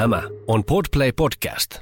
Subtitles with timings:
[0.00, 1.78] Tämä on Podplay Podcast.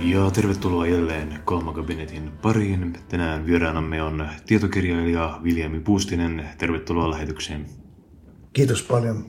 [0.00, 2.92] Ja tervetuloa jälleen Kolmakabinetin pariin.
[3.08, 6.48] Tänään vieraanamme on tietokirjailija Viljami Puustinen.
[6.58, 7.66] Tervetuloa lähetykseen.
[8.52, 9.24] Kiitos paljon.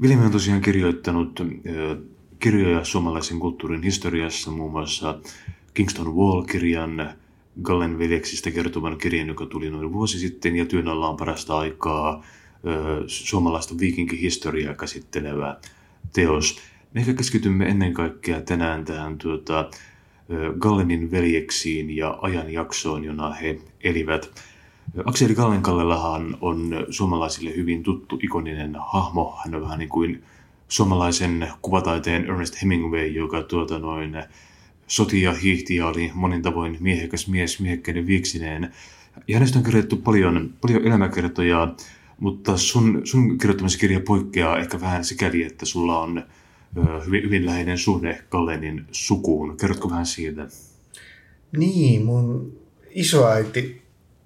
[0.00, 1.40] Viljami on tosiaan kirjoittanut
[2.38, 5.20] kirjoja suomalaisen kulttuurin historiassa, muun muassa
[5.74, 7.23] Kingston Wall-kirjan,
[7.62, 12.24] Gallen veljeksistä kertovan kirjan, joka tuli noin vuosi sitten, ja työn alla on parasta aikaa
[13.06, 15.56] suomalaista viikinkihistoriaa käsittelevä
[16.12, 16.58] teos.
[16.94, 19.70] Me ehkä keskitymme ennen kaikkea tänään tähän tuota,
[20.58, 24.42] Gallenin veljeksiin ja ajanjaksoon, jona he elivät.
[25.04, 29.38] Akseli Gallenkallellahan on suomalaisille hyvin tuttu ikoninen hahmo.
[29.44, 30.22] Hän on vähän niin kuin
[30.68, 34.16] suomalaisen kuvataiteen Ernest Hemingway, joka tuota noin
[34.86, 38.72] soti ja hiihti ja oli monin tavoin miehekäs mies miehekkäinen viiksineen.
[39.28, 41.74] Ja hänestä on kirjoitettu paljon, paljon elämäkertoja,
[42.20, 46.24] mutta sun, sun kirjoittamasi kirja poikkeaa ehkä vähän sikäli, että sulla on
[46.76, 49.56] ö, hyvin, hyvin läheinen suhde Gallenin sukuun.
[49.56, 50.46] Kerrotko vähän siitä?
[51.56, 52.58] Niin, mun
[52.90, 53.82] isoäiti,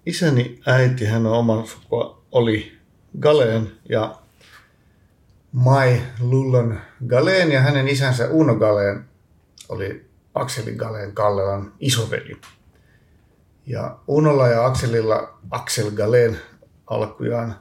[0.07, 2.73] isäni äiti, hän on oman sukua, oli
[3.21, 4.19] Galeen ja
[5.53, 9.05] Mai Lullon Galeen ja hänen isänsä Uno Galeen
[9.69, 10.08] oli
[10.41, 12.41] Akseli Galeen Kallelan isoveli.
[13.67, 16.39] Ja Unolla ja Akselilla Aksel Galeen
[16.87, 17.57] alkujaan,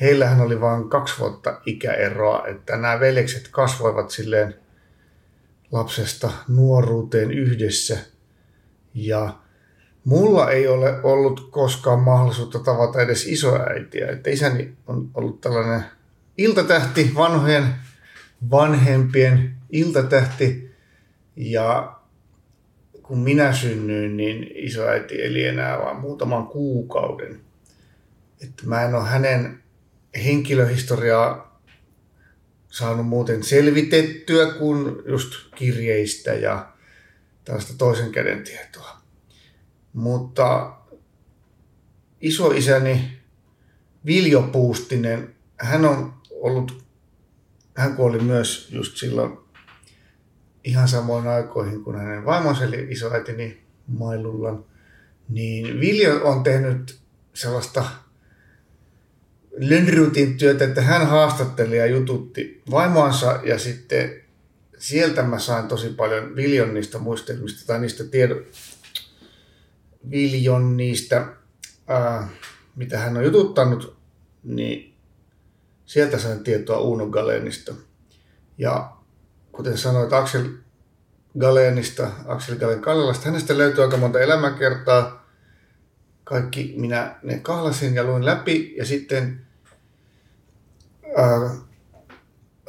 [0.00, 4.54] heillähän oli vain kaksi vuotta ikäeroa, että nämä veljekset kasvoivat silleen
[5.72, 7.98] lapsesta nuoruuteen yhdessä.
[8.94, 9.34] Ja
[10.04, 14.10] mulla ei ole ollut koskaan mahdollisuutta tavata edes isoäitiä.
[14.10, 15.84] Että isäni on ollut tällainen
[16.38, 17.74] iltatähti, vanhojen
[18.50, 20.74] vanhempien iltatähti.
[21.36, 21.99] Ja
[23.10, 27.40] kun minä synnyin, niin isoäiti eli enää vain muutaman kuukauden.
[28.42, 29.62] Että mä en ole hänen
[30.24, 31.60] henkilöhistoriaa
[32.68, 36.72] saanut muuten selvitettyä kuin just kirjeistä ja
[37.44, 38.96] tällaista toisen käden tietoa.
[39.92, 40.76] Mutta
[42.20, 43.18] isoisäni
[44.06, 46.84] Viljo Puustinen, hän on ollut,
[47.76, 49.38] hän kuoli myös just silloin
[50.64, 54.64] ihan samoin aikoihin kuin hänen vaimonsa, eli isoäitini Mailullan,
[55.28, 56.98] niin Viljo on tehnyt
[57.34, 57.84] sellaista
[59.56, 64.20] Lönnrutin työtä, että hän haastatteli ja jututti vaimoansa ja sitten
[64.78, 68.44] sieltä mä sain tosi paljon Viljon niistä muistelmista tai niistä tiedon,
[70.10, 71.26] Viljon niistä,
[71.88, 72.28] ää,
[72.76, 73.96] mitä hän on jututtanut,
[74.44, 74.94] niin
[75.86, 77.74] sieltä sain tietoa Uno Galenista.
[78.58, 78.96] Ja
[79.60, 80.48] kuten sanoit, Axel
[81.38, 85.30] Galenista, Axel Galen Kallelasta, hänestä löytyy aika monta elämäkertaa.
[86.24, 89.46] Kaikki minä ne kahlasin ja luin läpi ja sitten
[91.16, 91.50] ää,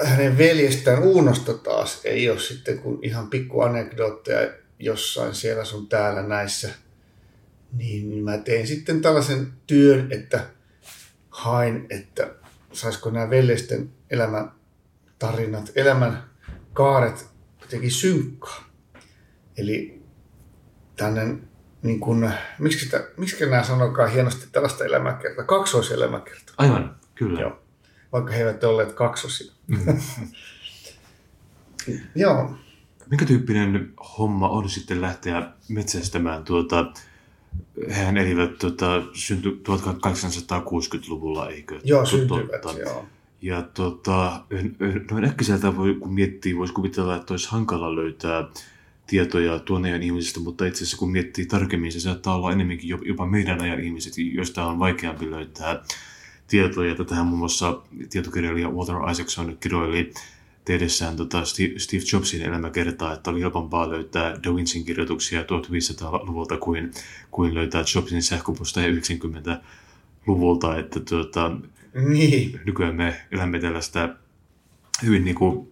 [0.03, 6.21] hänen veljestään Uunosta taas ei ole sitten kuin ihan pikku anekdootteja jossain siellä sun täällä
[6.21, 6.69] näissä.
[7.73, 10.45] Niin mä tein sitten tällaisen työn, että
[11.29, 12.33] hain, että
[12.73, 14.51] saisiko nämä veljesten elämän
[15.19, 16.30] tarinat, elämän
[16.73, 17.29] kaaret
[17.61, 18.63] jotenkin synkkaa.
[19.57, 20.01] Eli
[20.95, 21.37] tänne,
[21.83, 26.55] niin kun, miksi, sitä, miksi nämä sanokaan hienosti tällaista elämäkertaa, kaksoiselämäkertaa.
[26.57, 27.41] Aivan, kyllä.
[27.41, 27.59] Joo.
[28.11, 29.53] Vaikka he eivät olleet kaksosia.
[29.67, 29.99] Mm.
[32.15, 32.55] Joo.
[33.09, 36.93] Minkä tyyppinen homma on sitten lähteä metsästämään tuota,
[37.89, 41.79] hehän elivät tuota, synty 1860-luvulla, eikö?
[41.83, 43.05] Joo, syntyivät, tuota, joo.
[43.41, 44.45] Ja tota,
[45.11, 48.47] noin äkkiseltä voi, kun miettii, voisi kuvitella, että olisi hankala löytää
[49.07, 53.25] tietoja tuon ajan ihmisistä, mutta itse asiassa kun miettii tarkemmin, se saattaa olla enemmänkin jopa
[53.25, 55.83] meidän ajan ihmiset, joista on vaikeampi löytää
[56.47, 56.95] tietoja.
[56.95, 60.13] Tätähän muun muassa tietokirjailija Walter Isaacson kirjoili
[60.65, 66.91] tehdessään tota Steve Jobsin elämäkertaa, että oli helpompaa löytää Da Vincin kirjoituksia 1500-luvulta kuin,
[67.31, 71.51] kuin löytää Jobsin sähköposteja 90-luvulta, että tuota,
[71.93, 72.59] niin.
[72.65, 74.09] nykyään me elämme tällaista
[75.03, 75.71] hyvin niin kuin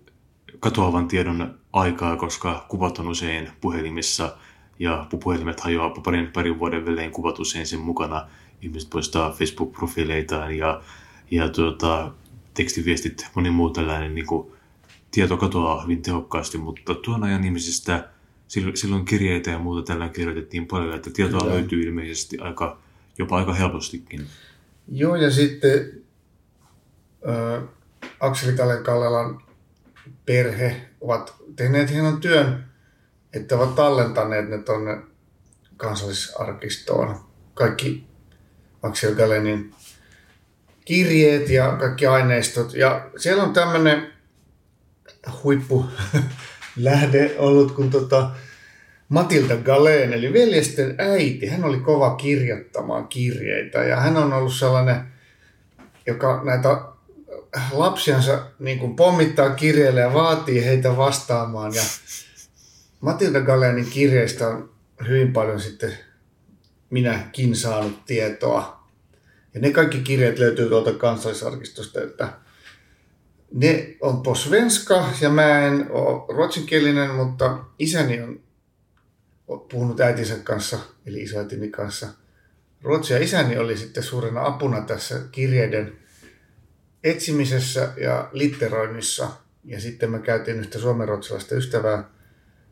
[0.60, 4.38] katoavan tiedon aikaa, koska kuvat on usein puhelimissa
[4.80, 8.28] ja puhelimet hajoaa parin, parin vuoden välein kuvat usein sen mukana.
[8.62, 10.82] Ihmiset poistaa Facebook-profiileitaan ja,
[11.32, 12.12] ja tuota,
[12.54, 14.52] tekstiviestit, moni muu tällainen niin kuin,
[15.12, 18.10] tieto katoaa hyvin tehokkaasti, mutta tuon ajan ihmisistä
[18.74, 21.54] silloin kirjeitä ja muuta tällä kirjoitettiin paljon, että tietoa Kyllä.
[21.54, 22.80] löytyy ilmeisesti aika,
[23.18, 24.26] jopa aika helpostikin.
[24.92, 26.04] Joo, ja sitten
[27.28, 27.64] äh,
[28.20, 29.42] Akseli Kallelan
[30.26, 32.66] perhe ovat tehneet hienon työn,
[33.34, 34.98] että ovat tallentaneet ne tuonne
[35.78, 37.20] kansallisarkistoon
[37.54, 38.08] kaikki
[38.82, 39.76] Axel Galenin
[40.86, 42.74] kirjeet ja kaikki aineistot.
[42.74, 44.14] Ja siellä on tämmöinen
[45.44, 45.86] huippu
[46.76, 48.32] lähde ollut, kun tota
[49.10, 55.14] Matilda Galen, eli veljesten äiti, hän oli kova kirjoittamaan kirjeitä ja hän on ollut sellainen,
[56.08, 56.82] joka näitä
[57.72, 61.74] lapsiansa niin kuin pommittaa kirjeille ja vaatii heitä vastaamaan.
[61.74, 61.84] Ja
[63.00, 64.70] Matilda Galenin kirjeistä on
[65.08, 65.94] hyvin paljon sitten
[66.90, 68.84] minäkin saanut tietoa.
[69.54, 72.34] Ja ne kaikki kirjat löytyy tuolta kansallisarkistosta, että
[73.54, 78.42] ne on på svenska ja mä en ole ruotsinkielinen, mutta isäni on
[79.72, 82.08] puhunut äitinsä kanssa, eli isoäitini kanssa
[82.82, 83.18] ruotsia.
[83.18, 85.98] Isäni oli sitten suurena apuna tässä kirjeiden
[87.04, 89.30] etsimisessä ja litteroinnissa.
[89.64, 92.10] Ja sitten me käytiin yhtä suomenruotsalaista ystävää,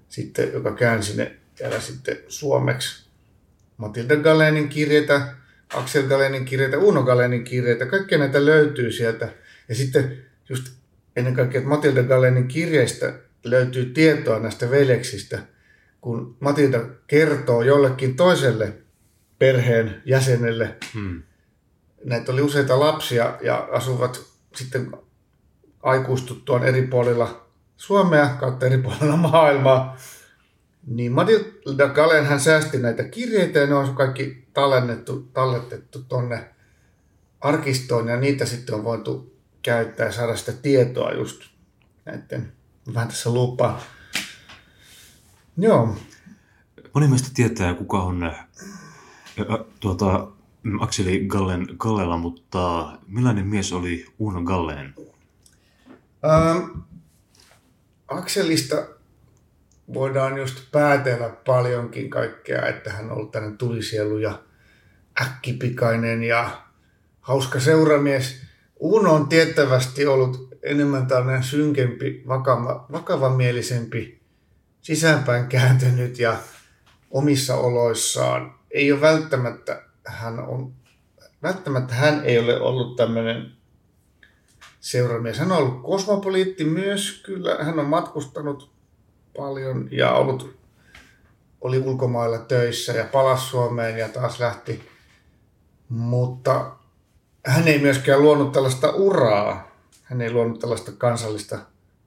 [0.07, 3.07] sitten, joka käänsi ne täällä sitten suomeksi.
[3.77, 5.35] Matilda Galenin kirjeitä,
[5.73, 9.29] Axel Galenin kirjeitä, Uno Galenin kirjeitä, kaikkea näitä löytyy sieltä.
[9.69, 10.17] Ja sitten
[10.49, 10.73] just
[11.15, 13.13] ennen kaikkea, että Matilda Galenin kirjeistä
[13.43, 15.39] löytyy tietoa näistä veljeksistä,
[16.01, 18.73] kun Matilda kertoo jollekin toiselle
[19.39, 21.23] perheen jäsenelle, hmm.
[22.03, 24.21] Näitä oli useita lapsia ja asuvat
[24.55, 24.91] sitten
[25.83, 27.47] aikuistuttuaan eri puolilla
[27.77, 29.97] Suomea kautta eri puolilla maailmaa.
[30.87, 36.49] Niin Matilda Galen hän säästi näitä kirjeitä ja ne on kaikki tallennettu, talletettu tonne
[37.41, 41.41] arkistoon ja niitä sitten on voitu käyttää ja saada sitä tietoa just
[42.05, 42.53] näiden,
[42.93, 43.81] vähän tässä lupaa.
[45.57, 45.95] Joo.
[46.93, 48.47] Moni meistä tietää, kuka on äh,
[49.79, 50.27] tuota,
[50.79, 54.95] Akseli Gallen Gallella, mutta millainen mies oli Uno Gallen?
[56.25, 56.79] Ähm,
[58.07, 58.87] Akselista
[59.93, 64.39] voidaan just päätellä paljonkin kaikkea, että hän on ollut tämmöinen tulisielu ja
[65.21, 66.61] äkkipikainen ja
[67.21, 68.41] hauska seuramies.
[68.79, 74.21] Uno on tiettävästi ollut enemmän tällainen synkempi, vakava, vakavamielisempi,
[74.81, 76.37] sisäänpäin kääntynyt ja
[77.11, 78.55] omissa oloissaan.
[78.71, 80.73] Ei ole välttämättä, hän on,
[81.43, 83.51] välttämättä hän ei ole ollut tämmöinen
[84.79, 85.39] seuramies.
[85.39, 87.57] Hän on ollut kosmopoliitti myös, kyllä.
[87.63, 88.71] Hän on matkustanut
[89.37, 90.57] paljon ja ollut,
[91.61, 94.89] oli ulkomailla töissä ja palasi Suomeen ja taas lähti.
[95.89, 96.71] Mutta
[97.45, 99.77] hän ei myöskään luonut tällaista uraa.
[100.03, 101.59] Hän ei luonut tällaista kansallista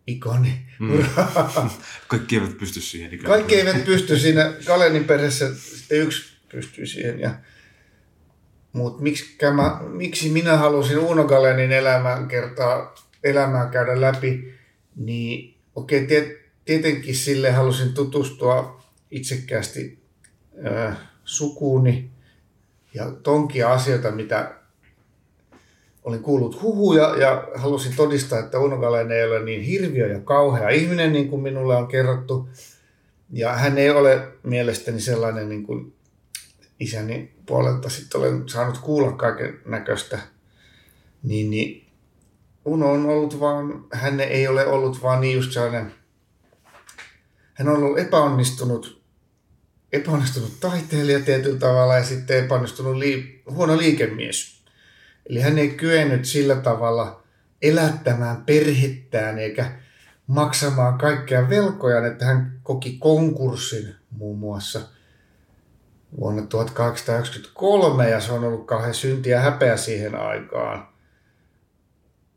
[0.07, 1.05] ikoni mm.
[2.09, 3.15] Kaikki eivät pysty siihen.
[3.15, 4.53] Ikään Kaikki eivät pysty siinä.
[4.67, 5.51] Kalenin perheessä
[5.91, 7.21] yksi pystyy siihen.
[7.21, 7.35] Ja,
[8.73, 9.37] mutta miksi,
[9.89, 12.95] miksi minä halusin Uno Galenin elämän kertaa,
[13.25, 14.55] elämää käydä läpi,
[14.97, 19.99] niin okei, okay, tietenkin sille halusin tutustua itsekkäästi
[20.67, 22.11] äh, sukuuni
[22.95, 24.55] ja tonkia asioita, mitä
[26.05, 30.69] olin kuullut huhuja ja halusin todistaa, että Uno Galen ei ole niin hirviö ja kauhea
[30.69, 32.49] ihminen, niin kuin minulle on kerrottu.
[33.33, 35.93] Ja hän ei ole mielestäni sellainen, niin kuin
[36.81, 40.19] isäni puolelta sitten olen saanut kuulla kaiken näköistä.
[41.23, 41.91] Niin, niin
[42.65, 45.93] Uno on ollut vaan, hän ei ole ollut vaan niin just sellainen
[47.61, 49.03] hän on ollut epäonnistunut,
[49.93, 54.61] epäonnistunut taiteilija tietyllä tavalla ja sitten epäonnistunut lii, huono liikemies.
[55.27, 57.23] Eli hän ei kyennyt sillä tavalla
[57.63, 59.73] elättämään perhettään eikä
[60.27, 64.81] maksamaan kaikkea velkoja, että hän koki konkurssin muun muassa
[66.21, 70.91] vuonna 1893 ja se on ollut kauhean synti ja häpeä siihen aikaan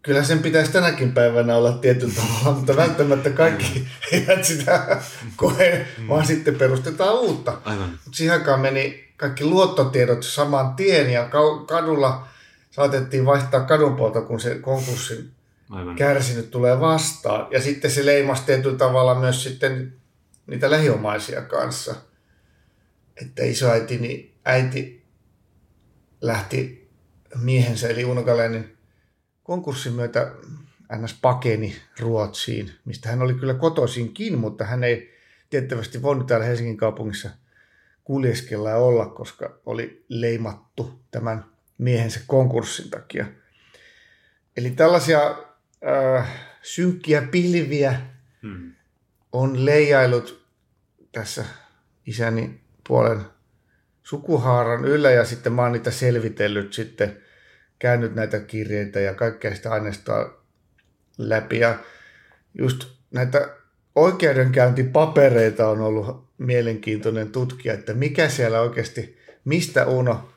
[0.03, 5.01] kyllä sen pitäisi tänäkin päivänä olla tietyllä tavalla, mutta välttämättä kaikki eivät sitä
[5.35, 6.07] koe, mm.
[6.07, 7.57] vaan sitten perustetaan uutta.
[7.65, 7.89] Aivan.
[7.89, 11.29] Mutta siihen aikaan meni kaikki luottotiedot saman tien ja
[11.67, 12.27] kadulla
[12.71, 15.31] saatettiin vaihtaa kadun puolta, kun se konkurssin
[15.69, 15.95] Aivan.
[15.95, 17.47] kärsinyt tulee vastaan.
[17.51, 19.93] Ja sitten se leimasi tietyllä tavalla myös sitten
[20.47, 21.95] niitä lähiomaisia kanssa.
[23.21, 25.05] Että isoäiti äiti
[26.21, 26.89] lähti
[27.41, 28.77] miehensä eli Uno Galenin
[29.43, 30.31] konkurssin myötä
[30.95, 35.13] NS pakeni Ruotsiin, mistä hän oli kyllä kotoisinkin, mutta hän ei
[35.49, 37.29] tiettävästi voinut täällä Helsingin kaupungissa
[38.03, 41.45] kuljeskella ja olla, koska oli leimattu tämän
[41.77, 43.25] miehensä konkurssin takia.
[44.57, 45.37] Eli tällaisia
[45.87, 46.27] äh,
[46.61, 48.01] synkkiä pilviä
[48.41, 48.73] hmm.
[49.31, 50.47] on leijailut
[51.11, 51.45] tässä
[52.05, 53.21] isäni puolen
[54.03, 57.17] sukuhaaran yllä ja sitten mä oon niitä selvitellyt sitten
[57.79, 60.43] käynyt näitä kirjeitä ja kaikkea sitä aineistoa
[61.17, 61.59] läpi.
[61.59, 61.79] Ja
[62.53, 63.49] just näitä
[63.95, 70.29] oikeudenkäyntipapereita on ollut mielenkiintoinen tutkia, että mikä siellä oikeasti, mistä Uno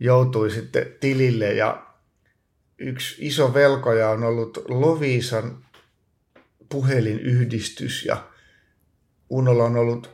[0.00, 1.86] joutui sitten tilille ja
[2.78, 5.64] yksi iso velkoja on ollut Lovisan
[6.68, 8.30] puhelinyhdistys ja
[9.30, 10.13] Unolla on ollut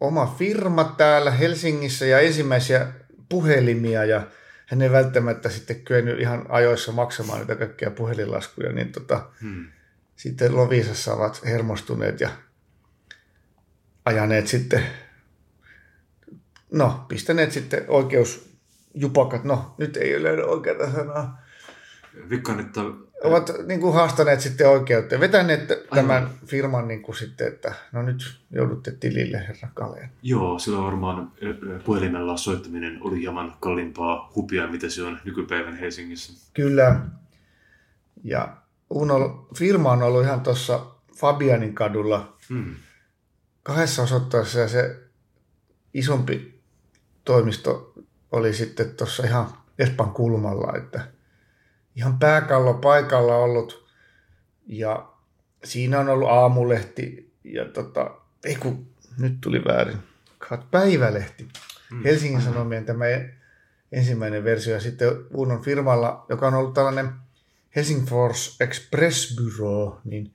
[0.00, 2.86] oma firma täällä Helsingissä ja ensimmäisiä
[3.28, 4.26] puhelimia ja
[4.66, 9.66] hän ei välttämättä sitten kyennyt ihan ajoissa maksamaan niitä kaikkia puhelinlaskuja, niin tota, hmm.
[10.16, 12.30] sitten Lovisassa ovat hermostuneet ja
[14.04, 14.82] ajaneet sitten,
[16.72, 21.40] no pistäneet sitten oikeusjupakat, no nyt ei ole oikeaa sanaa,
[22.30, 22.80] Vikkaan, että...
[23.24, 26.30] Ovat niin kuin haastaneet sitten oikeuteen, vetäneet tämän Aivan.
[26.46, 30.10] firman niin kuin sitten, että no nyt joudutte tilille, herra Kaleen.
[30.22, 31.32] Joo, silloin varmaan
[31.84, 36.50] puhelimella soittaminen oli hieman kalliimpaa hupia, mitä se on nykypäivän Helsingissä.
[36.54, 37.00] Kyllä.
[38.24, 38.56] Ja
[38.90, 40.86] Uno, firma on ollut ihan tuossa
[41.16, 42.74] Fabianin kadulla hmm.
[43.62, 44.96] kahdessa osoitteessa ja se
[45.94, 46.60] isompi
[47.24, 47.92] toimisto
[48.32, 49.46] oli sitten tuossa ihan
[49.78, 51.06] Espan kulmalla, että–
[51.96, 53.86] ihan pääkallo paikalla ollut
[54.66, 55.12] ja
[55.64, 58.10] siinä on ollut aamulehti ja tota,
[58.44, 58.86] ei kun,
[59.18, 59.98] nyt tuli väärin,
[60.70, 61.48] päivälehti.
[61.90, 62.02] Mm.
[62.04, 63.04] Helsingin Sanomien tämä
[63.92, 67.08] ensimmäinen versio ja sitten Unon firmalla, joka on ollut tällainen
[67.76, 70.32] Helsingfors Express Bureau, niin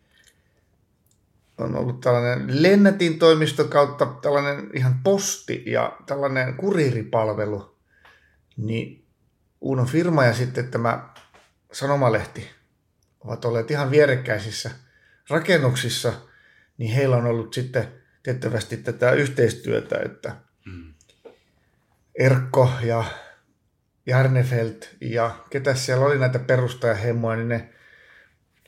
[1.58, 7.76] on ollut tällainen lennätin toimisto kautta tällainen ihan posti ja tällainen kuriiripalvelu,
[8.58, 9.06] niin
[9.62, 11.10] Unon firma ja sitten tämä
[11.72, 12.50] sanomalehti
[13.20, 14.72] ovat olleet ihan vierekkäisissä
[15.30, 16.14] rakennuksissa,
[16.78, 17.88] niin heillä on ollut sitten
[18.24, 20.94] tiettävästi tätä yhteistyötä, että mm.
[22.20, 23.04] Erkko ja
[24.06, 27.70] Jarnefelt ja ketä siellä oli näitä perustajahemmoja, niin ne,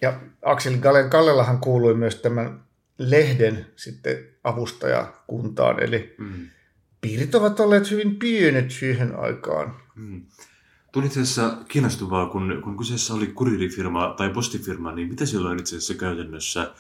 [0.02, 0.78] ja Aksel
[1.10, 2.64] Kallellahan kuului myös tämän
[2.98, 6.50] lehden sitten avustajakuntaan, eli mm.
[7.02, 9.76] piirit ovat olleet hyvin pienet siihen aikaan.
[9.96, 10.26] Mm.
[10.98, 15.76] Tuli itse asiassa kiinnostavaa, kun, kun kyseessä oli kuririfirma tai postifirma, niin mitä silloin itse
[15.76, 16.74] asiassa käytännössä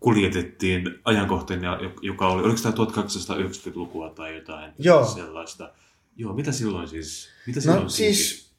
[0.00, 1.60] kuljetettiin ajankohteen,
[2.02, 5.04] joka oli, oliko tämä 1890-lukua tai jotain Joo.
[5.04, 5.72] sellaista?
[6.16, 7.28] Joo, mitä silloin siis?
[7.46, 8.50] Mitä silloin no siis,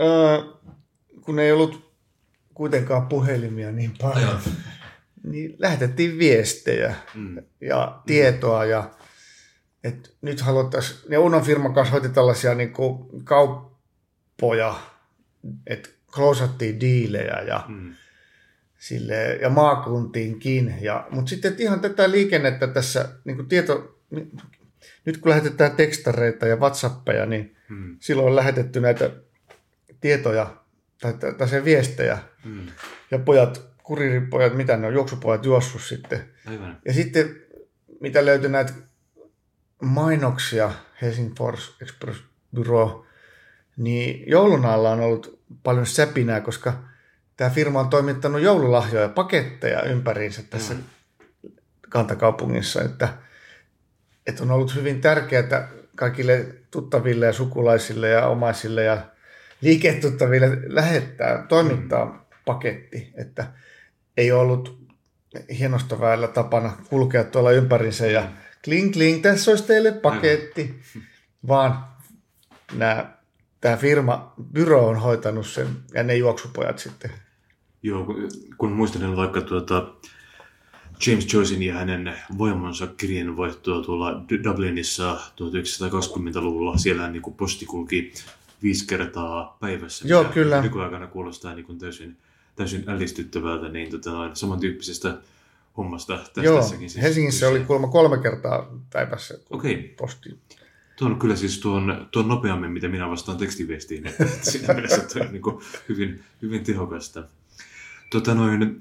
[0.00, 0.44] äh,
[1.20, 1.92] kun ei ollut
[2.54, 4.38] kuitenkaan puhelimia niin paljon, Ajo.
[5.24, 7.36] niin lähetettiin viestejä mm.
[7.60, 8.70] ja tietoa mm.
[8.70, 8.90] ja
[9.84, 13.75] että nyt haluttaisiin, ne Unon firman kanssa hoiti tällaisia niin kuin kaup-
[14.40, 14.80] poja,
[15.66, 17.94] että klousattiin diilejä ja, mm.
[18.78, 20.74] sille, ja maakuntiinkin.
[20.80, 23.98] Ja, mutta sitten ihan tätä liikennettä tässä, niin kuin tieto,
[25.04, 27.96] nyt kun lähetetään tekstareita ja Whatsappeja, niin mm.
[28.00, 29.10] silloin on lähetetty näitä
[30.00, 30.56] tietoja
[31.00, 32.18] tai, tai se viestejä.
[32.44, 32.66] Mm.
[33.10, 36.24] Ja pojat, kuriripojat, mitä ne on, juoksupojat juossut sitten.
[36.46, 36.80] Aivan.
[36.84, 37.36] Ja sitten
[38.00, 38.72] mitä löytyi näitä
[39.82, 42.20] mainoksia Helsingfors Express
[42.54, 43.05] Bureau
[43.76, 46.82] niin joulun alla on ollut paljon säpinää, koska
[47.36, 50.82] tämä firma on toimittanut joululahjoja, paketteja ympäriinsä tässä mm.
[51.88, 53.08] kantakaupungissa, että,
[54.26, 58.98] että on ollut hyvin tärkeää kaikille tuttaville ja sukulaisille ja omaisille ja
[59.60, 62.18] liiketuttaville lähettää, toimittaa mm.
[62.44, 63.46] paketti, että
[64.16, 64.86] ei ollut
[65.58, 68.28] hienosta väellä tapana kulkea tuolla ympärinsä ja
[68.64, 70.80] kling kling, tässä olisi teille paketti,
[71.48, 71.84] vaan
[72.74, 73.15] nämä
[73.66, 77.10] tämä firma, byro on hoitanut sen ja ne juoksupojat sitten.
[77.82, 78.06] Joo,
[78.58, 79.94] kun muistelen vaikka tuota
[81.06, 88.12] James Joycein ja hänen voimansa kirjeenvaihtoa tuolla Dublinissa 1920-luvulla, siellä niin kuin posti kulki
[88.62, 90.08] viisi kertaa päivässä.
[90.08, 90.62] Joo, kyllä.
[90.62, 92.16] Nykyaikana kuulostaa niin kuin täysin,
[92.56, 95.18] täysin ällistyttävältä, niin tota noin, samantyyppisestä
[95.76, 96.90] hommasta tästä Joo, tässäkin.
[96.90, 99.82] Siis Helsingissä oli kuulemma kolme kertaa päivässä okay.
[99.82, 100.38] posti.
[100.96, 104.04] Tuo on kyllä siis tuon, tuon nopeammin, mitä minä vastaan tekstiviestiin.
[104.42, 105.42] Siinä mielessä tuo on niin
[105.88, 107.24] hyvin, hyvin tehokasta.
[108.10, 108.80] Tota noin,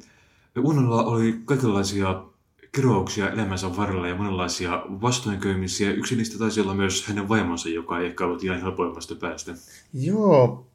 [0.57, 2.24] Unolla oli kaikenlaisia
[2.72, 5.91] kirouksia elämänsä varrella ja monenlaisia vastoinkäymisiä.
[5.91, 9.53] Yksi niistä taisi olla myös hänen vaimonsa, joka ei ehkä ollut ihan helpoimmasta päästä.
[9.93, 10.67] Joo,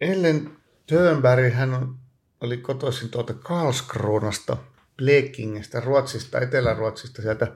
[0.00, 0.50] Ellen
[0.86, 1.94] Tönberg, hän
[2.40, 4.56] oli kotoisin tuolta Karlskronasta,
[4.96, 7.52] Blekingistä, Ruotsista, Etelä-Ruotsista, sieltä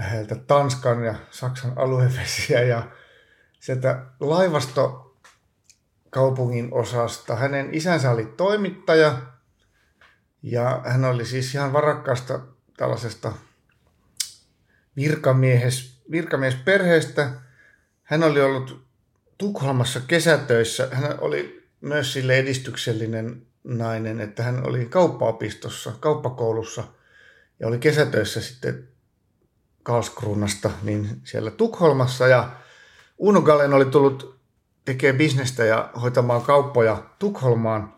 [0.00, 2.90] läheltä Tanskan ja Saksan aluevesiä ja
[3.60, 5.16] sieltä laivasto
[6.10, 7.36] kaupungin osasta.
[7.36, 9.22] Hänen isänsä oli toimittaja
[10.42, 12.40] ja hän oli siis ihan varakkaasta
[12.76, 13.32] tällaisesta
[14.96, 17.30] virkamies, virkamiesperheestä.
[18.02, 18.84] Hän oli ollut
[19.38, 20.88] Tukholmassa kesätöissä.
[20.92, 26.84] Hän oli myös sille edistyksellinen nainen, että hän oli kauppaopistossa, kauppakoulussa
[27.60, 28.88] ja oli kesätöissä sitten
[29.90, 32.50] Karlskruunasta, niin siellä Tukholmassa ja
[33.18, 34.40] Uno Galen oli tullut
[34.84, 37.94] tekemään bisnestä ja hoitamaan kauppoja Tukholmaan.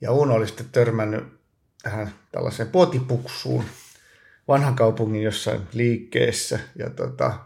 [0.00, 1.24] Ja Uno oli sitten törmännyt
[1.82, 3.64] tähän tällaiseen potipuksuun
[4.48, 6.58] vanhan kaupungin jossain liikkeessä.
[6.74, 7.38] Ja tota,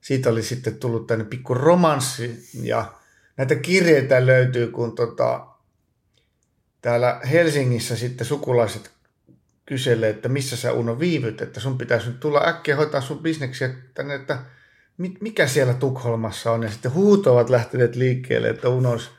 [0.00, 2.92] siitä oli sitten tullut tänne pikku romanssi ja
[3.36, 5.46] näitä kirjeitä löytyy, kun tota,
[6.82, 8.90] täällä Helsingissä sitten sukulaiset
[9.72, 13.70] kyselee, että missä sä Uno viivyt, että sun pitäisi nyt tulla äkkiä hoitaa sun bisneksiä
[13.94, 14.38] tänne, että
[15.20, 16.62] mikä siellä Tukholmassa on.
[16.62, 19.10] Ja sitten huut ovat lähteneet liikkeelle, että Uno olisi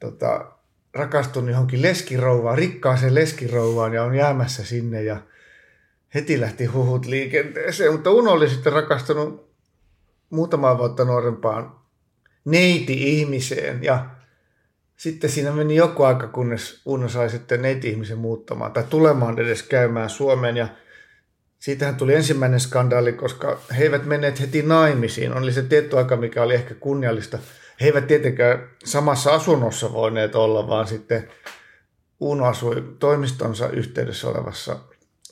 [0.00, 0.52] tota,
[0.94, 5.16] rakastunut johonkin leskirouvaan, rikkaaseen leskirouvaan ja on jäämässä sinne ja
[6.14, 9.54] heti lähti huhut liikenteeseen, mutta Uno oli sitten rakastunut
[10.30, 11.76] muutamaa vuotta nuorempaan
[12.44, 14.06] neiti-ihmiseen ja
[14.96, 20.10] sitten siinä meni joku aika, kunnes Uno sai sitten neiti-ihmisen muuttamaan tai tulemaan edes käymään
[20.10, 20.68] Suomeen ja
[21.58, 25.36] siitähän tuli ensimmäinen skandaali, koska he eivät menneet heti naimisiin.
[25.36, 27.38] Oli se tietty aika, mikä oli ehkä kunniallista.
[27.80, 31.28] He eivät tietenkään samassa asunnossa voineet olla, vaan sitten
[32.20, 34.76] Uno asui toimistonsa yhteydessä olevassa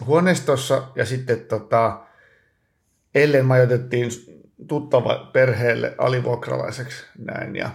[0.04, 2.00] huoneistossa ja sitten tota,
[3.14, 4.10] Ellen majoitettiin
[4.68, 7.70] tuttava perheelle alivuokralaiseksi näin ja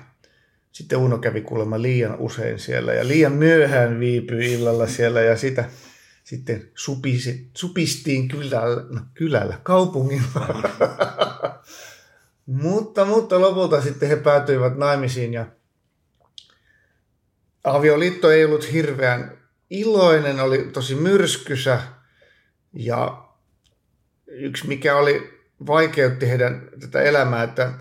[0.77, 5.69] sitten Uno kävi kuulemma liian usein siellä ja liian myöhään viipyi illalla siellä ja sitä
[6.23, 10.63] sitten supisi, supistiin kylällä, no, kylällä kaupungilla.
[12.45, 15.45] mutta, mutta lopulta sitten he päätyivät naimisiin ja
[17.63, 19.37] avioliitto ei ollut hirveän
[19.69, 21.81] iloinen, oli tosi myrskysä
[22.73, 23.27] ja
[24.27, 27.73] yksi mikä oli vaikeutti heidän tätä elämää, että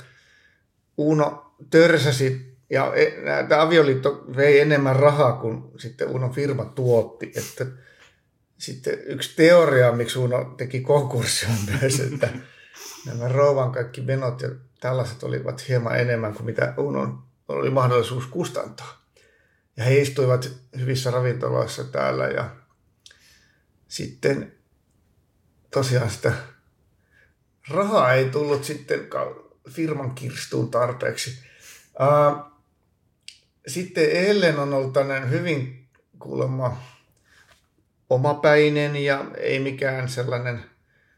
[0.96, 3.12] Uno törsäsi ja e,
[3.48, 7.32] tämä avioliitto vei enemmän rahaa kuin sitten Uno firma tuotti.
[7.36, 7.66] Että
[8.58, 12.28] sitten yksi teoria, miksi Uno teki konkurssia on myös, että
[13.06, 14.48] nämä rouvan kaikki menot ja
[14.80, 19.06] tällaiset olivat hieman enemmän kuin mitä Uno oli mahdollisuus kustantaa.
[19.76, 22.56] Ja he istuivat hyvissä ravintoloissa täällä ja
[23.88, 24.52] sitten
[25.70, 26.32] tosiaan sitä
[27.68, 29.00] rahaa ei tullut sitten
[29.70, 31.38] firman kirstuun tarpeeksi.
[33.66, 36.76] Sitten Ellen on ollut tämmöinen hyvin kuulemma
[38.10, 40.64] omapäinen ja ei mikään sellainen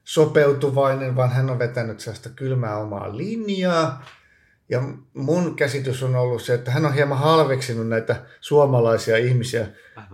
[0.04, 4.06] sopeutuvainen, vaan hän on vetänyt sellaista kylmää omaa linjaa.
[4.68, 4.82] Ja
[5.14, 9.66] mun käsitys on ollut se, että hän on hieman halveksinut näitä suomalaisia ihmisiä,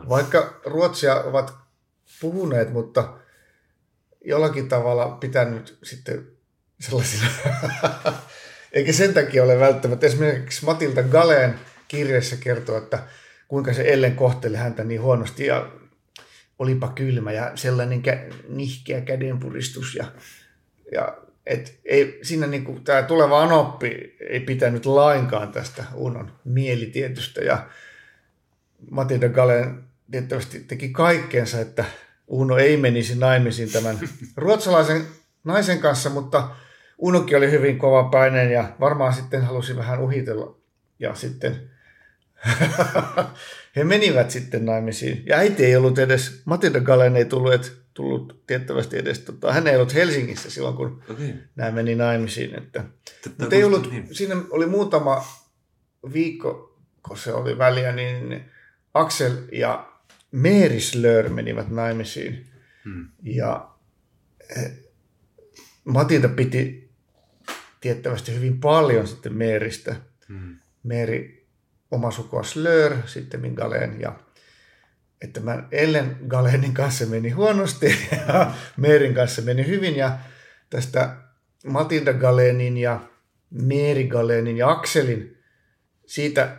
[0.09, 1.55] vaikka ruotsia ovat
[2.20, 3.16] puhuneet, mutta
[4.25, 6.27] jollakin tavalla pitänyt sitten
[6.81, 7.27] sellaisina,
[8.73, 10.07] eikä sen takia ole välttämättä.
[10.07, 12.99] Esimerkiksi Matilda Galeen kirjassa kertoo, että
[13.49, 15.70] kuinka se Ellen kohteli häntä niin huonosti ja
[16.59, 20.05] olipa kylmä ja sellainen kä- nihkeä kädenpuristus ja,
[20.92, 21.16] ja
[21.47, 27.66] et ei, siinä niinku, tämä tuleva anoppi ei pitänyt lainkaan tästä Unon mielitietystä ja
[28.90, 31.85] Matilda Galen tietysti teki kaikkeensa, että
[32.27, 33.99] Uno ei menisi naimisiin tämän
[34.37, 35.07] ruotsalaisen
[35.44, 36.49] naisen kanssa, mutta
[36.99, 38.11] Unokin oli hyvin kova
[38.53, 40.57] ja varmaan sitten halusi vähän uhitella.
[40.99, 41.70] Ja sitten
[43.76, 45.22] he menivät sitten naimisiin.
[45.26, 49.76] Ja äiti ei ollut edes, Matilda Galen ei tullut, tullut tiettävästi edes, tota, hän ei
[49.76, 51.33] ollut Helsingissä silloin, kun okay.
[51.57, 52.59] nämä meni naimisiin.
[52.59, 52.85] Että,
[53.38, 54.14] mutta ei ollut, niin.
[54.14, 55.24] siinä oli muutama
[56.12, 56.78] viikko,
[57.09, 58.44] kun se oli väliä, niin
[58.94, 59.92] Axel ja
[60.33, 62.46] Mary Slör menivät naimisiin.
[62.85, 63.09] Hmm.
[63.22, 63.70] Ja
[64.57, 64.72] eh,
[65.85, 66.90] Matilda piti
[67.80, 69.96] tiettävästi hyvin paljon sitten Meeristä.
[70.28, 70.59] Hmm.
[70.83, 71.43] Meeri
[71.94, 74.12] oma sukua Slör, sitten Galen ja
[75.20, 77.96] että mä Ellen Galenin kanssa meni huonosti
[78.28, 80.18] ja Meerin kanssa meni hyvin ja
[80.70, 81.16] tästä
[81.66, 83.00] Matilda Galenin ja
[83.50, 85.38] Meeri Galenin ja Akselin
[86.07, 86.57] siitä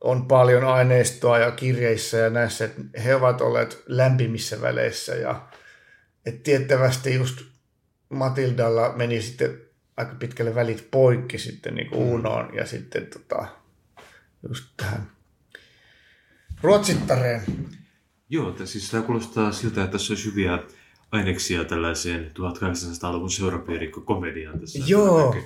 [0.00, 5.48] on paljon aineistoa ja kirjeissä ja näissä, että he ovat olleet lämpimissä väleissä ja
[6.26, 7.42] että tiettävästi just
[8.08, 9.60] Matildalla meni sitten
[9.96, 12.12] aika pitkälle välit poikki sitten niin kuin mm.
[12.12, 13.46] Unoon ja sitten tota,
[14.48, 15.10] just tähän
[16.62, 17.42] ruotsittareen.
[18.28, 20.58] Joo, että siis tämä kuulostaa siltä, että tässä olisi hyviä
[21.12, 24.78] aineksia tällaiseen 1800-luvun seurapiirikko komediaan tässä.
[24.86, 25.36] Joo.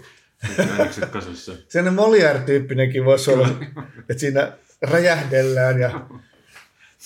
[0.79, 1.53] Ainekset kasassa.
[1.69, 3.49] Sellainen Molière-tyyppinenkin voisi olla,
[4.09, 6.07] että siinä räjähdellään ja,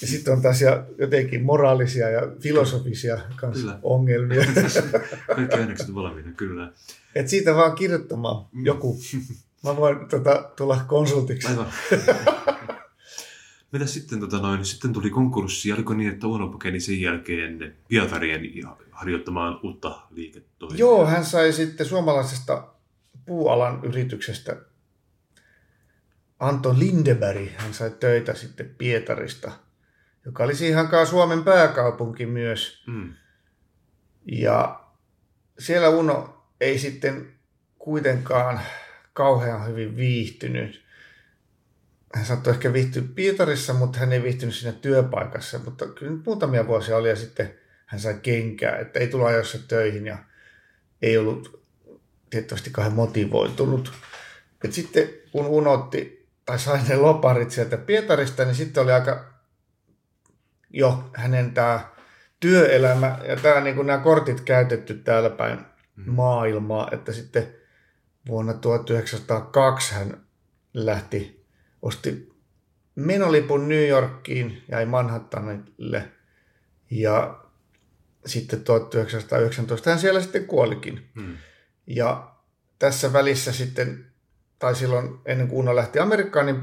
[0.00, 0.60] ja sitten on taas
[0.98, 4.44] jotenkin moraalisia ja filosofisia kanssa ongelmia.
[5.36, 6.72] Kaikki ainekset valmiina, kyllä.
[7.14, 8.66] Et siitä vaan kirjoittamaan mm.
[8.66, 9.00] joku.
[9.64, 11.48] Mä voin tota, tulla konsultiksi.
[11.48, 11.66] Aivan.
[13.72, 18.42] Mitä sitten, tota noin, sitten tuli konkurssi, oliko niin, että Uno pakeni sen jälkeen Pietarien
[18.90, 20.78] harjoittamaan uutta liiketoimintaa?
[20.78, 22.68] Joo, hän sai sitten suomalaisesta
[23.26, 24.56] puualan yrityksestä
[26.38, 29.52] Anton Lindeberg, hän sai töitä sitten Pietarista,
[30.24, 32.84] joka oli ihan Suomen pääkaupunki myös.
[32.86, 33.14] Mm.
[34.32, 34.84] Ja
[35.58, 37.34] siellä Uno ei sitten
[37.78, 38.60] kuitenkaan
[39.14, 40.84] kauhean hyvin viihtynyt.
[42.14, 45.58] Hän saattoi ehkä viihtyä Pietarissa, mutta hän ei viihtynyt siinä työpaikassa.
[45.64, 47.54] Mutta kyllä nyt muutamia vuosia oli ja sitten
[47.86, 50.18] hän sai kenkää, että ei tulla ajoissa töihin ja
[51.02, 51.64] ei ollut
[52.30, 53.92] tietysti kauhean motivoitunut.
[54.64, 59.34] Et sitten kun unotti tai sai ne loparit sieltä Pietarista, niin sitten oli aika
[60.70, 61.80] jo hänen tämä
[62.40, 65.58] työelämä ja tämä, niin kuin nämä kortit käytetty täällä päin
[65.96, 66.12] mm.
[66.12, 67.54] maailmaa, että sitten
[68.28, 70.26] vuonna 1902 hän
[70.74, 71.46] lähti,
[71.82, 72.34] osti
[72.94, 76.12] menolipun New Yorkiin, jäi Manhattanille
[76.90, 77.44] ja
[78.26, 81.10] sitten 1919 hän siellä sitten kuolikin.
[81.14, 81.36] Hmm.
[81.86, 82.34] Ja
[82.78, 84.06] tässä välissä sitten,
[84.58, 86.62] tai silloin ennen kuin Uno lähti Amerikkaan, niin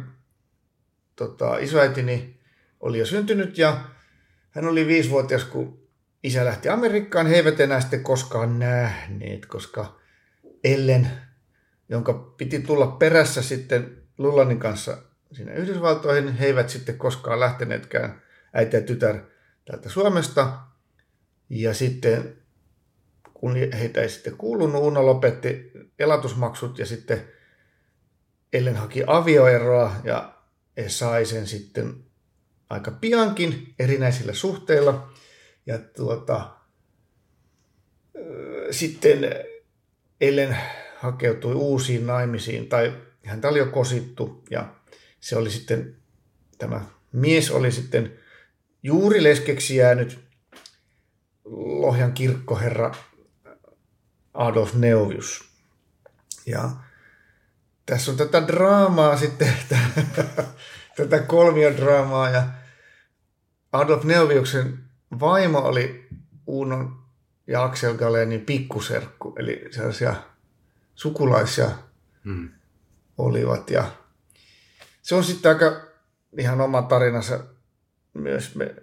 [1.16, 2.40] tota, isoäitini
[2.80, 3.84] oli jo syntynyt ja
[4.52, 5.88] hän oli viisivuotias, kun
[6.24, 7.28] isä lähti Amerikkaan.
[7.28, 10.00] He eivät enää sitten koskaan nähneet, koska
[10.64, 11.12] Ellen,
[11.92, 14.98] jonka piti tulla perässä sitten Lullanin kanssa
[15.32, 18.22] sinne Yhdysvaltoihin, he eivät sitten koskaan lähteneetkään
[18.54, 19.20] äiti ja tytär
[19.66, 20.60] täältä Suomesta.
[21.50, 22.38] Ja sitten
[23.34, 27.28] kun heitä ei sitten kuulunut, Uno lopetti elatusmaksut ja sitten
[28.54, 30.34] Ellen haki avioeroa ja
[30.88, 32.04] sai sen sitten
[32.70, 35.14] aika piankin erinäisillä suhteilla.
[35.66, 36.50] Ja tuota,
[38.72, 39.20] sitten
[40.22, 40.58] Ellen
[41.02, 42.94] hakeutui uusiin naimisiin, tai
[43.26, 44.76] häntä oli jo kosittu, ja
[45.20, 45.96] se oli sitten,
[46.58, 48.14] tämä mies oli sitten
[48.84, 50.20] juuri leskeksi jäänyt
[51.46, 52.92] Lohjan kirkkoherra
[54.34, 55.50] Adolf Neuvius.
[56.46, 56.70] Ja
[57.86, 59.54] tässä on tätä draamaa sitten,
[60.98, 62.44] tätä kolmiodraamaa, ja
[63.72, 64.80] Adolf Neuviuksen
[65.20, 66.08] vaimo oli
[66.48, 67.04] Uunon
[67.48, 70.16] ja Axel Galenin pikkuserkku, eli sellaisia
[71.02, 71.72] sukulaisia
[72.26, 72.50] hmm.
[73.18, 73.70] olivat.
[73.70, 73.92] Ja
[75.02, 75.82] se on sitten aika
[76.38, 77.40] ihan oma tarinansa
[78.14, 78.56] myös.
[78.56, 78.76] Me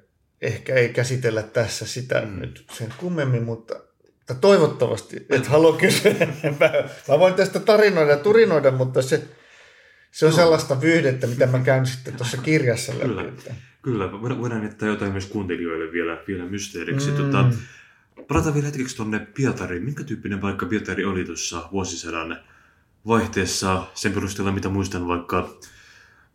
[0.43, 2.41] ehkä ei käsitellä tässä sitä hmm.
[2.41, 3.75] nyt sen kummemmin, mutta,
[4.19, 6.73] mutta toivottavasti, et halua kysyä enempää.
[7.09, 9.29] Mä voin tästä tarinoida ja turinoida, mutta se,
[10.11, 10.37] se on no.
[10.37, 13.09] sellaista vyhdettä, mitä mä käyn sitten tuossa kirjassa läpi.
[13.09, 13.33] Kyllä.
[13.83, 17.11] Kyllä, voidaan jättää jotain myös kuuntelijoille vielä, vielä mysteeriksi.
[17.11, 17.17] Mm.
[17.17, 17.45] Tota,
[18.29, 19.83] palataan vielä hetkeksi tuonne Pietariin.
[19.83, 22.39] Minkä tyyppinen paikka Pietari oli tuossa vuosisadan
[23.07, 25.59] vaihteessa sen perusteella, mitä muistan vaikka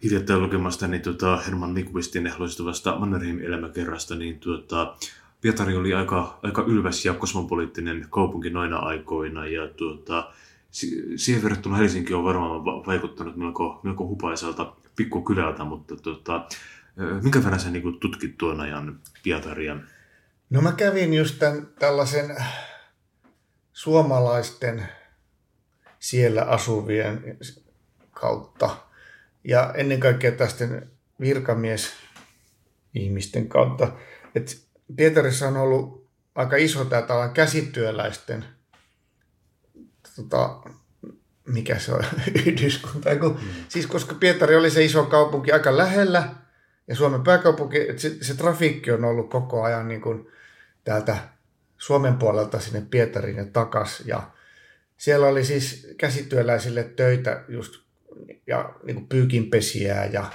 [0.04, 4.96] hiljattain lukemasta niin tota Herman Nyqvistin loistavasta Mannerheim-elämäkerrasta, niin tuota,
[5.42, 10.32] Pietari oli aika, aika ylväs ja kosmopoliittinen kaupunki noina aikoina ja tuota,
[11.16, 16.48] siihen verrattuna Helsinki on varmaan vaikuttanut melko, melko hupaiselta pikkukylältä, mutta tuota,
[17.22, 19.78] Minkä verran sä niin tutkit tuon ajan Pietaria?
[20.50, 22.36] No mä kävin just tämän, tällaisen
[23.74, 24.90] suomalaisten
[26.00, 27.38] siellä asuvien
[28.12, 28.78] kautta
[29.44, 30.66] ja ennen kaikkea tästä
[31.20, 31.94] virkamies
[32.94, 33.92] ihmisten kautta.
[34.36, 38.46] Et Pietarissa on ollut aika iso tämä tällainen käsityöläisten
[40.16, 40.62] tota,
[41.48, 42.04] mikä se on,
[42.46, 43.16] yhdyskunta.
[43.16, 43.48] Kun, mm.
[43.70, 46.30] Siis koska Pietari oli se iso kaupunki aika lähellä,
[46.88, 50.28] ja Suomen pääkaupunki, se, se trafiikki on ollut koko ajan niin kuin
[50.84, 51.18] täältä
[51.78, 54.04] Suomen puolelta sinne Pietariin ja takas.
[54.06, 54.32] Ja
[54.98, 57.84] siellä oli siis käsityöläisille töitä just
[58.48, 60.26] ja niin kuin pyykinpesiää ja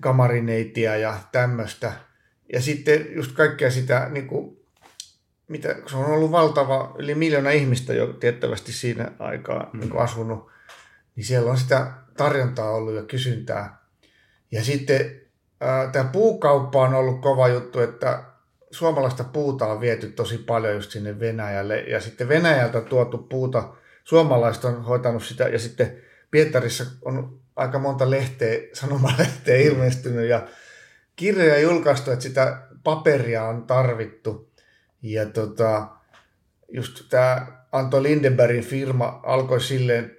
[0.00, 1.92] kamarineitiä ja tämmöistä.
[2.52, 4.56] Ja sitten just kaikkea sitä, niin kuin,
[5.48, 9.80] mitä, se on ollut valtava, yli miljoona ihmistä jo tiettävästi siinä aikaa mm.
[9.80, 10.50] niin kuin asunut,
[11.16, 13.83] niin siellä on sitä tarjontaa ollut ja kysyntää.
[14.54, 15.20] Ja sitten
[15.92, 18.22] tämä puukauppa on ollut kova juttu, että
[18.70, 21.80] suomalaista puuta on viety tosi paljon just sinne Venäjälle.
[21.80, 25.44] Ja sitten Venäjältä tuotu puuta, suomalaiset on hoitanut sitä.
[25.44, 25.96] Ja sitten
[26.30, 30.46] Pietarissa on aika monta lehteä, sanomalehteä ilmestynyt ja
[31.16, 34.50] kirjoja julkaistu, että sitä paperia on tarvittu.
[35.02, 35.88] Ja tota,
[36.68, 40.16] just tämä Anto Lindenbergin firma alkoi silleen,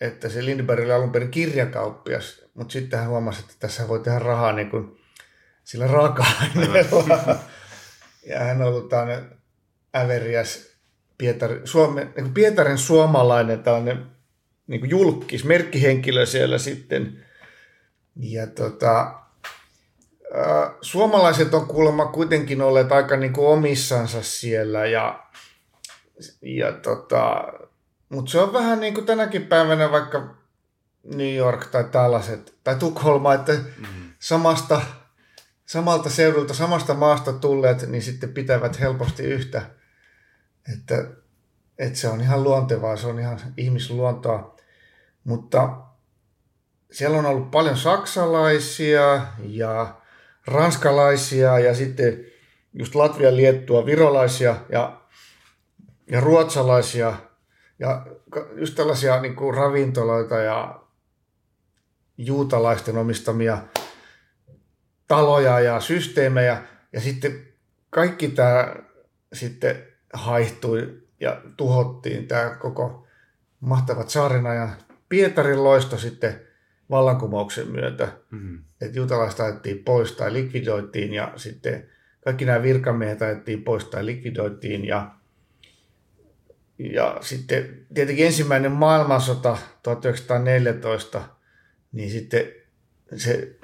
[0.00, 4.18] että se Lindenberg oli alun perin kirjakauppias, mutta sitten hän huomasi, että tässä voi tehdä
[4.18, 5.00] rahaa niin kuin
[5.64, 7.38] sillä raaka-aineella.
[8.30, 9.38] ja hän on ollut tämmöinen
[9.96, 10.68] äveriäs
[11.18, 14.06] Pietari, Suome, niin Pietarin suomalainen tällainen
[14.66, 17.24] niin kuin julkis, merkkihenkilö siellä sitten.
[18.16, 19.20] Ja tota,
[20.80, 25.26] suomalaiset on kuulemma kuitenkin olleet aika niin kuin omissansa siellä ja,
[26.42, 27.44] ja tota,
[28.08, 30.34] mutta se on vähän niin kuin tänäkin päivänä vaikka
[31.04, 34.12] New York tai tällaiset, tai Tukholma, että mm-hmm.
[34.18, 34.80] samasta,
[35.66, 39.62] samalta seudulta, samasta maasta tulleet, niin sitten pitävät helposti yhtä.
[40.74, 41.06] Että,
[41.78, 44.56] että se on ihan luontevaa, se on ihan ihmisluontoa.
[45.24, 45.76] Mutta
[46.92, 50.00] siellä on ollut paljon saksalaisia ja
[50.46, 52.24] ranskalaisia ja sitten
[52.72, 55.00] just Latvia, Liettua, virolaisia ja,
[56.10, 57.16] ja ruotsalaisia
[57.78, 58.06] ja
[58.56, 60.80] just tällaisia niin kuin ravintoloita ja
[62.18, 63.58] juutalaisten omistamia
[65.08, 66.62] taloja ja systeemejä.
[66.92, 67.48] Ja sitten
[67.90, 68.76] kaikki tämä
[69.32, 73.06] sitten haihtui ja tuhottiin tämä koko
[73.60, 74.76] mahtavat saaren ajan
[75.08, 76.40] Pietarin loisto sitten
[76.90, 78.08] vallankumouksen myötä.
[78.30, 78.64] Mm-hmm.
[78.80, 81.88] Että juutalaiset ajettiin pois tai likvidoitiin ja sitten
[82.24, 85.10] kaikki nämä virkamiehet ajettiin pois tai likvidoitiin ja,
[86.78, 91.22] ja sitten tietenkin ensimmäinen maailmansota 1914,
[91.92, 92.44] niin sitten
[93.16, 93.56] se,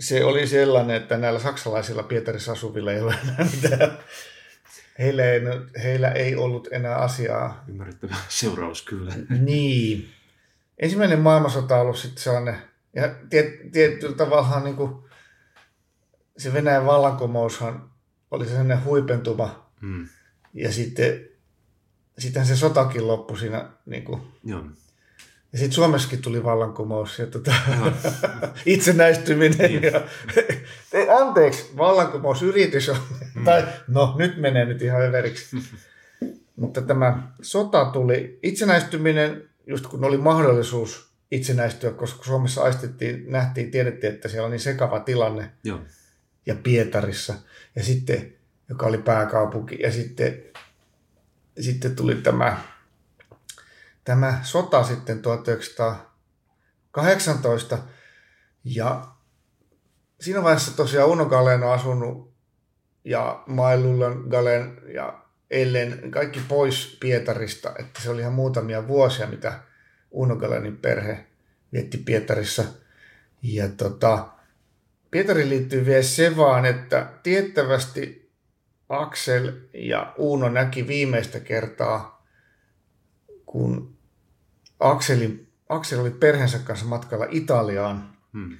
[0.00, 3.98] se oli sellainen, että näillä saksalaisilla Pietarissa asuvilla ei ole enää mitään
[4.98, 5.40] heillä ei,
[5.82, 7.64] heillä ei ollut enää asiaa.
[7.68, 9.12] Ymmärrettävä seuraus kyllä.
[9.40, 10.08] Niin.
[10.78, 12.56] Ensimmäinen maailmansota on ollut sitten sellainen,
[12.94, 15.04] ja tiet, tietyllä tavalla niin kuin
[16.38, 17.90] se Venäjän vallankumoushan
[18.30, 19.72] oli sellainen huipentuma.
[19.80, 20.08] Hmm.
[20.54, 21.28] Ja sitten
[22.18, 24.64] sitten se sotakin loppui siinä niin kuin, Joo.
[25.52, 27.54] Ja sitten Suomessakin tuli vallankumous ja tota,
[28.66, 29.70] itsenäistyminen.
[29.70, 29.82] Niin.
[29.82, 30.00] Ja,
[30.90, 32.96] te, anteeksi, vallankumousyritys on,
[33.34, 33.44] mm.
[33.44, 35.56] tai no nyt menee nyt ihan överiksi.
[36.60, 44.14] Mutta tämä sota tuli, itsenäistyminen, just kun oli mahdollisuus itsenäistyä, koska Suomessa aistettiin, nähtiin, tiedettiin,
[44.14, 45.50] että siellä on niin sekava tilanne.
[45.64, 45.80] Joo.
[46.46, 47.34] Ja Pietarissa,
[47.76, 48.32] ja sitten,
[48.68, 50.42] joka oli pääkaupunki, ja sitten,
[51.60, 52.58] sitten tuli tämä
[54.06, 57.78] tämä sota sitten 1918
[58.64, 59.04] ja
[60.20, 62.34] siinä vaiheessa tosiaan Uno Galen on asunut
[63.04, 69.60] ja Mailullan Galen ja Ellen kaikki pois Pietarista, että se oli ihan muutamia vuosia, mitä
[70.10, 71.26] Uno Galenin perhe
[71.72, 72.64] vietti Pietarissa.
[73.42, 74.28] Ja tota,
[75.10, 78.25] Pietarin liittyy vielä se vaan, että tiettävästi
[78.88, 82.26] Axel ja Uno näki viimeistä kertaa,
[83.46, 83.96] kun
[84.80, 88.58] Akseli, Akseli oli perheensä kanssa matkalla Italiaan hmm.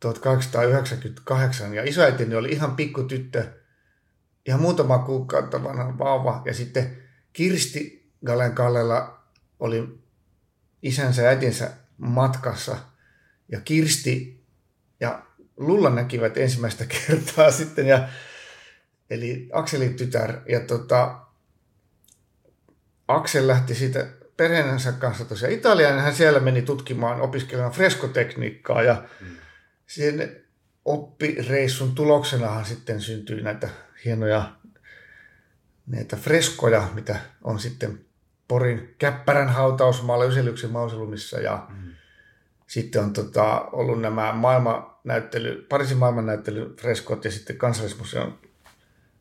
[0.00, 3.52] 1898 ja isoäitini oli ihan pikku tyttö,
[4.46, 6.42] ihan muutama kuukautta vanha vauva.
[6.44, 9.22] Ja sitten Kirsti Galen Kallella
[9.60, 10.00] oli
[10.82, 12.76] isänsä ja äitinsä matkassa.
[13.52, 14.44] Ja Kirsti
[15.00, 15.22] ja
[15.56, 17.86] Lulla näkivät ensimmäistä kertaa sitten.
[17.86, 18.08] Ja
[19.10, 21.18] eli Akselin tytär ja tota,
[23.08, 29.04] Aksel lähti siitä perheensä kanssa tosiaan Italiaan, niin hän siellä meni tutkimaan, opiskelemaan freskotekniikkaa ja
[29.20, 29.26] mm.
[29.86, 30.42] sen
[30.84, 33.68] oppireissun tuloksenahan sitten syntyi näitä
[34.04, 34.52] hienoja
[35.86, 38.00] näitä freskoja, mitä on sitten
[38.48, 41.90] Porin Käppärän hautausmaalla Yselyksen mausolumissa ja mm.
[42.66, 48.38] sitten on tota, ollut nämä maailmannäyttely, Pariisin maailmannäyttely freskot ja sitten kansallismuseon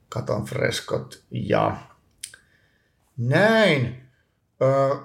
[0.09, 1.77] katon freskot ja
[3.17, 4.01] näin.
[4.61, 4.95] Öö,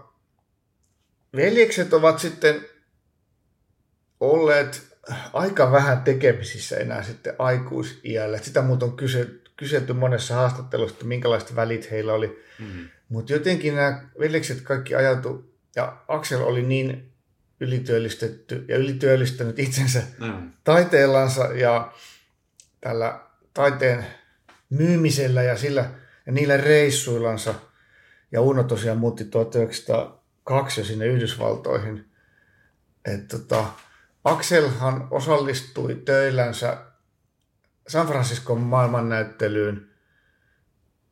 [1.37, 2.67] veljekset ovat sitten
[4.21, 4.93] olleet
[5.33, 8.38] aika vähän tekemisissä enää sitten aikuisiällä.
[8.38, 8.97] Sitä muuten on
[9.57, 12.45] kyselty monessa haastattelussa, että minkälaiset välit heillä oli.
[12.59, 12.88] Mm-hmm.
[13.09, 17.12] Mutta jotenkin nämä veljekset kaikki ajatu, ja Aksel oli niin
[17.61, 20.53] ylityöllistetty ja ylityöllistänyt itsensä mm.
[20.65, 21.93] taiteellansa ja
[22.81, 23.21] tällä
[23.55, 24.07] taiteen
[24.79, 25.91] myymisellä ja, sillä,
[26.27, 27.55] ja niillä reissuillansa–
[28.33, 32.05] ja Uno tosiaan muutti 1902 jo sinne Yhdysvaltoihin.
[33.05, 33.65] Et tota,
[34.25, 36.77] Akselhan osallistui töillänsä
[37.89, 39.89] San Franciscon maailmannäyttelyyn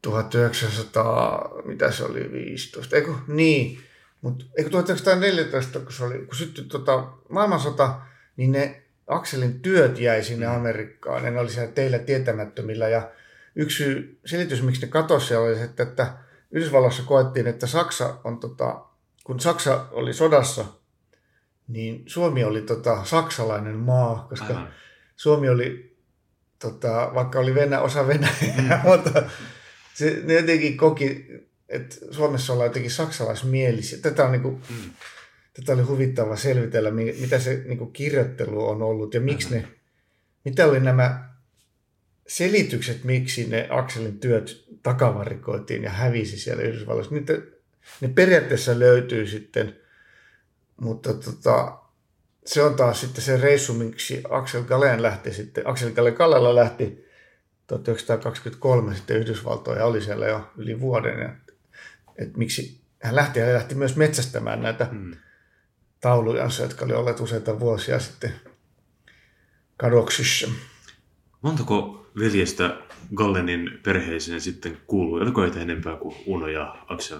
[0.02, 3.80] 1900, mitä se oli, 15, eikö, niin,
[4.20, 8.00] mutta eikö 1914, kun, se oli, kun syttyi tota, maailmansota,
[8.36, 10.46] niin ne Akselin työt jäi sinne.
[10.46, 13.10] Amerikkaan, ne oli siellä teillä tietämättömillä, ja
[13.56, 13.84] yksi
[14.26, 16.14] selitys, miksi ne katosi siellä, oli se, että, että
[16.50, 18.84] Yhdysvalloissa koettiin, että Saksa on, tota,
[19.24, 20.64] kun Saksa oli sodassa,
[21.68, 24.68] niin Suomi oli tota, saksalainen maa, koska Aivan.
[25.16, 25.96] Suomi oli,
[26.58, 28.88] tota, vaikka oli Venä, osa Venäjää, mm.
[28.90, 29.22] mutta
[29.94, 31.26] se, ne jotenkin koki,
[31.68, 33.98] että Suomessa ollaan jotenkin saksalaismielisiä.
[34.02, 34.90] Tätä on niin kuin, mm.
[35.54, 39.68] tätä oli huvittava selvitellä, mitä se niin kuin kirjoittelu on ollut ja miksi ne,
[40.44, 41.29] mitä oli nämä
[42.30, 47.14] selitykset, miksi ne Akselin työt takavarikoitiin ja hävisi siellä Yhdysvalloissa.
[47.14, 47.32] Niitä,
[48.00, 49.76] ne periaatteessa löytyy sitten,
[50.80, 51.78] mutta tota,
[52.46, 57.04] se on taas sitten se reissu, miksi Axel Galen lähti sitten, Axel Galen Kallella lähti
[57.66, 61.18] 1923 sitten Yhdysvaltoon ja oli siellä jo yli vuoden.
[61.18, 61.34] Ja,
[62.18, 65.16] että miksi hän lähti, hän lähti myös metsästämään näitä hmm.
[66.00, 68.32] taulujansa, jotka oli olleet useita vuosia sitten
[69.76, 70.48] kadoksissa.
[71.42, 72.76] Montako veljestä
[73.14, 75.14] Gallenin perheeseen sitten kuuluu?
[75.14, 77.18] Oliko heitä enempää kuin Uno ja Axel?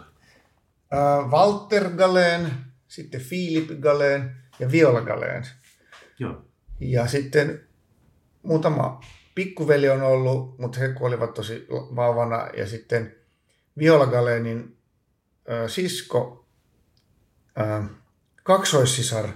[0.93, 2.51] Äh, Walter Galen,
[2.89, 5.47] sitten Philip Galen ja Viola Galen.
[6.19, 6.45] Joo.
[6.81, 7.61] Ja sitten
[8.43, 9.01] muutama
[9.35, 12.49] pikkuveli on ollut, mutta he kuolivat tosi vauvana.
[12.57, 13.15] Ja sitten
[13.79, 14.77] Viola Galenin
[15.51, 16.47] äh, sisko,
[17.61, 17.91] äh,
[18.43, 19.29] kaksoissisar,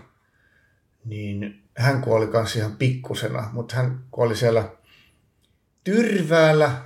[1.04, 4.68] niin hän kuoli kanssa ihan pikkusena, mutta hän kuoli siellä
[5.84, 6.82] Tyrväällä,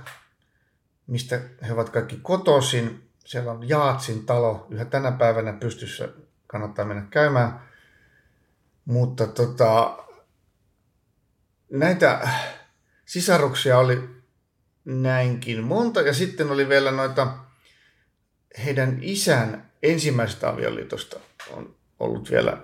[1.07, 3.09] mistä he ovat kaikki kotoisin.
[3.25, 6.09] Siellä on Jaatsin talo yhä tänä päivänä pystyssä,
[6.47, 7.61] kannattaa mennä käymään.
[8.85, 9.97] Mutta tota,
[11.71, 12.29] näitä
[13.05, 14.09] sisaruksia oli
[14.85, 16.01] näinkin monta.
[16.01, 17.37] Ja sitten oli vielä noita
[18.65, 21.19] heidän isän ensimmäisestä avioliitosta
[21.51, 22.57] on ollut vielä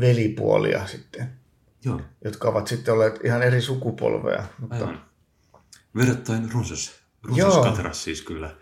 [0.00, 1.32] velipuolia sitten,
[1.84, 2.00] Joo.
[2.24, 4.44] jotka ovat sitten olleet ihan eri sukupolveja.
[4.58, 4.76] Mutta...
[4.76, 5.11] Aivan.
[5.96, 8.54] Verrattain runsas, runsas katras siis kyllä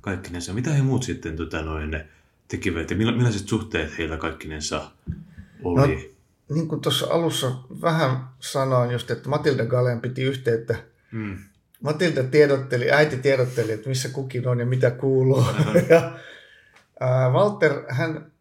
[0.00, 0.52] kaikkinensa.
[0.52, 2.04] Mitä he muut sitten tota, noin,
[2.48, 4.90] tekivät ja millaiset suhteet heillä kaikkinensa
[5.64, 6.14] oli?
[6.48, 10.76] No, niin kuin tuossa alussa vähän sanoin just, että Matilda Galen piti yhteyttä.
[11.12, 11.38] Mm.
[11.80, 15.46] Matilda tiedotteli, äiti tiedotteli, että missä kukin on ja mitä kuuluu.
[15.90, 16.18] ja,
[17.00, 18.32] ää, Walter, hän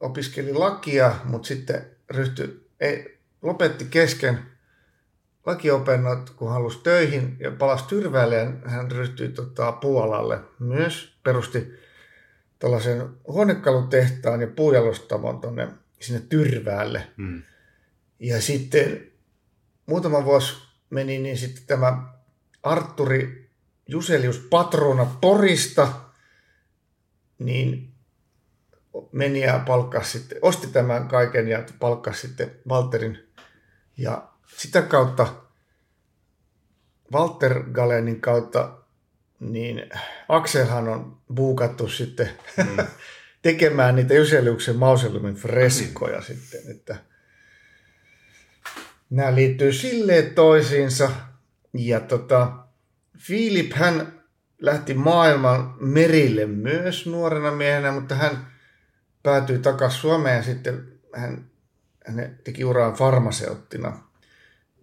[0.00, 4.38] opiskeli lakia, mutta sitten ryhtyi, ei, lopetti kesken
[5.46, 11.16] lakiopennot, kun halusi töihin ja palasi Tyrväälle ja hän ryhtyi tota, puolalle myös.
[11.22, 11.72] Perusti
[12.58, 15.68] tällaisen huonekalutehtaan ja puujalostamon tuonne
[16.00, 17.06] sinne Tyrväälle.
[17.16, 17.42] Mm.
[18.18, 19.06] Ja sitten
[19.86, 20.54] muutama vuosi
[20.90, 22.12] meni, niin sitten tämä
[22.62, 23.50] Arturi
[23.88, 25.88] Juselius Patrona Porista,
[27.38, 27.92] niin
[29.12, 33.18] meni ja palkkasi sitten, osti tämän kaiken ja palkkasi sitten Walterin.
[33.96, 35.34] Ja sitä kautta,
[37.12, 38.78] Walter Galenin kautta,
[39.40, 39.90] niin
[40.28, 42.76] Akselhan on buukattu sitten mm.
[43.42, 46.24] tekemään niitä Juseliuksen mauseudumin freskoja mm.
[46.24, 46.96] sitten, että
[49.10, 51.10] nämä liittyy silleen toisiinsa.
[51.74, 52.52] Ja tota,
[53.26, 54.22] Philip, hän
[54.60, 58.46] lähti maailman merille myös nuorena miehenä, mutta hän
[59.22, 61.50] päätyi takaisin Suomeen ja sitten hän,
[62.06, 64.11] hän teki uraan farmaseuttina.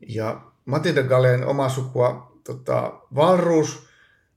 [0.07, 3.89] Ja Matilda Galen oma sukua tota, Valruus,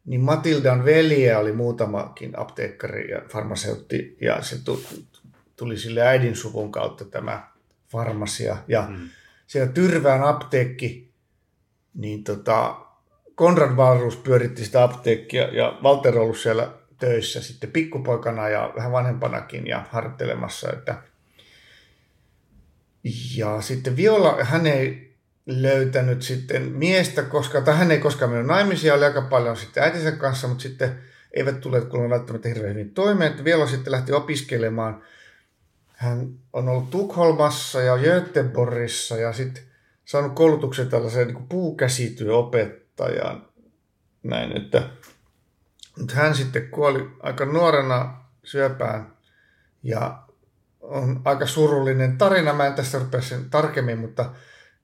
[0.05, 4.57] niin Matildan veljeä oli muutamakin apteekkari ja farmaseutti, ja se
[5.57, 7.49] tuli sille äidin suvun kautta tämä
[7.89, 8.57] farmasia.
[8.69, 9.09] Ja mm.
[9.47, 11.13] siellä Tyrvään apteekki,
[11.95, 12.77] niin tota,
[13.35, 19.67] Konrad Valruus pyöritti sitä apteekkia, ja Walter ollut siellä töissä sitten pikkupoikana ja vähän vanhempanakin
[19.67, 21.03] ja harjoittelemassa, että
[23.37, 25.12] ja sitten Viola, hän ei
[25.47, 30.13] löytänyt sitten miestä, koska, tai hän ei koskaan mennyt naimisiin, oli aika paljon sitten äitinsä
[30.13, 30.99] kanssa, mutta sitten
[31.35, 33.31] eivät tule kuulemma välttämättä hirveän hyvin toimeen.
[33.31, 35.03] Että vielä sitten lähti opiskelemaan.
[35.97, 39.63] Hän on ollut Tukholmassa ja Göteborgissa ja sitten
[40.05, 43.47] saanut koulutuksen tällaiseen niin puukäsityöopettajan.
[44.23, 44.83] Näin, että
[45.99, 49.13] mutta hän sitten kuoli aika nuorena syöpään
[49.83, 50.23] ja
[50.81, 52.53] on aika surullinen tarina.
[52.53, 54.31] Mä en tässä rupea sen tarkemmin, mutta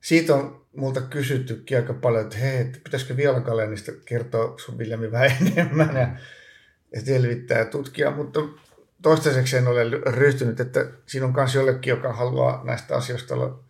[0.00, 5.12] siitä on multa kysyttykin aika paljon, että hei, että pitäisikö Viola Galenista kertoa sun Viljami
[5.12, 6.16] vähän enemmän ja,
[6.94, 8.40] ja selvittää ja tutkia, mutta
[9.02, 13.60] toistaiseksi en ole ryhtynyt, että siinä on myös jollekin, joka haluaa näistä asioista olla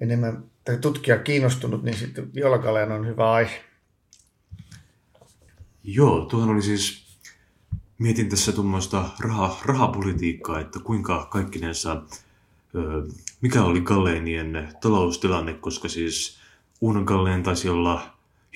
[0.00, 3.64] enemmän tai tutkia kiinnostunut, niin sitten Viola on hyvä aihe.
[5.84, 7.16] Joo, tuohon oli siis,
[7.98, 12.02] mietin tässä tuommoista raha, rahapolitiikkaa, että kuinka kaikkinensa
[13.42, 16.38] mikä oli Gallenien taloustilanne, koska siis
[16.80, 18.02] Uno Gallen taisi olla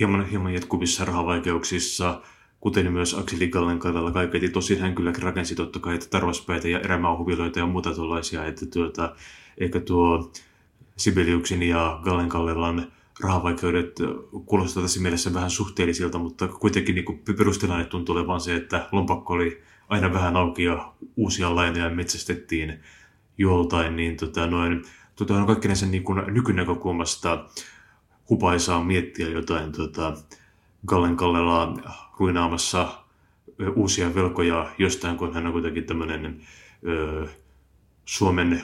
[0.01, 2.21] hieman, hieman jatkuvissa rahavaikeuksissa,
[2.61, 4.49] kuten myös Akseli Gallen kaudella kaiketi.
[4.49, 9.15] Tosin hän kylläkin rakensi totta kai tarvaspäitä ja erämauhuviloita ja muuta tuollaisia, että tuota,
[9.59, 10.33] eikä tuo
[10.97, 13.97] Sibeliuksin ja Gallen Kallelan rahavaikeudet
[14.47, 19.63] kuulostaa tässä mielessä vähän suhteellisilta, mutta kuitenkin niin perustilanne tuntuu olevan se, että lompakko oli
[19.89, 22.81] aina vähän auki ja uusia lainoja metsästettiin
[23.39, 24.85] joltain, niin tota, noin,
[25.17, 27.49] tota, on kaikkinensa niin kuin nykynäkökulmasta
[28.31, 30.17] hupaisaa miettiä jotain tota,
[30.87, 31.77] Gallen Kallelaa
[32.19, 33.05] ruinaamassa
[33.75, 36.41] uusia velkoja jostain, kun hän on kuitenkin tämmöinen
[36.87, 37.27] ö,
[38.05, 38.63] Suomen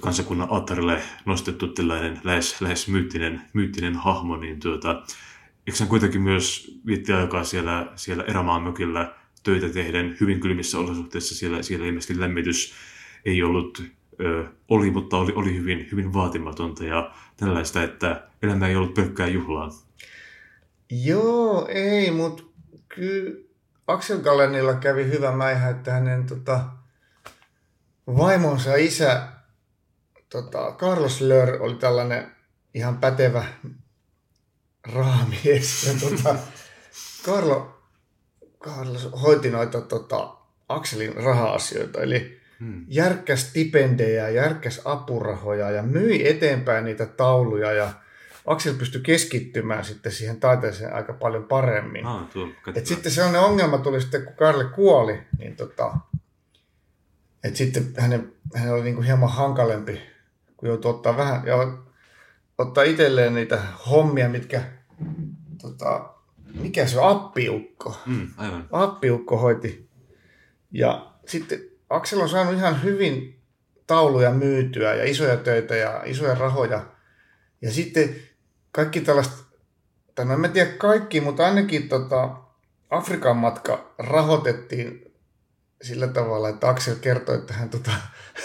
[0.00, 5.02] kansakunnan alttarille nostettu tällainen lähes, lähes myyttinen, myyttinen hahmo, niin tuota,
[5.66, 11.34] eikö hän kuitenkin myös vietti aikaa siellä, siellä erämaan mökillä töitä tehden hyvin kylmissä olosuhteissa,
[11.34, 12.74] siellä, siellä ilmeisesti lämmitys
[13.24, 13.82] ei ollut,
[14.20, 19.26] ö, oli, mutta oli, oli hyvin, hyvin vaatimatonta ja tällaista, että elämä ei ollut pelkkää
[19.26, 19.70] juhlaa.
[20.90, 22.42] Joo, ei, mutta
[22.88, 23.48] kyllä
[23.86, 26.64] Axel Gallenilla kävi hyvä mäihä, että hänen tota,
[28.06, 29.28] vaimonsa isä
[30.28, 32.32] tota, Carlos Lör oli tällainen
[32.74, 33.44] ihan pätevä
[34.92, 35.86] raamies.
[35.86, 36.36] Ja, tota,
[37.26, 37.82] Carlo,
[38.60, 40.34] Carlos hoiti noita tota,
[40.68, 42.84] Akselin raha-asioita, eli hmm.
[42.88, 47.92] järkkäs stipendejä, järkkäs apurahoja ja myi eteenpäin niitä tauluja ja
[48.46, 52.06] Aksel pystyi keskittymään sitten siihen taiteeseen aika paljon paremmin.
[52.06, 55.96] Ah, tuo, Et sitten sellainen ongelma tuli sitten, kun Karle kuoli, niin tota,
[57.44, 60.00] et sitten hänen, hänen oli niinku hieman hankalempi,
[60.56, 61.78] kun joutui ottaa vähän, ja
[62.58, 64.62] ottaa itselleen niitä hommia, mitkä,
[65.62, 66.10] tota,
[66.54, 67.96] mikä se on, appiukko.
[68.06, 68.68] Mm, aivan.
[68.72, 69.88] Appiukko hoiti.
[70.70, 73.40] Ja sitten Aksel on saanut ihan hyvin
[73.86, 76.86] tauluja myytyä ja isoja töitä ja isoja rahoja.
[77.62, 78.16] Ja sitten
[78.72, 79.36] kaikki tällaista,
[80.14, 82.36] tai no en mä tiedä kaikki, mutta ainakin tota,
[82.90, 85.14] Afrikan matka rahoitettiin
[85.82, 87.90] sillä tavalla, että Aksel kertoi, että hän, tota,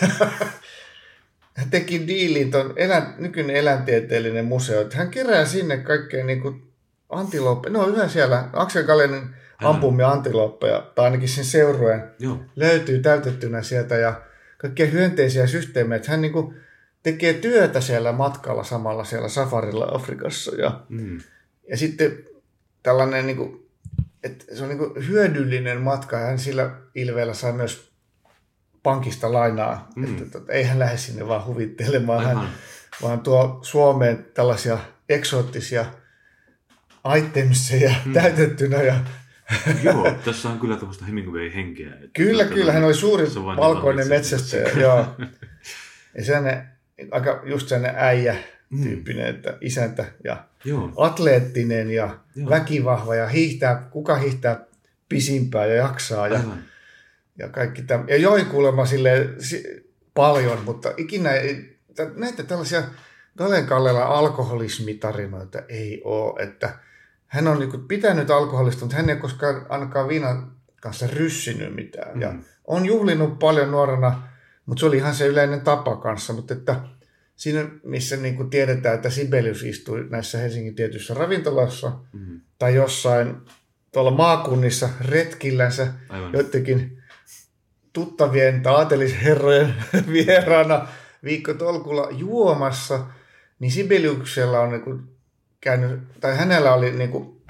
[1.57, 6.73] hän teki diilin tuon elän, nykyinen eläintieteellinen museo, että hän kerää sinne kaikkea niin kuin
[7.09, 9.35] antilooppeja, no yhä siellä, Aksel Galenin
[9.65, 12.39] ampumia antilooppeja, tai ainakin sen seurueen, Joo.
[12.55, 14.21] löytyy täytettynä sieltä ja
[14.57, 16.55] kaikkia hyönteisiä systeemejä, että hän niin kuin
[17.03, 21.19] tekee työtä siellä matkalla samalla siellä safarilla Afrikassa ja, Mm.
[21.69, 22.17] ja sitten
[22.83, 23.67] tällainen niin kuin,
[24.23, 27.91] että se on niin kuin hyödyllinen matka hän sillä ilveellä sai myös
[28.83, 30.09] pankista lainaa, Mm.
[30.09, 30.17] mm.
[30.23, 32.49] että, että ei hän lähde sinne vaan huvittelemaan, hän, Aivan.
[33.01, 34.77] vaan tuo Suomeen tällaisia
[35.09, 35.85] eksoottisia
[37.17, 38.13] itemseja mm.
[38.13, 38.95] täytettynä ja
[39.83, 41.93] Joo, tässä on kyllä tämmöistä Hemingway-henkeä.
[41.93, 42.71] Että Kyllä, tuota, kyllä.
[42.71, 44.69] Hän oli suuri vain valkoinen metsästäjä.
[44.69, 45.05] joo.
[46.17, 46.67] Ja sellainen,
[47.11, 48.35] aika just sellainen äijä
[48.83, 52.49] tyyppinen, että isäntä ja Joo, atleettinen ja Joo.
[52.49, 54.59] väkivahva ja hiihtää, kuka hiihtää
[55.09, 56.63] pisimpään ja jaksaa ja, aivan.
[57.37, 58.03] ja kaikki tämä.
[58.07, 59.29] Ja joi kuulemma sille
[60.13, 62.83] paljon, mutta ikinä ei, tä- näitä tällaisia
[63.37, 66.69] Galen Kallela alkoholismitarinoita ei ole, että
[67.33, 72.15] hän on niinku pitänyt alkoholista, mutta hän ei koskaan ainakaan viinan kanssa ryssinyt mitään.
[72.15, 72.21] Mm.
[72.21, 72.33] Ja
[72.67, 74.23] on juhlinut paljon nuorena,
[74.65, 76.33] mutta se oli ihan se yleinen tapa kanssa.
[76.33, 76.81] Mutta että
[77.35, 82.41] siinä, missä niin kuin tiedetään, että Sibelius istui näissä Helsingin tietyissä ravintolassa Mm.
[82.59, 83.35] tai jossain
[83.91, 86.33] tuolla maakunnissa retkillänsä Aivan.
[86.33, 87.03] joidenkin
[87.93, 89.73] tuttavien tai aatelisherrojen
[90.13, 90.87] vieraana
[91.23, 93.05] viikkotolkulla juomassa,
[93.59, 94.99] niin Sibeliuksella on niin kuin
[95.63, 97.41] käynyt, tai hänellä oli niin kuin,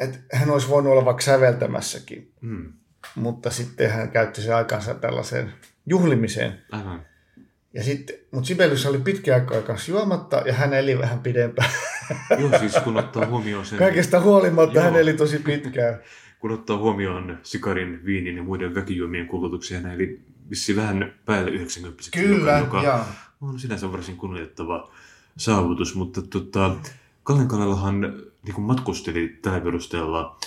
[0.00, 2.72] että hän olisi voinut olla vaikka säveltämässäkin, Mm.
[3.14, 5.52] mutta sitten hän käytti sen aikansa tällaiseen
[5.86, 6.62] juhlimiseen.
[6.72, 7.06] Aivan.
[7.74, 11.70] Ja sitten, mutta Sibelius oli pitkä aikaa kanssa juomatta ja hän eli vähän pidempään.
[12.38, 14.84] Joo, siis kun ottaa huomioon sen, Kaikesta huolimatta Joo.
[14.84, 16.00] hän eli tosi pitkään.
[16.38, 20.20] kun ottaa huomioon sikarin, viinin ja muiden väkijuomien kulutuksia, hän eli
[20.50, 23.00] vissi vähän päälle 90 Kyllä, joka, joo.
[23.40, 24.92] on sinänsä varsin kunnioittava
[25.36, 26.76] saavutus, mutta tota,
[27.22, 28.00] Kallen Kalellahan
[28.42, 30.38] niin matkusteli tällä perusteella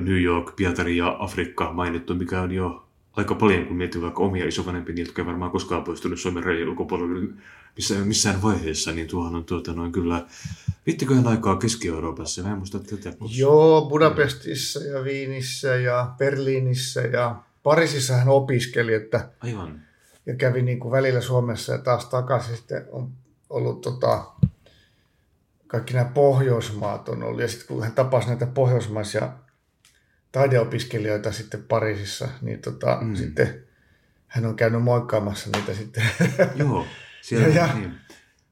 [0.00, 2.86] New York, Pietari ja Afrikka mainittu, mikä on jo
[3.16, 6.68] aika paljon, kun miettii vaikka omia isovanhempia, niitä, jotka ei varmaan koskaan poistunut Suomen rajojen
[6.68, 7.28] ulkopuolelle
[7.76, 10.26] missään, missään vaiheessa, niin tuohan on tuota, noin kyllä,
[10.86, 13.12] viittiköhän aikaa Keski-Euroopassa, mä en muista tätä.
[13.36, 19.80] Joo, Budapestissa ja Viinissä ja Berliinissä ja Pariisissa hän opiskeli, että Aivan,
[20.26, 23.10] ja kävi niin kuin välillä Suomessa ja taas takaisin sitten on
[23.50, 24.24] ollut tota,
[25.66, 27.40] kaikki nämä Pohjoismaat on ollut.
[27.40, 29.32] Ja sitten kun hän tapasi näitä pohjoismaisia
[30.32, 33.14] taideopiskelijoita sitten Pariisissa, niin tota, Mm.
[33.16, 33.62] sitten
[34.26, 36.04] hän on käynyt moikkaamassa niitä sitten.
[36.56, 36.86] joo.
[37.22, 37.94] Siellä, Ja- Niin.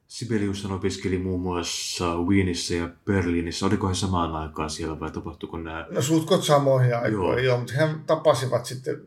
[0.07, 3.65] Sibelius opiskeli muun muassa Wienissä ja Berliinissä.
[3.65, 5.87] Oliko he samaan aikaan siellä vai tapahtuiko nämä?
[5.91, 7.37] No suutkot samoihin aikoihin, Joo.
[7.37, 7.57] joo.
[7.57, 9.01] mutta he tapasivat sitten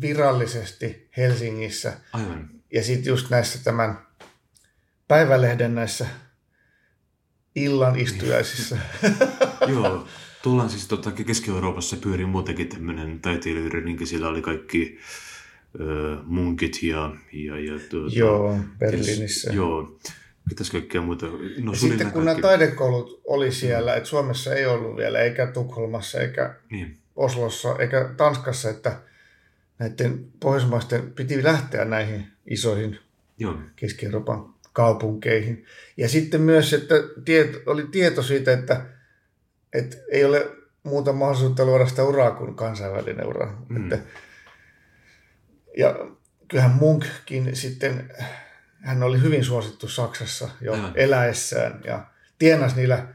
[0.00, 1.92] virallisesti Helsingissä.
[2.12, 2.50] Aivan.
[2.72, 4.06] Ja sitten just näissä tämän
[5.08, 6.06] päivälehden näissä
[7.54, 8.76] illan istujaisissa.
[9.72, 10.06] Joo.
[10.42, 14.06] Tullaan siis tota, Keski-Euroopassa pyörii muutenkin tämmöinen taiteilijoiden rinki.
[14.06, 14.98] Siellä oli kaikki
[16.24, 17.14] munkit ja...
[17.32, 19.52] ja, ja tuota, joo, Berliinissä.
[19.52, 19.98] Joo,
[20.48, 21.26] mitäs kaikkea muuta?
[21.58, 22.24] No, ja sitten kun kaikki...
[22.24, 26.96] nämä taidekoulut oli siellä, että Suomessa ei ollut vielä, eikä Tukholmassa, eikä niin.
[27.16, 29.00] Oslossa, eikä Tanskassa, että
[29.78, 32.98] näiden pohjoismaisten piti lähteä näihin isoihin
[33.38, 33.58] Joo.
[33.76, 35.64] Keski-Euroopan kaupunkeihin.
[35.96, 38.86] Ja sitten myös, että tieto, oli tieto siitä, että,
[39.72, 40.46] että ei ole
[40.82, 43.56] muuta mahdollisuutta luoda sitä uraa kuin kansainvälinen ura.
[43.68, 43.82] Mm.
[43.82, 43.98] Että,
[45.76, 45.96] ja
[46.48, 48.12] kyllähän Munkkin sitten,
[48.80, 50.92] hän oli hyvin suosittu Saksassa jo Aivan.
[50.94, 52.06] eläessään ja
[52.38, 53.06] tienasi niillä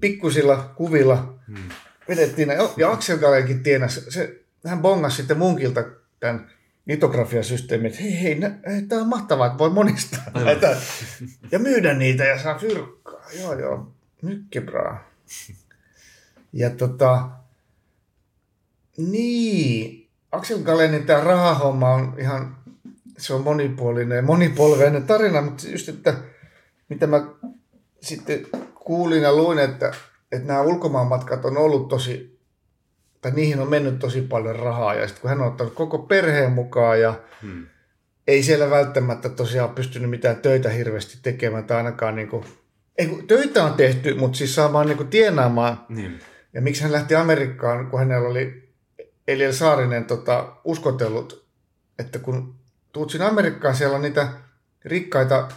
[0.00, 1.38] pikkusilla kuvilla.
[1.46, 1.68] Mm.
[2.08, 5.84] Vedettiin, ja Axel Galenkin tienasi, se, hän bongasi sitten Munkilta
[6.20, 6.50] tämän
[6.86, 10.44] litografiasysteemi, että hei, hei, hei tämä on mahtavaa, että voi monistaa Aivan.
[10.44, 10.76] näitä
[11.52, 13.24] ja myydä niitä ja saa fyrkkaa.
[13.40, 15.10] Joo, joo, mykkebraa.
[16.52, 17.28] Ja tota,
[18.96, 22.56] niin, Axel Galenin tämä rahahomma on ihan,
[23.18, 26.14] se on monipuolinen ja monipolveinen tarina, mutta just, että
[26.88, 27.26] mitä mä
[28.00, 29.92] sitten kuulin ja luin, että,
[30.32, 32.33] että nämä ulkomaanmatkat on ollut tosi
[33.24, 34.94] tai niihin on mennyt tosi paljon rahaa.
[34.94, 37.66] Ja sitten kun hän on ottanut koko perheen mukaan ja hmm.
[38.26, 42.44] ei siellä välttämättä tosiaan pystynyt mitään töitä hirveästi tekemään, tai ainakaan niin kuin,
[42.98, 45.84] ei, kun, töitä on tehty, mutta siis saamaan niin kuin tienaamaan.
[45.88, 46.20] Niin.
[46.52, 48.72] Ja miksi hän lähti Amerikkaan, kun hänellä oli
[49.28, 51.46] Eliel Saarinen tota, uskotellut,
[51.98, 52.54] että kun
[52.92, 54.28] tuut sinne Amerikkaan, siellä on niitä
[54.84, 55.48] rikkaita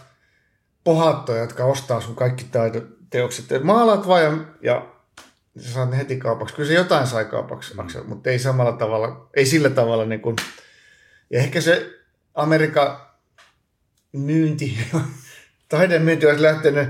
[0.83, 3.63] pohattoja, jotka ostaa sun kaikki taideteokset.
[3.63, 4.96] Maalaat vaan ja, ja
[5.59, 6.55] sä saat ne heti kaupaksi.
[6.55, 8.09] Kyllä se jotain sai kaupaksi, mm.
[8.09, 10.35] Mutta ei samalla tavalla, ei sillä tavalla niin kuin,
[11.29, 11.89] ja ehkä se
[12.35, 12.97] Amerikan
[14.11, 14.77] myynti,
[15.69, 16.89] taidemyynti olisi lähtenyt,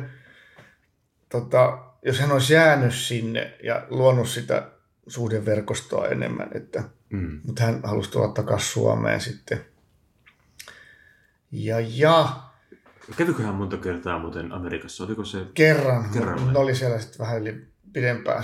[1.30, 4.72] tota, jos hän olisi jäänyt sinne ja luonut sitä
[5.08, 7.42] suhdeverkostoa enemmän, että, mm.
[7.44, 9.66] mutta hän halusi tulla takaisin Suomeen sitten.
[11.52, 12.48] Ja, ja
[13.16, 15.04] Kävikö hän monta kertaa muuten Amerikassa?
[15.04, 15.46] Oliko se...
[15.54, 16.10] Kerran.
[16.10, 16.54] Kerran.
[16.54, 18.44] Ne oli siellä sitten vähän yli pidempään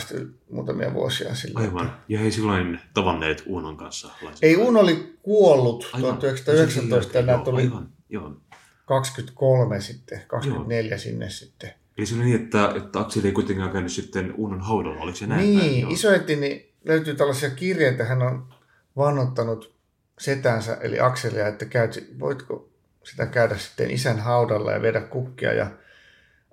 [0.51, 1.59] muutamia vuosia sillä.
[1.59, 1.97] Aivan.
[2.07, 4.07] Ja he silloin tavanneet Uunon kanssa?
[4.07, 4.37] Lainsäädä.
[4.41, 6.17] Ei, Uuno oli kuollut aivan.
[6.17, 7.89] 1919 ja nämä tuli aivan.
[8.09, 8.37] Joo.
[8.85, 10.99] 23 sitten, 24 Joo.
[10.99, 11.73] sinne sitten.
[11.97, 15.27] Eli se oli niin, että, että Akseli ei kuitenkaan käynyt sitten Uunon haudalla, oliko se
[15.27, 15.57] näin?
[15.57, 18.53] Niin, isoäiti niin löytyy tällaisia kirjeitä, hän on
[18.97, 19.75] vannottanut
[20.19, 22.69] setänsä, eli Akselia, että käyt, voitko
[23.03, 25.71] sitä käydä sitten isän haudalla ja viedä kukkia ja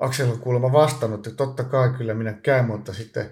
[0.00, 3.30] Aksel on kuulemma vastannut, että totta kai kyllä minä käyn, mutta sitten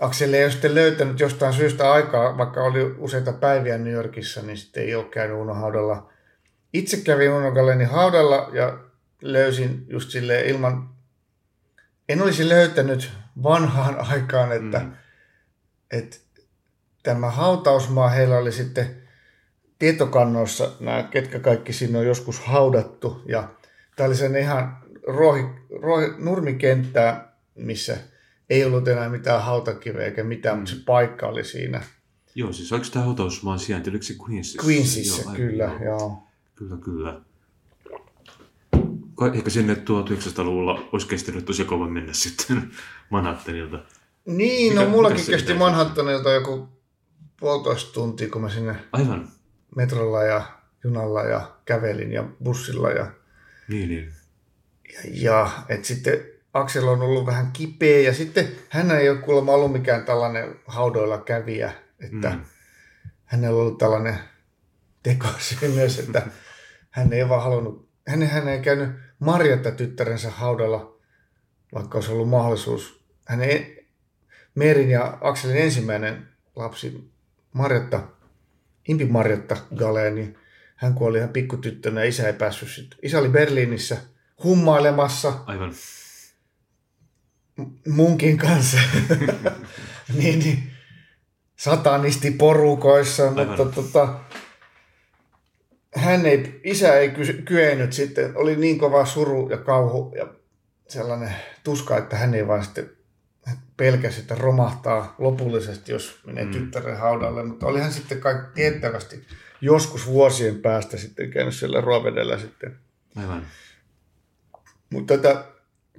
[0.00, 4.56] Aksel ei ole sitten löytänyt jostain syystä aikaa, vaikka oli useita päiviä New Yorkissa, niin
[4.56, 6.12] sitten ei ole käynyt Uno haudalla.
[6.72, 8.78] Itse kävin Uno Galenin haudalla ja
[9.22, 10.88] löysin just sille ilman,
[12.08, 13.12] en olisi löytänyt
[13.42, 14.92] vanhaan aikaan, että, mm.
[15.90, 16.16] että
[17.02, 19.02] tämä hautausmaa heillä oli sitten
[19.78, 23.48] tietokannoissa nämä, ketkä kaikki sinne on joskus haudattu ja
[23.96, 25.44] tämä oli sen ihan rohi,
[25.82, 27.96] rohi, nurmikenttää, missä
[28.50, 30.60] ei ollut enää mitään hautakiveä eikä mitään, mm.
[30.60, 31.82] mutta se paikka oli siinä.
[32.34, 34.62] Joo, siis oliko tämä hautausmaan sijainti, oliko se Queensissa?
[34.66, 35.82] Queensissa, joo, kyllä, joo.
[35.84, 36.22] joo.
[36.54, 37.20] Kyllä, kyllä.
[39.34, 42.70] Ehkä sinne 1900-luvulla olisi kestänyt tosi kova mennä sitten
[43.10, 43.84] Manhattanilta.
[44.26, 46.68] Niin, no mikä, no mullakin kesti Manhattanilta joku
[47.40, 49.28] puolitoista tuntia, kun mä sinne Aivan.
[49.76, 50.42] metrolla ja
[50.84, 52.90] junalla ja kävelin ja bussilla.
[52.90, 53.12] Ja...
[53.68, 54.12] Niin, niin.
[54.92, 59.52] Ja, ja että sitten Aksel on ollut vähän kipeä ja sitten hän ei ole kuulemma
[59.52, 62.44] ollut mikään tällainen haudoilla kävijä, että mm.
[63.24, 64.18] hänellä on ollut tällainen
[65.02, 65.28] teko
[65.74, 66.22] myös, että
[66.90, 70.96] hän ei vaan halunnut, hän, hän ei käynyt Marjatta tyttärensä haudalla,
[71.74, 73.04] vaikka olisi ollut mahdollisuus.
[73.26, 73.86] Hän ei,
[74.54, 77.10] Merin ja Akselin ensimmäinen lapsi,
[77.52, 78.02] Marjatta,
[78.88, 80.38] Impi Marjatta Galeen, niin
[80.76, 82.98] hän kuoli ihan pikkutyttönä ja isä ei päässyt sitten.
[83.02, 83.96] Isä oli Berliinissä–
[84.44, 85.32] hummailemassa.
[85.46, 85.72] Aivan.
[87.88, 88.78] Munkin kanssa.
[90.18, 90.70] niin, niin,
[91.56, 93.46] satanisti porukoissa, Aivan.
[93.46, 94.18] mutta tota,
[95.94, 100.26] hän ei, isä ei ky- kyennyt sitten, oli niin kova suru ja kauhu ja
[100.88, 101.34] sellainen
[101.64, 102.90] tuska, että hän ei vaan sitten
[103.76, 106.50] pelkäsi, että romahtaa lopullisesti, jos menee mm.
[106.50, 109.26] tyttären haudalle, mutta olihan sitten kaikki tiettävästi
[109.60, 112.76] joskus vuosien päästä sitten käynyt siellä ruovedellä sitten.
[113.16, 113.46] Aivan.
[114.90, 115.44] Mutta tätä,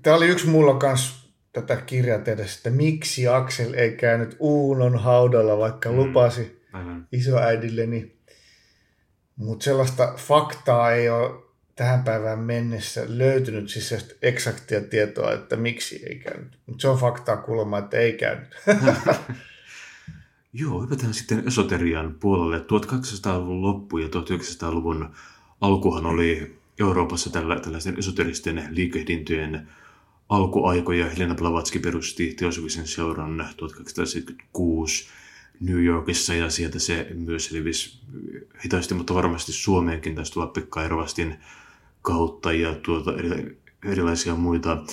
[0.03, 1.21] tämä oli yksi mulla kanssa
[1.53, 5.95] tätä kirjaa tehdä, että miksi Aksel ei käynyt Uunon haudalla, vaikka mm.
[5.95, 7.07] lupasi Aivan.
[7.11, 8.15] isoäidilleni.
[9.35, 11.43] Mutta sellaista faktaa ei ole
[11.75, 16.59] tähän päivään mennessä löytynyt, siis eksaktia tietoa, että miksi ei käynyt.
[16.65, 18.55] Mutta se on faktaa kuulemma, että ei käynyt.
[20.53, 22.57] Joo, hypätään sitten esoterian puolelle.
[22.57, 25.15] 1800-luvun loppu ja 1900-luvun
[25.61, 29.67] alkuhan oli Euroopassa tällä, tällaisten esoteristen liikehdintojen
[30.29, 31.09] alkuaikoja.
[31.09, 35.07] Helena Blavatsky perusti teosofisen seuran 1276
[35.59, 37.99] New Yorkissa ja sieltä se myös levisi
[38.63, 41.35] hitaasti, mutta varmasti Suomeenkin taisi tulla Pekka Ervastin
[42.01, 43.11] kautta ja tuota
[43.85, 44.83] erilaisia muita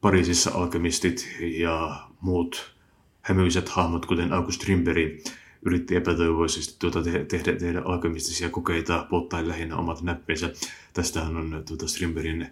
[0.00, 2.74] Pariisissa alkemistit ja muut
[3.20, 5.20] hämyiset hahmot, kuten August Strindberg,
[5.66, 10.52] yritti epätoivoisesti tuota te- tehdä, tehdä alkemistisia kokeita polttaen lähinnä omat näppeensä.
[10.92, 12.46] Tästähän on tuota Strindbergin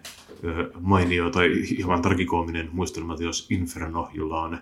[0.79, 4.57] mainio tai hieman tragikoominen muistelmateos Inferno, jolla on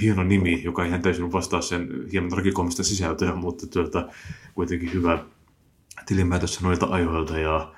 [0.00, 4.08] hieno nimi, joka ei ihan täysin vastaa sen hieman tragikoomista sisältöä, mutta tuota,
[4.54, 5.24] kuitenkin hyvä
[6.06, 7.38] tilinpäätös noilta ajoilta.
[7.38, 7.72] Ja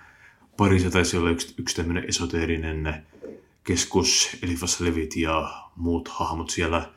[0.56, 3.06] Pariisi taisi olla yksi, yksi tämmöinen esoteerinen
[3.64, 6.90] keskus, Elifas Levit ja muut hahmot siellä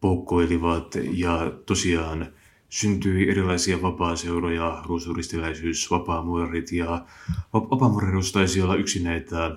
[0.00, 0.94] poukkoilivat.
[1.12, 2.32] Ja tosiaan
[2.68, 7.04] syntyi erilaisia vapaaseuroja, ruusuristiläisyys, vapaamuorit ja
[7.52, 9.56] vapaamuorirus taisi olla yksi näitä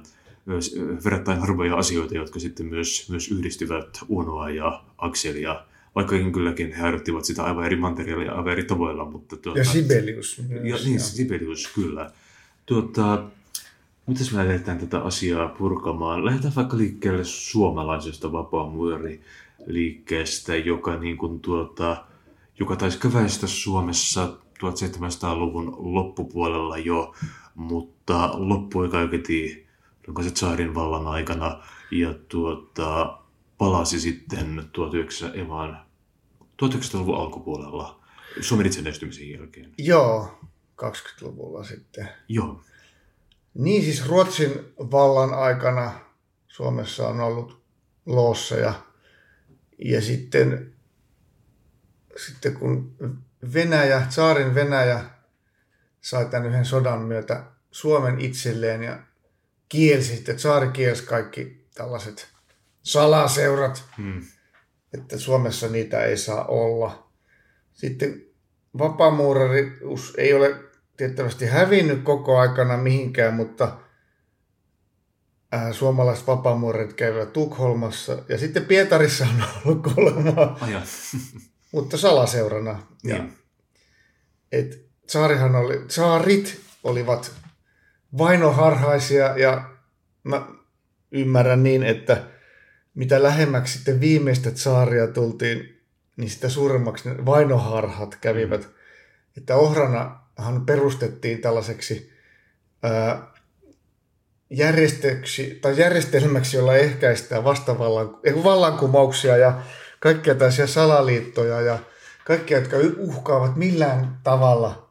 [1.06, 5.66] verrattain harvoja asioita, jotka sitten myös, myös yhdistyvät Unoa ja Akselia.
[5.96, 9.06] Vaikkakin kylläkin he harjoittivat sitä aivan eri mantereilla ja aivan eri tavoilla.
[9.06, 10.42] Mutta tuota, ja Sibelius.
[10.64, 12.12] Ja, niin, Sibelius, kyllä.
[12.66, 13.24] Tuota,
[14.08, 16.26] mitäs me lähdetään tätä asiaa purkamaan?
[16.26, 22.06] Lähdetään vaikka liikkeelle suomalaisesta vapaamuoriliikkeestä, joka, niin kuin tuota,
[22.62, 27.16] joka taisi käväistä Suomessa 1700-luvun loppupuolella jo,
[27.56, 29.68] mutta loppui kaiketi
[30.08, 33.18] onko se Tsaarin vallan aikana, ja tuota,
[33.58, 34.64] palasi sitten
[36.62, 38.00] 1900-luvun alkupuolella
[38.42, 39.74] Suomen itsenäistymisen jälkeen.
[39.78, 40.40] Joo,
[40.82, 42.10] 20-luvulla sitten.
[42.28, 42.62] Joo.
[43.54, 45.92] Niin siis Ruotsin vallan aikana
[46.48, 47.62] Suomessa on ollut
[48.06, 48.74] loosseja.
[49.86, 50.74] Ja sitten,
[52.18, 52.96] sitten kun
[53.54, 55.04] Venäjä, saarin Venäjä
[56.02, 59.00] sai tämän yhden sodan myötä Suomen itselleen ja
[59.70, 62.28] kielsi, sitten saari kielsi kaikki tällaiset
[62.84, 64.22] salaseurat, hmm.
[64.94, 67.12] että Suomessa niitä ei saa olla.
[67.74, 68.26] Sitten
[68.78, 70.56] vapaamuurarius ei ole
[70.98, 73.78] tiettävästi hävinnyt koko aikana mihinkään, mutta
[75.72, 80.58] suomalaiset vapaamuurarit käyvät Tukholmassa ja sitten Pietarissa on ollut kolma,
[81.72, 82.88] mutta salaseurana.
[83.04, 83.34] Ja, niin.
[84.52, 87.32] et, saarihan oli, saarit olivat
[88.18, 89.70] vainoharhaisia ja
[90.24, 90.48] mä
[91.12, 92.24] ymmärrän niin, että
[92.94, 95.82] mitä lähemmäksi sitten viimeistä saaria tultiin,
[96.18, 98.62] niin sitä suuremmaksi ne vainoharhat kävivät.
[98.62, 98.74] Mm.
[99.38, 102.12] Että Ohranahan perustettiin tällaiseksi
[102.84, 103.32] ää,
[104.50, 108.10] järjestöksi, tai järjestelmäksi, jolla ehkäistään vastavallan,
[108.44, 109.62] vallankumouksia ja
[110.02, 111.80] kaikkia tällaisia salaliittoja ja
[112.26, 114.90] kaikkia, jotka uhkaavat millään tavalla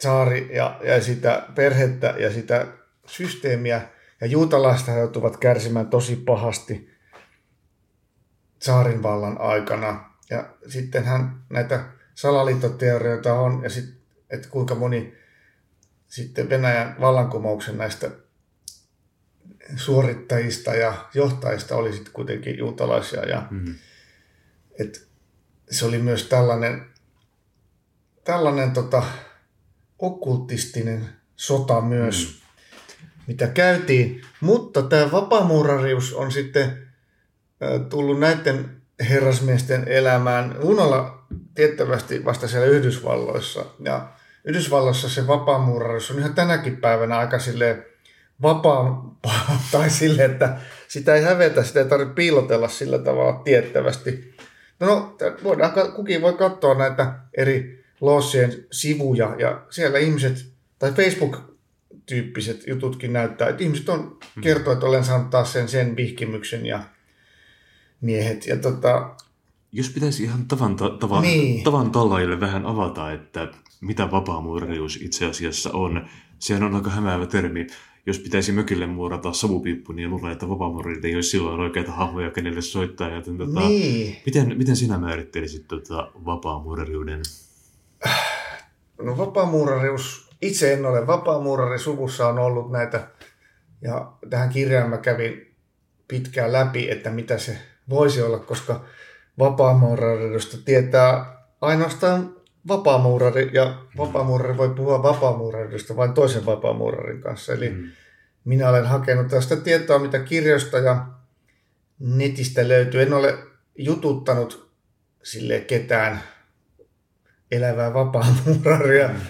[0.00, 2.66] saari ja, ja sitä perhettä ja sitä
[3.06, 3.82] systeemiä.
[4.20, 6.90] Ja juutalaiset joutuvat kärsimään tosi pahasti
[8.58, 10.10] saarin vallan aikana.
[10.30, 11.84] Ja sittenhän näitä
[12.14, 13.84] salaliittoteorioita on, ja sit,
[14.30, 15.14] että kuinka moni
[16.08, 18.10] sitten Venäjän vallankumouksen näistä
[19.76, 23.24] suorittajista ja johtajista oli sitten kuitenkin juutalaisia.
[23.24, 23.74] Ja, mm-hmm.
[24.78, 25.08] Et
[25.70, 26.86] se oli myös tällainen,
[28.24, 29.02] tällainen tota,
[29.98, 33.06] okkultistinen sota myös, mm.
[33.26, 34.22] mitä käytiin.
[34.40, 36.88] Mutta tämä vapaamuurarius on sitten
[37.90, 43.64] tullut näiden herrasmiesten elämään unalla tiettävästi vasta siellä Yhdysvalloissa.
[43.80, 44.08] Ja
[44.44, 47.86] Yhdysvalloissa se vapaamuurarius on ihan tänäkin päivänä aika sille
[48.42, 49.16] vapaa,
[49.72, 50.56] tai sille, että
[50.88, 54.36] sitä ei hävetä, sitä ei tarvitse piilotella sillä tavalla tiettävästi.
[54.80, 63.12] No, voidaan, kukin voi katsoa näitä eri lossien sivuja ja siellä ihmiset, tai Facebook-tyyppiset jututkin
[63.12, 64.42] näyttää, että ihmiset on hmm.
[64.42, 66.82] kertoo, että olen saanut taas sen, sen vihkimyksen ja
[68.00, 68.46] miehet.
[68.46, 69.16] Ja tota,
[69.72, 71.64] jos pitäisi ihan tavan, tavan, niin.
[71.64, 73.48] tavan tallajille vähän avata, että
[73.80, 76.08] mitä vapaamuurajuus itse asiassa on,
[76.38, 77.66] sehän on aika hämäävä termi.
[78.10, 82.62] Jos pitäisi mökille muurata savupiippu, niin luulen, että vapaamuurit ei olisi silloin oikeita hahmoja, kenelle
[82.62, 83.10] soittaa.
[83.10, 84.16] Joten, tota, niin.
[84.26, 87.22] miten, miten sinä määrittelisit tota vapaamuurariuden?
[89.02, 93.08] No vapaamuurarius, itse en ole vapaamuurari, suvussa on ollut näitä,
[93.82, 95.54] ja tähän kirjaan mä kävin
[96.08, 97.58] pitkään läpi, että mitä se
[97.90, 98.84] voisi olla, koska
[99.38, 107.52] vapaamuurariudesta tietää ainoastaan vapaamuurari, ja vapaamuurari voi puhua vapaamuurariudesta vain toisen vapaamuurarin kanssa.
[107.52, 107.90] Eli mm.
[108.44, 111.06] minä olen hakenut tästä tietoa, mitä kirjoista ja
[111.98, 113.02] netistä löytyy.
[113.02, 113.38] En ole
[113.78, 114.70] jututtanut
[115.22, 116.22] sille ketään
[117.50, 119.08] elävää vapaamuuraria.
[119.08, 119.20] Mm.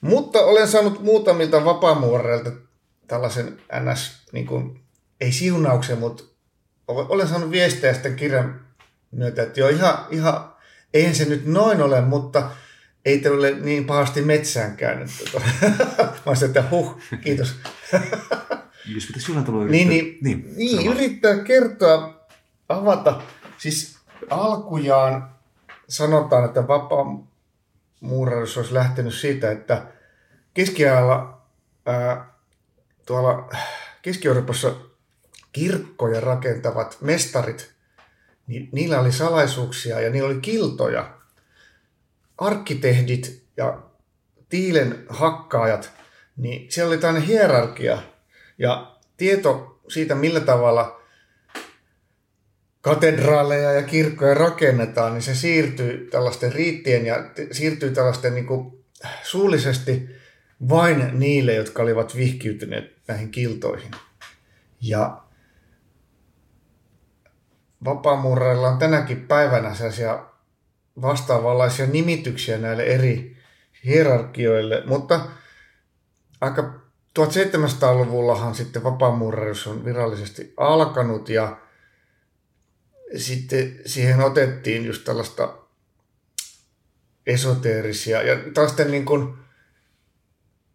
[0.00, 2.50] Mutta olen saanut muutamilta vapaamuurareilta
[3.06, 4.26] tällaisen ns.
[4.32, 4.80] Niin kuin,
[5.20, 6.24] ei siunauksen, mutta
[6.88, 8.60] olen saanut viestejä sitten kirjan
[9.10, 10.55] myötä, että joo, ihan, ihan,
[10.96, 12.50] eihän se nyt noin ole, mutta
[13.04, 15.10] ei te ole niin pahasti metsään käynyt.
[15.98, 17.54] Mä olisin, että huh, kiitos.
[18.94, 22.26] Jos pitäisi jollain tavalla niin, niin, niin, niin yrittää kertoa,
[22.68, 23.20] avata.
[23.58, 23.96] Siis
[24.30, 25.30] alkujaan
[25.88, 27.26] sanotaan, että vapaa
[28.00, 29.86] muuraus olisi lähtenyt siitä, että
[30.54, 31.42] keskiajalla
[31.86, 32.34] ää,
[33.06, 33.50] tuolla
[34.02, 34.74] Keski-Euroopassa
[35.52, 37.72] kirkkoja rakentavat mestarit,
[38.46, 41.18] niin niillä oli salaisuuksia ja niillä oli kiltoja.
[42.38, 43.82] Arkkitehdit ja
[44.48, 45.92] tiilen hakkaajat,
[46.36, 48.02] niin siellä oli tämmöinen hierarkia
[48.58, 51.00] ja tieto siitä, millä tavalla
[52.80, 58.84] katedraaleja ja kirkkoja rakennetaan, niin se siirtyy tällaisten riittien ja siirtyy tällaisten niin kuin
[59.22, 60.08] suullisesti
[60.68, 63.90] vain niille, jotka olivat vihkiytyneet näihin kiltoihin.
[64.80, 65.22] Ja
[67.86, 70.26] vapaamuurailla on tänäkin päivänä sellaisia
[71.02, 73.36] vastaavanlaisia nimityksiä näille eri
[73.84, 75.20] hierarkioille, mutta
[76.40, 76.80] aika
[77.18, 81.56] 1700-luvullahan sitten vapaamuuraruus on virallisesti alkanut ja
[83.16, 85.58] sitten siihen otettiin just tällaista
[87.26, 89.34] esoteerisia ja tällaisten niin kuin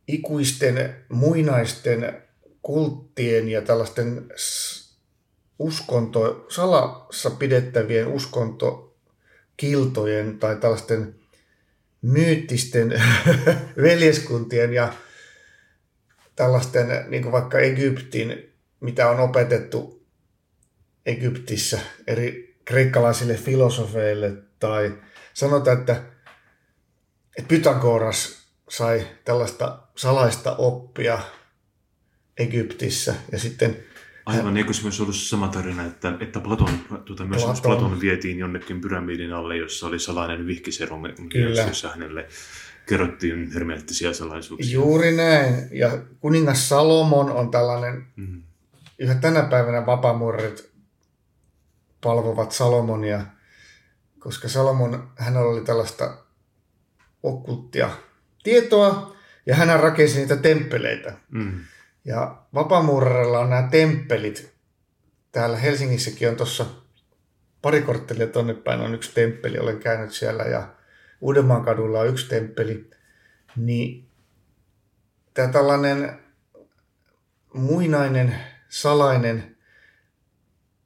[0.07, 2.23] ikuisten muinaisten
[2.61, 4.27] kulttien ja tällaisten
[5.61, 11.15] uskonto, salassa pidettävien uskontokiltojen tai tällaisten
[12.01, 13.01] myyttisten
[13.87, 14.93] veljeskuntien ja
[16.35, 20.05] tällaisten, niin kuin vaikka Egyptin, mitä on opetettu
[21.05, 24.97] Egyptissä eri kreikkalaisille filosofeille, tai
[25.33, 26.03] sanotaan, että,
[27.37, 31.19] että Pythagoras sai tällaista salaista oppia
[32.37, 33.90] Egyptissä, ja sitten
[34.25, 37.61] Aivan, eikö se myös ollut sama tarina, että, että Platon, tuota, myös Platon.
[37.61, 41.01] Platon vietiin jonnekin pyramidin alle, jossa oli salainen vihkiserum,
[41.67, 42.27] jossa hänelle
[42.85, 44.73] kerrottiin hermeettisiä salaisuuksia.
[44.73, 45.67] Juuri näin.
[45.71, 48.43] Ja kuningas Salomon on tällainen, mm.
[48.99, 50.71] yhä tänä päivänä vapamurrit
[52.01, 53.25] palvovat Salomonia,
[54.19, 56.17] koska Salomon, hän oli tällaista
[57.23, 57.89] okkulttia
[58.43, 59.15] tietoa,
[59.45, 61.13] ja hän rakensi niitä temppeleitä.
[61.29, 61.59] Mm.
[62.05, 64.53] Ja Vapaamurrella on nämä temppelit.
[65.31, 66.65] Täällä Helsingissäkin on tuossa
[67.61, 70.67] pari korttelia tonne päin on yksi temppeli, olen käynyt siellä ja
[71.21, 72.89] Uudenmaan kadulla on yksi temppeli.
[73.55, 74.09] Niin
[75.33, 76.19] tämä tällainen
[77.53, 78.35] muinainen,
[78.69, 79.57] salainen,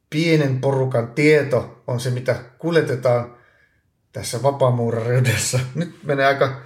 [0.09, 3.37] pienen porukan tieto on se, mitä kuljetetaan
[4.11, 5.59] tässä vapaamuurareudessa.
[5.75, 6.61] Nyt menee aika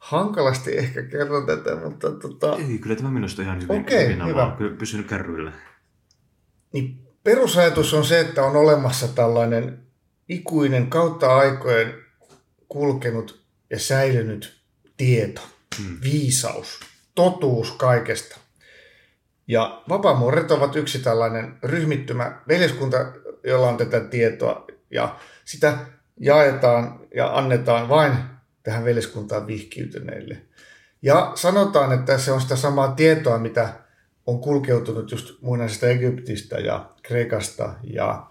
[0.00, 2.56] hankalasti ehkä kerron tätä, mutta tota...
[2.56, 4.54] Ei, kyllä tämä minusta ihan hyvin, okay, hyvin hyvä.
[4.58, 5.52] Kyllä pysynyt kärryillä.
[6.72, 9.78] Niin perusajatus on se, että on olemassa tällainen
[10.28, 11.94] ikuinen kautta aikojen
[12.68, 14.60] kulkenut ja säilynyt
[14.96, 15.40] tieto,
[15.78, 15.98] hmm.
[16.02, 16.80] viisaus,
[17.14, 18.38] totuus kaikesta.
[19.48, 23.12] Ja vapaamuoret ovat yksi tällainen ryhmittymä veljeskunta,
[23.44, 25.78] jolla on tätä tietoa ja sitä
[26.20, 28.12] jaetaan ja annetaan vain
[28.62, 30.42] tähän veljeskuntaan vihkiytyneille.
[31.02, 33.72] Ja sanotaan, että se on sitä samaa tietoa, mitä
[34.26, 38.26] on kulkeutunut just muinaisesta Egyptistä ja Kreikasta ja,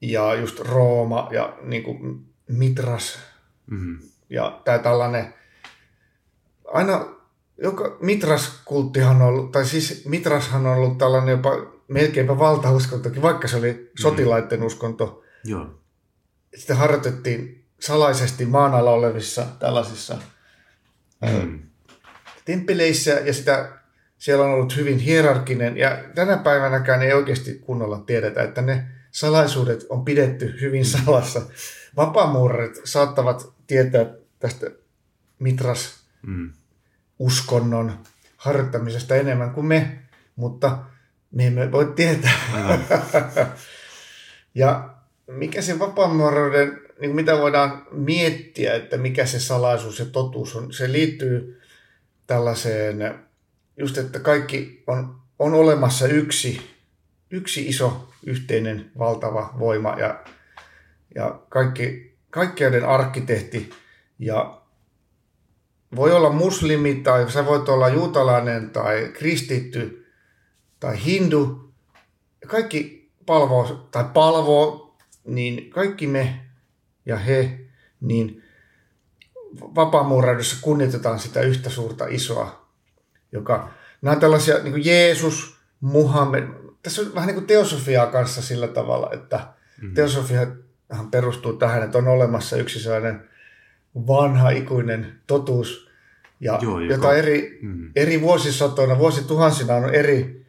[0.00, 3.18] ja just Rooma ja niin kuin Mitras.
[3.70, 3.98] Mm-hmm.
[4.30, 5.34] Ja tämä tällainen,
[6.64, 7.06] aina
[7.62, 11.50] joka Mitras-kulttihan on ollut, tai siis Mitrashan on ollut tällainen jopa
[11.88, 13.88] melkeinpä valtauskontokin, vaikka se oli mm-hmm.
[13.98, 15.22] sotilaiden uskonto.
[15.44, 15.66] Joo.
[16.56, 20.18] Sitä harjoitettiin salaisesti maan alla olevissa tällaisissa
[21.20, 21.58] mm.
[22.44, 23.72] temppeleissä ja sitä
[24.18, 29.86] siellä on ollut hyvin hierarkinen ja tänä päivänäkään ei oikeasti kunnolla tiedetä, että ne salaisuudet
[29.88, 31.42] on pidetty hyvin salassa.
[31.96, 34.06] Vapaamuurarit saattavat tietää
[34.38, 34.70] tästä
[35.38, 36.52] mitras mm.
[37.18, 37.98] uskonnon
[38.36, 39.98] harjoittamisesta enemmän kuin me,
[40.36, 40.78] mutta
[41.30, 42.32] me emme voi tietää.
[44.54, 44.94] ja
[45.26, 50.72] mikä se vapaamuuraiden niin mitä voidaan miettiä, että mikä se salaisuus ja totuus on.
[50.72, 51.60] Se liittyy
[52.26, 53.14] tällaiseen,
[53.76, 56.60] just että kaikki on, on olemassa yksi,
[57.30, 60.24] yksi iso yhteinen valtava voima ja,
[61.14, 63.70] ja kaikki, kaikkeuden arkkitehti
[64.18, 64.60] ja
[65.96, 70.06] voi olla muslimi tai sä voit olla juutalainen tai kristitty
[70.80, 71.70] tai hindu.
[72.46, 76.49] Kaikki palvoo tai palvoo, niin kaikki me
[77.06, 77.60] ja he,
[78.00, 78.42] niin
[79.60, 82.68] vapaamuuraudessa kunnioitetaan sitä yhtä suurta isoa,
[83.32, 83.70] joka,
[84.02, 86.44] nämä on tällaisia niin kuin Jeesus, Muhammed,
[86.82, 89.94] tässä on vähän niin kuin teosofiaa kanssa sillä tavalla, että mm-hmm.
[89.94, 93.28] teosofiahan perustuu tähän, että on olemassa yksi sellainen
[94.06, 95.90] vanha ikuinen totuus,
[96.40, 97.90] ja Joo, joka, jota eri, mm.
[97.96, 100.46] eri vuosisatoina, vuosituhansina on eri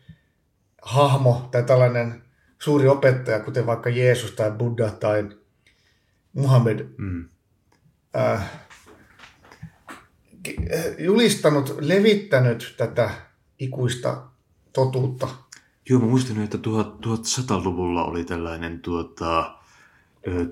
[0.81, 2.23] hahmo tai tällainen
[2.59, 5.29] suuri opettaja, kuten vaikka Jeesus tai Buddha tai
[6.33, 7.29] Muhammed, mm.
[8.15, 8.51] äh,
[10.99, 13.11] julistanut, levittänyt tätä
[13.59, 14.23] ikuista
[14.73, 15.27] totuutta.
[15.89, 19.55] Joo, mä muistan, että 1100-luvulla oli tällainen tuota,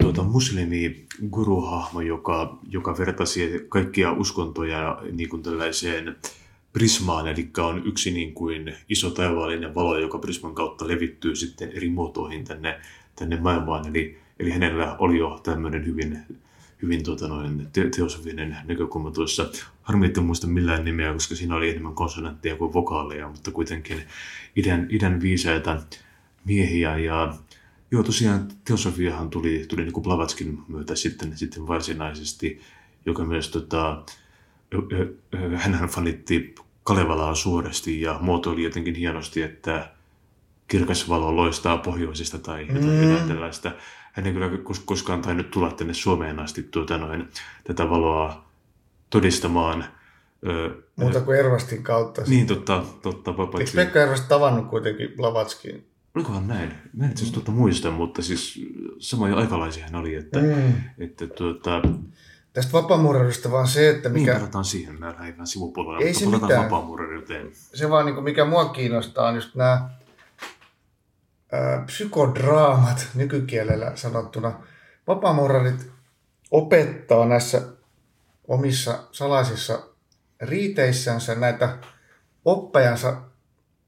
[0.02, 6.16] tuota, muslimi guruhahmo, joka, joka vertasi kaikkia uskontoja niin kuin tällaiseen
[6.74, 11.90] prismaan, eli on yksi niin kuin iso taivaallinen valo, joka prisman kautta levittyy sitten eri
[11.90, 12.80] muotoihin tänne,
[13.16, 13.88] tänne maailmaan.
[13.88, 16.20] Eli, eli hänellä oli jo tämmöinen hyvin,
[16.82, 19.50] hyvin tuota noin, te- teosofinen näkökulma tuossa.
[19.82, 24.02] Harmi, että muista millään nimeä, koska siinä oli enemmän konsonantteja kuin vokaaleja, mutta kuitenkin
[24.56, 25.82] idän, idän viisaita
[26.46, 26.98] miehiä.
[26.98, 27.34] Ja
[27.92, 32.62] joo, tosiaan teosofiahan tuli, tuli niin kuin Blavatskin myötä sitten, sitten varsinaisesti,
[33.06, 34.04] joka myös tota,
[35.56, 39.92] hän fanitti Kalevalaa suuresti ja muotoili jotenkin hienosti, että
[40.68, 43.04] kirkas valo loistaa pohjoisesta tai jotain, mm.
[43.04, 43.72] jotain tällaista.
[44.26, 44.49] Ei kyllä
[44.86, 47.30] koskaan tainnut tulla tänne Suomeen asti tuota noin,
[47.63, 48.45] tätä valoa
[49.09, 49.86] todistamaan.
[50.95, 52.22] Muuta kuin Ervastin kautta.
[52.28, 52.84] Niin, totta.
[53.01, 55.86] totta Eikö Pekka Ervast tavannut kuitenkin Blavatskin?
[56.15, 56.74] Olikohan näin?
[56.93, 58.61] Mä en siis tuota muista, mutta siis
[58.99, 60.74] samoja aikalaisia hän oli, että, mm.
[60.97, 61.82] että tuota,
[62.53, 64.32] Tästä vapaamuuraudesta vaan se, että mikä...
[64.32, 67.49] Niin, palataan siihen, mä lähdin vähän sivupuolella, Ei mutta se vapaamuuraudeuteen.
[67.53, 69.89] Se vaan, niin kuin, mikä mua kiinnostaa, on just nämä
[71.86, 74.60] psykodraamat nykykielellä sanottuna.
[75.08, 75.91] Vapaamuurarit
[76.52, 77.62] opettaa näissä
[78.47, 79.80] omissa salaisissa
[80.41, 81.78] riiteissänsä näitä
[82.45, 83.22] oppajansa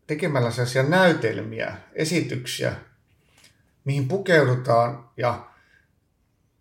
[0.07, 2.75] tekemällä sellaisia näytelmiä, esityksiä,
[3.85, 5.47] mihin pukeudutaan ja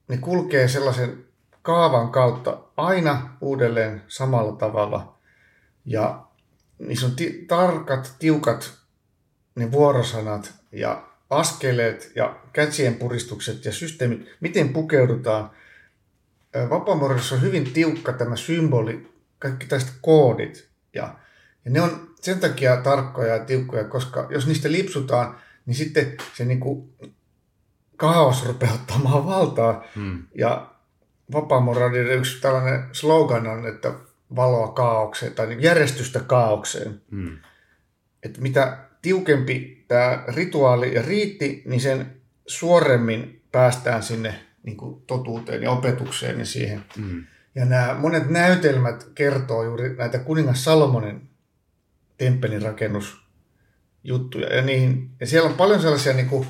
[0.09, 1.25] ne kulkee sellaisen
[1.63, 5.19] kaavan kautta aina uudelleen samalla tavalla.
[5.85, 6.25] Ja
[6.79, 8.73] niissä on ti- tarkat, tiukat
[9.55, 15.51] ne vuorosanat ja askeleet ja kätsien puristukset ja systeemit, miten pukeudutaan.
[16.71, 20.69] Vapaamuodossa on hyvin tiukka tämä symboli, kaikki tästä koodit.
[20.95, 21.15] Ja,
[21.65, 26.45] ja ne on sen takia tarkkoja ja tiukkoja, koska jos niistä lipsutaan, niin sitten se
[26.45, 26.93] niin kuin
[27.97, 29.85] kaos rupeaa ottamaan valtaa.
[29.97, 30.23] Hmm.
[30.35, 30.71] Ja
[31.33, 33.93] Vapaamuradin yksi tällainen slogan on, että
[34.37, 37.03] valoa kaaukseen tai niin järjestystä kaaukseen.
[37.11, 37.39] Hmm.
[38.23, 45.63] Että mitä tiukempi tämä rituaali ja riitti, niin sen suoremmin päästään sinne niin kuin totuuteen
[45.63, 46.85] ja opetukseen ja siihen.
[46.97, 47.25] Hmm.
[47.55, 51.31] Ja nämä monet näytelmät kertoo juuri näitä kuningas Salomonin
[52.19, 54.57] temppelin rakennusjuttuja.
[54.57, 56.47] Ja, niihin, ja siellä on paljon sellaisia, niin kuin,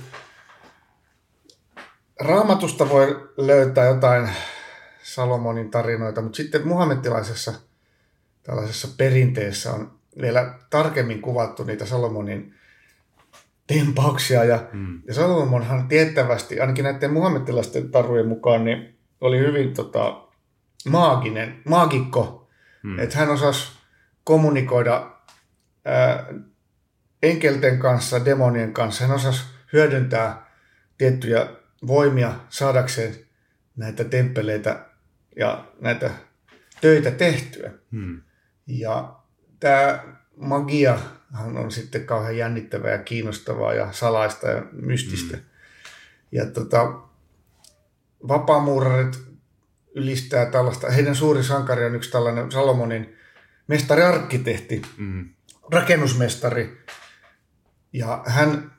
[2.20, 4.30] raamatusta voi löytää jotain
[5.02, 7.54] Salomonin tarinoita, mutta sitten muhammettilaisessa
[8.42, 12.54] tällaisessa perinteessä on vielä tarkemmin kuvattu niitä Salomonin
[13.66, 14.44] tempauksia.
[14.44, 15.02] Ja, mm.
[15.06, 20.22] ja Salomonhan tiettävästi, ainakin näiden muhammettilaisten tarujen mukaan, niin oli hyvin tota,
[20.88, 22.48] maaginen, maagikko.
[22.82, 22.98] Mm.
[22.98, 23.72] Että hän osasi
[24.24, 25.10] kommunikoida
[25.84, 26.26] ää,
[27.22, 29.06] enkelten kanssa, demonien kanssa.
[29.06, 30.50] Hän osasi hyödyntää
[30.98, 31.46] tiettyjä
[31.86, 33.14] voimia saadakseen
[33.76, 34.86] näitä temppeleitä
[35.36, 36.10] ja näitä
[36.80, 37.70] töitä tehtyä.
[37.92, 38.22] Hmm.
[38.66, 39.19] Ja
[39.60, 40.04] tämä
[40.36, 40.98] magia
[41.54, 45.36] on sitten kauhean jännittävää ja kiinnostavaa ja salaista ja mystistä.
[45.36, 45.46] Hmm.
[46.32, 47.00] Ja tota,
[48.28, 49.22] vapaamuurarit
[49.94, 53.16] ylistää tällaista, heidän suuri sankari on yksi tällainen Salomonin
[53.66, 55.28] mestari-arkkitehti, hmm.
[55.72, 56.84] rakennusmestari.
[57.92, 58.72] Ja hän,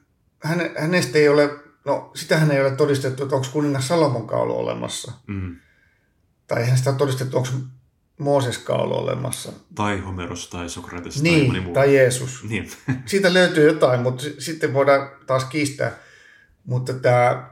[0.44, 1.50] hän, hänestä ei ole,
[1.86, 5.12] no sitähän ei ole todistettu, että onko kuningas Salomonkaan ollut olemassa.
[5.28, 5.56] Hmm
[6.52, 7.50] tai eihän sitä todistettu, onko
[8.22, 9.52] Mooseskaan ollut olemassa.
[9.76, 11.74] Tai Homeros tai Sokrates niin, tai moni muu.
[11.74, 12.44] tai Jeesus.
[12.44, 12.70] Niin.
[13.06, 15.92] Siitä löytyy jotain, mutta sitten voidaan taas kiistää.
[16.64, 17.52] Mutta tämä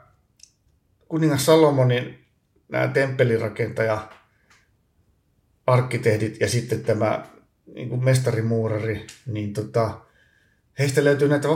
[1.07, 2.25] kuningas Salomonin
[2.71, 4.09] nämä temppelirakentaja,
[5.67, 7.25] arkkitehdit ja sitten tämä
[7.75, 9.99] niin kuin mestarimuurari, niin tota,
[10.79, 11.47] heistä löytyy näitä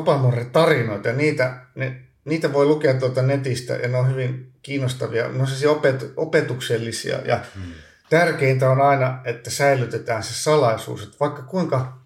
[0.51, 5.41] tarinoita ja niitä, ne, niitä voi lukea tuota netistä ja ne on hyvin kiinnostavia, ne
[5.41, 7.73] on siis opet, opetuksellisia ja hmm.
[8.09, 11.97] Tärkeintä on aina, että säilytetään se salaisuus, että vaikka kuinka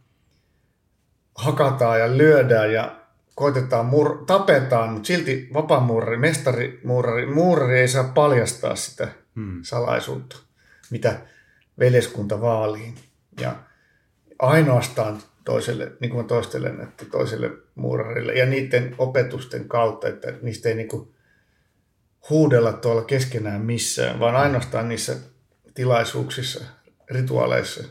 [1.35, 2.95] hakataan ja lyödään ja
[3.35, 9.59] koitetaan, mur, tapetaan, mutta silti vapaamuurari, mestari, muurari, muurari ei saa paljastaa sitä hmm.
[9.63, 10.37] salaisuutta,
[10.89, 11.19] mitä
[11.79, 12.93] veljeskunta vaalii.
[13.41, 13.55] Ja
[14.39, 20.75] ainoastaan toiselle, niin kuin toistelen, että toiselle muurarille ja niiden opetusten kautta, että niistä ei
[20.75, 21.13] niin kuin
[22.29, 25.15] huudella tuolla keskenään missään, vaan ainoastaan niissä
[25.77, 26.65] tilaisuuksissa,
[27.11, 27.83] rituaaleissa.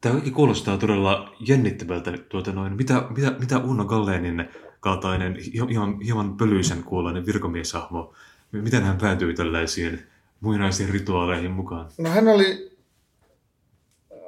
[0.00, 2.12] Tämä kuulostaa todella jännittävältä.
[2.28, 4.48] Tuota noin, mitä, mitä, mitä Uno Gallenin
[4.80, 5.36] kaltainen,
[5.70, 8.14] hieman, hieman pölyisen kuuloinen virkamieshahmo,
[8.52, 10.02] miten hän päätyi tällaisiin
[10.40, 11.88] muinaisiin rituaaleihin mukaan?
[11.98, 12.78] No hän oli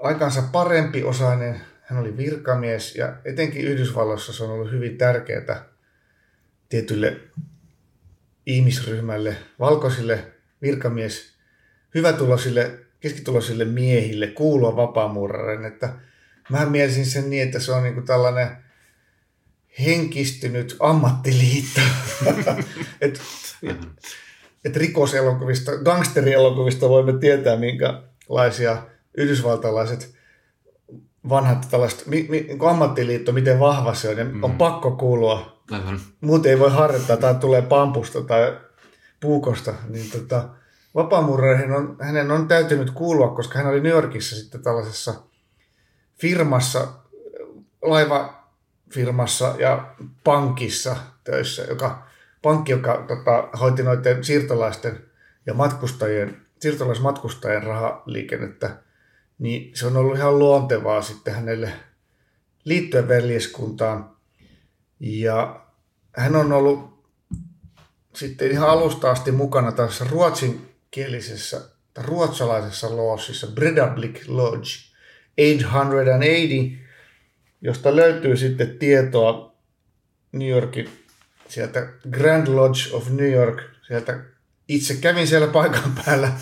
[0.02, 5.64] aikansa parempi osainen, hän oli virkamies ja etenkin Yhdysvalloissa se on ollut hyvin tärkeää
[6.68, 7.20] tietylle
[8.46, 10.32] ihmisryhmälle, valkoisille
[10.62, 11.33] virkamies,
[11.94, 15.66] hyvätuloisille, keskituloisille miehille kuulua vapaamuurareille.
[15.66, 15.92] Että
[16.48, 18.48] mä mielisin sen niin, että se on niin kuin tällainen
[19.80, 21.80] henkistynyt ammattiliitto.
[23.00, 23.20] että
[24.64, 28.82] et rikoselokuvista, gangsterielokuvista voimme tietää, minkälaisia
[29.16, 30.14] yhdysvaltalaiset
[31.28, 34.44] vanhat tällaiset, mi, mi, niin ammattiliitto, miten vahva se on, ja mm.
[34.44, 35.62] on pakko kuulua.
[35.70, 36.00] Aivan.
[36.20, 38.56] Muuten ei voi harjoittaa, tai tulee pampusta tai
[39.20, 39.74] puukosta.
[39.88, 40.48] Niin tota,
[40.94, 45.14] vapaamuureihin on, hänen on täytynyt kuulua, koska hän oli New Yorkissa sitten tällaisessa
[46.20, 46.88] firmassa,
[47.82, 52.06] laivafirmassa ja pankissa töissä, joka,
[52.42, 55.04] pankki, joka tota, hoiti noiden siirtolaisten
[55.46, 58.84] ja matkustajien, siirtolaismatkustajien rahaliikennettä
[59.38, 61.72] niin se on ollut ihan luontevaa sitten hänelle
[62.64, 64.16] liittyä veljeskuntaan.
[65.00, 65.60] Ja
[66.16, 67.04] hän on ollut
[68.14, 70.04] sitten ihan alusta asti mukana tässä
[70.94, 71.60] ruotsinkielisessä
[71.94, 74.70] tai ruotsalaisessa loossissa, Bredablick Lodge
[75.36, 76.84] 880,
[77.60, 79.54] josta löytyy sitten tietoa
[80.32, 80.88] New Yorkin
[81.48, 84.20] sieltä Grand Lodge of New York, sieltä
[84.68, 86.32] itse kävin siellä paikan päällä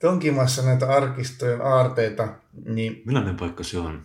[0.00, 2.28] tonkimassa näitä arkistojen aarteita.
[2.64, 4.02] Niin Millainen paikka se on?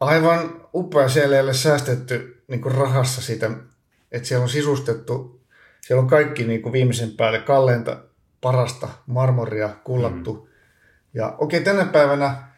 [0.00, 1.08] Aivan upea.
[1.08, 3.50] Siellä ei ole säästetty niin rahassa sitä,
[4.12, 5.40] että siellä on sisustettu,
[5.80, 8.11] siellä on kaikki niin kuin viimeisen päälle kalleinta,
[8.42, 10.34] parasta marmoria kullattu.
[10.34, 10.52] Mm.
[11.14, 12.52] Ja okei, okay, tänä päivänä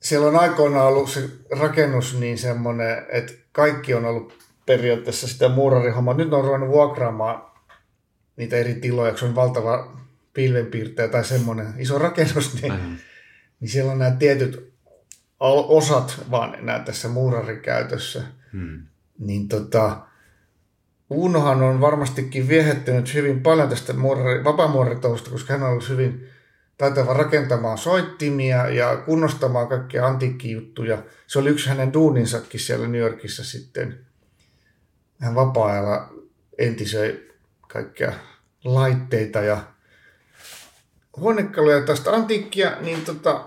[0.00, 6.14] siellä on aikoinaan ollut se rakennus niin semmoinen, että kaikki on ollut periaatteessa sitä muurarihommaa.
[6.14, 7.42] Nyt on ruvennut vuokraamaan
[8.36, 9.96] niitä eri tiloja, se on valtava
[10.34, 12.96] pilvenpiirtäjä tai semmoinen iso rakennus, niin, mm.
[13.60, 14.72] niin siellä on nämä tietyt
[15.68, 18.22] osat vaan enää tässä muurarikäytössä.
[18.52, 18.86] Hmm.
[19.18, 20.06] Niin tota,
[21.10, 26.28] Unohan on varmastikin viehättynyt hyvin paljon tästä muurari, vapaamuuraritousta, koska hän on ollut hyvin
[26.78, 31.02] taitava rakentamaan soittimia ja kunnostamaan kaikkia antiikkijuttuja.
[31.26, 34.06] Se oli yksi hänen duuninsakin siellä New Yorkissa sitten.
[35.20, 36.14] Hän vapaa-ajalla
[36.58, 37.30] entisöi
[37.68, 38.12] kaikkia
[38.64, 39.62] laitteita ja
[41.16, 43.44] huonekaluja tästä antiikkia, niin tota,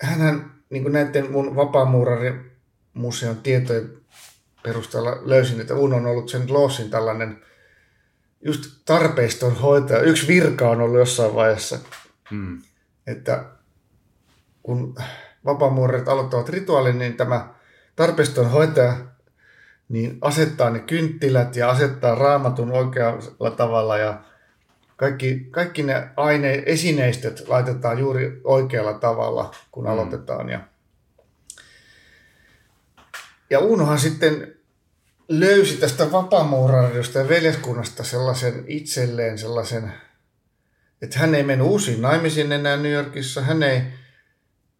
[0.00, 2.50] hänhän niin kuin näiden mun vapaamuurarin
[2.94, 3.97] museon tietojen
[4.62, 7.42] perusteella löysin, että Uno on ollut sen Lossin tällainen
[8.40, 10.02] just tarpeiston hoitaja.
[10.02, 11.78] Yksi virka on ollut jossain vaiheessa,
[12.30, 12.62] hmm.
[13.06, 13.44] että
[14.62, 14.94] kun
[15.44, 17.48] vapaamuurarit aloittavat rituaalin, niin tämä
[17.96, 18.96] tarpeiston hoitaja
[19.88, 24.20] niin asettaa ne kynttilät ja asettaa raamatun oikealla tavalla ja
[24.96, 29.90] kaikki, kaikki ne aine, esineistöt laitetaan juuri oikealla tavalla, kun mm.
[29.90, 30.48] aloitetaan.
[30.48, 30.60] Ja,
[33.50, 34.54] ja Unohan sitten
[35.28, 39.92] löysi tästä vapaamuurarista ja veljeskunnasta sellaisen itselleen sellaisen,
[41.02, 43.40] että hän ei mennyt uusiin naimisiin enää New Yorkissa.
[43.40, 43.82] Hän ei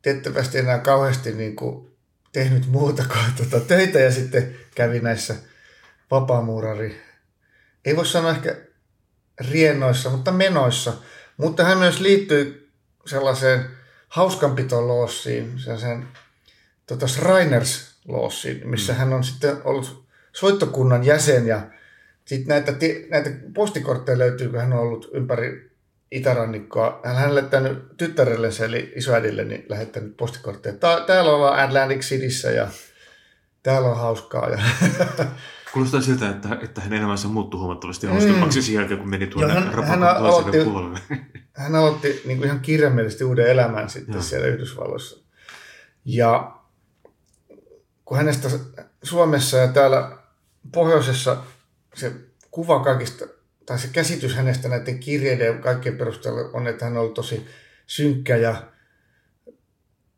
[0.02, 1.96] tiettävästi enää kauheasti niin kuin
[2.32, 5.34] tehnyt muuta kuin tuota töitä ja sitten kävi näissä
[6.10, 7.00] vapaamuurari.
[7.84, 8.56] Ei voi sanoa ehkä
[9.50, 10.92] riennoissa, mutta menoissa.
[11.36, 12.70] Mutta hän myös liittyy
[13.06, 13.70] sellaiseen
[14.08, 16.08] hauskanpitoloossiin, sellaiseen
[16.86, 18.98] tota Shriners loossiin, missä mm.
[18.98, 21.60] hän on sitten ollut soittokunnan jäsen ja
[22.24, 22.72] sitten näitä,
[23.10, 25.70] näitä postikortteja löytyy, kun hän on ollut ympäri
[26.10, 27.00] itärannikkoa.
[27.04, 30.74] Hän on lähettänyt tyttärelle, eli isoäidille, niin lähettänyt postikortteja.
[31.06, 32.68] Täällä ollaan Atlantic Cityssä ja
[33.62, 34.48] täällä on hauskaa.
[34.48, 34.58] Ja
[35.72, 38.62] Kuulostaa siltä, että, että hänen elämänsä muuttui huomattavasti hauskemmaksi mm.
[38.62, 40.98] sen jälkeen, kun meni tuonne hän, hän aloitti, puolelle.
[41.52, 44.22] Hän aloitti niin kuin ihan kirjaimellisesti uuden elämän sitten ja.
[44.22, 45.24] siellä Yhdysvalloissa.
[46.04, 46.57] Ja
[48.08, 48.48] kun hänestä
[49.02, 50.18] Suomessa ja täällä
[50.72, 51.44] pohjoisessa
[51.94, 52.12] se
[52.50, 53.24] kuva kaikista,
[53.66, 57.46] tai se käsitys hänestä näiden kirjeiden ja kaikkien perusteella on, että hän on ollut tosi
[57.86, 58.62] synkkä ja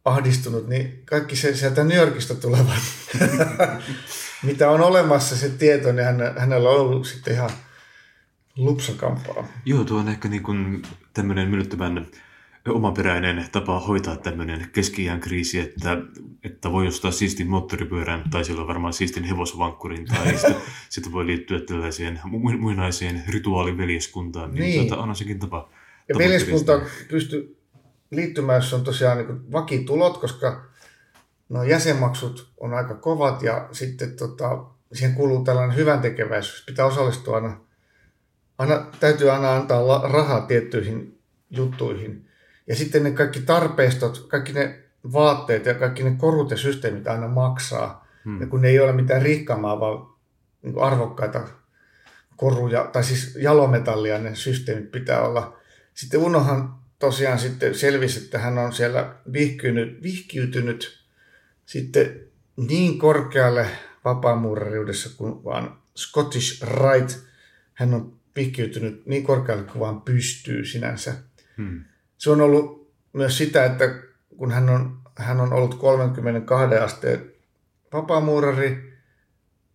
[0.05, 2.83] ahdistunut, niin kaikki se sieltä New Yorkista tulevat,
[4.43, 6.07] mitä on olemassa se tieto, niin
[6.39, 7.51] hänellä on ollut sitten ihan
[8.57, 9.49] lupsakampaa.
[9.65, 10.83] Joo, tuo on ehkä niin kuin
[11.15, 12.07] tämmöinen myllyttävän
[12.69, 15.99] omaperäinen tapa hoitaa tämmöinen keski kriisi, että,
[16.45, 20.57] että voi ostaa siistin moottoripyörän tai silloin varmaan siistin hevosvankkurin tai sitten,
[20.89, 22.21] sitten voi liittyä tällaiseen
[22.59, 24.51] muinaiseen rituaaliveljeskuntaan.
[24.51, 24.89] Niin, niin.
[24.89, 25.69] Tuota, on sekin tapa.
[26.09, 27.57] Ja veljeskunta pystyy
[28.11, 30.65] liittymään, jos on tosiaan niin vakitulot, koska
[31.49, 36.65] no jäsenmaksut on aika kovat ja sitten tota, siihen kuuluu tällainen hyvän tekeväisyys.
[36.67, 37.61] Pitää osallistua aina,
[38.59, 41.19] aina täytyy aina antaa rahaa tiettyihin
[41.51, 42.30] juttuihin.
[42.71, 44.81] Ja sitten ne kaikki tarpeistot, kaikki ne
[45.13, 48.07] vaatteet ja kaikki ne korut ja systeemit aina maksaa.
[48.25, 48.41] Hmm.
[48.41, 50.07] Ja kun ne ei ole mitään rikkaamaa, vaan
[50.63, 51.49] niin arvokkaita
[52.37, 55.57] koruja, tai siis jalometallia ne systeemit pitää olla.
[55.95, 61.05] Sitten Unohan tosiaan sitten selvisi, että hän on siellä vihkiytynyt, vihkiytynyt
[61.67, 62.21] sitten
[62.57, 63.67] niin korkealle
[64.05, 67.15] vapaamuurariudessa kuin vaan Scottish Rite.
[67.75, 71.15] Hän on vihkiytynyt niin korkealle kuin vaan pystyy sinänsä.
[71.57, 71.85] Hmm
[72.21, 73.85] se on ollut myös sitä, että
[74.37, 77.33] kun hän on, hän on ollut 32 asteen
[77.93, 79.01] vapaamuurari,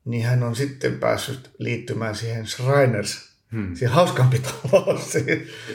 [0.06, 3.76] niin hän on sitten päässyt liittymään siihen Shriners, hmm.
[3.76, 5.00] siihen hauskampi taloon.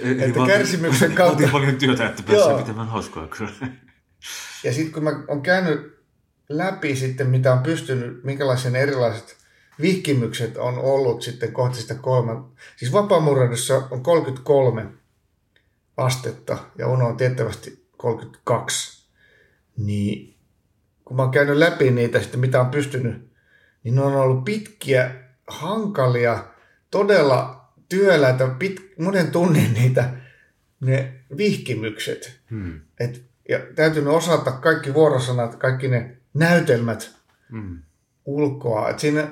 [0.02, 1.42] Eli että kärsimyksen kautta...
[1.42, 3.28] Vaatii paljon työtä, että pääsee pitämään hauskaa.
[4.64, 6.04] ja sitten kun mä oon käynyt
[6.48, 9.36] läpi sitten, mitä on pystynyt, minkälaisen erilaiset
[9.80, 12.32] vihkimykset on ollut sitten kohti sitä kolme.
[12.76, 14.99] Siis vapaamuuradussa on 33
[16.00, 19.08] astetta ja Uno on tiettävästi 32,
[19.76, 20.36] niin
[21.04, 23.30] kun mä oon käynyt läpi niitä sitten, mitä on pystynyt,
[23.84, 25.14] niin ne on ollut pitkiä,
[25.46, 26.44] hankalia,
[26.90, 30.10] todella työläitä, pit, monen tunnin niitä
[30.80, 32.40] ne vihkimykset.
[32.50, 32.80] Hmm.
[33.00, 37.14] Et, ja täytyy osata kaikki vuorosanat, kaikki ne näytelmät
[37.50, 37.82] hmm.
[38.24, 38.90] ulkoa.
[38.90, 39.28] Et siinä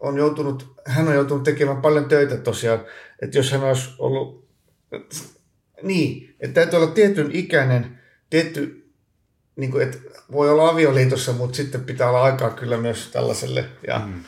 [0.00, 2.80] on joutunut, hän on joutunut tekemään paljon töitä tosiaan,
[3.22, 4.48] että jos hän olisi ollut
[5.82, 7.98] niin, että täytyy olla tietyn ikäinen,
[8.30, 8.90] tietty,
[9.56, 9.98] niin kuin, että
[10.32, 13.64] voi olla avioliitossa, mutta sitten pitää olla aikaa kyllä myös tällaiselle.
[13.86, 14.24] Ja, mm.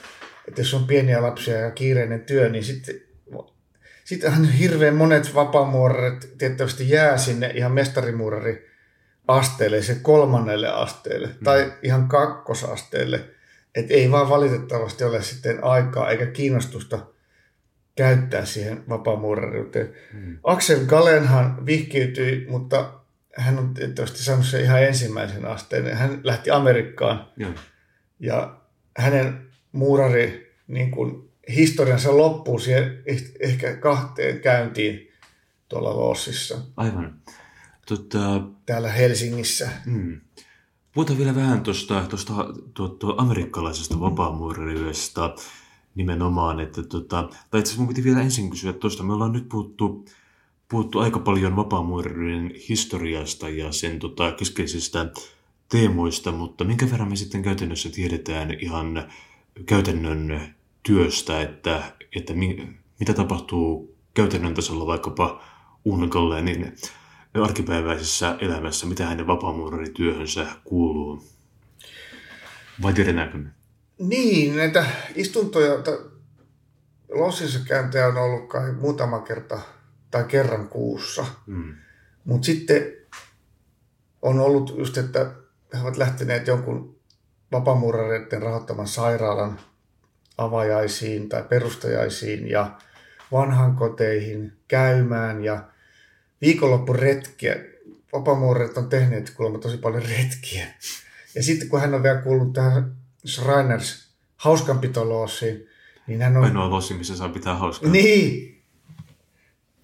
[0.49, 3.01] että jos on pieniä lapsia ja kiireinen työ, niin sitten
[4.05, 8.71] Sittenhän hirveän monet vapaamuurarit tiettävästi jää sinne ihan mestarimuurari
[9.29, 11.45] asteelle, se kolmannelle asteelle mm.
[11.45, 13.25] tai ihan kakkosasteelle.
[13.75, 16.99] Että ei vaan valitettavasti ole sitten aikaa eikä kiinnostusta
[17.97, 19.93] käyttää siihen vapaamuurariuteen.
[20.13, 20.39] Mm.
[20.45, 23.01] Axel Galenhan vihkiytyi, mutta
[23.37, 25.97] hän on tietysti saanut sen ihan ensimmäisen asteen.
[25.97, 27.49] Hän lähti Amerikkaan ja,
[28.21, 28.61] ja
[28.97, 33.03] hänen muurari niin kuin, historiansa loppuu siihen
[33.41, 35.09] ehkä kahteen käyntiin
[35.69, 36.59] tuolla Lossissa.
[36.77, 37.19] Aivan.
[37.87, 38.41] Tota...
[38.67, 39.69] Täällä Helsingissä.
[39.87, 40.21] Mm.
[40.95, 42.33] Puhutaan vielä vähän tuosta, tuosta
[42.75, 45.35] tuosta amerikkalaisesta vapaamuurariudesta
[45.95, 46.61] nimenomaan.
[46.61, 49.03] Että tota, tai itse asiassa vielä ensin kysyä tuosta.
[49.03, 50.05] Me ollaan nyt puhuttu,
[50.69, 55.07] puhuttu aika paljon vapaamuurien historiasta ja sen tota, keskeisistä
[55.69, 59.13] teemoista, mutta minkä verran me sitten käytännössä tiedetään ihan
[59.67, 62.69] käytännön työstä, että, että mi,
[63.01, 65.43] mitä tapahtuu käytännön tasolla vaikkapa
[65.85, 66.73] Unkalle niin
[67.43, 71.25] arkipäiväisessä elämässä, mitä hänen vapaamuurarityöhönsä kuuluu?
[72.83, 73.64] Vai tiedetäänkö me?
[73.99, 75.73] Niin, näitä istuntoja,
[77.09, 79.61] lossissa käyntejä on ollut kai muutama kerta
[80.11, 81.27] tai kerran kuussa.
[81.47, 81.75] Mm.
[82.25, 82.93] Mutta sitten
[84.23, 85.31] on ollut just, että
[85.75, 86.99] he ovat lähteneet jonkun
[87.53, 89.61] vapaamuurareiden rahoittaman sairaalan
[90.39, 92.79] avajaisiin tai perustajaisiin ja
[93.33, 95.65] vanhankoteihin käymään ja
[96.41, 97.57] viikonloppuretkiä.
[98.13, 100.67] Vapaamuurareet on tehneet kuulemma tosi paljon retkiä.
[101.35, 102.97] Ja sitten kun hän on vielä kuullut tähän
[103.27, 105.69] Schreiners hauskanpitolossiin,
[106.07, 106.45] niin hän on...
[106.45, 107.91] Ainoa lossi, missä saa pitää hauskaa.
[107.91, 108.63] Niin!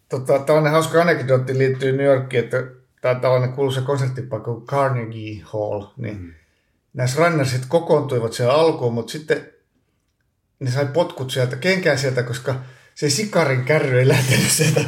[0.09, 2.67] Tota, tällainen hauska anekdootti liittyy New Yorkiin, että
[3.01, 6.33] tämä tällainen kuuluisa konserttipaikka kuin Carnegie Hall, niin mm.
[6.95, 9.47] nämä Schreinersit kokoontuivat siellä alkuun, mutta sitten
[10.61, 12.55] ne sai potkut sieltä, kenkään sieltä, koska
[12.95, 14.85] se sikarin kärry ei lähtenyt sieltä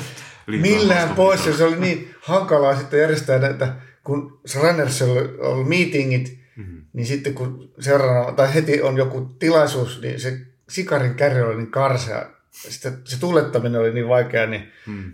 [0.46, 1.46] millään pois.
[1.46, 3.74] Ja se oli niin hankalaa sitten järjestää näitä,
[4.04, 5.02] kun Schreiners
[5.38, 6.84] oli meetingit, Mm-hmm.
[6.92, 11.70] Niin sitten kun seuraavana, tai heti on joku tilaisuus, niin se sikarin kärry oli niin
[11.70, 12.30] karsea.
[12.50, 15.12] Sitten se tuulettaminen oli niin vaikea, niin mm.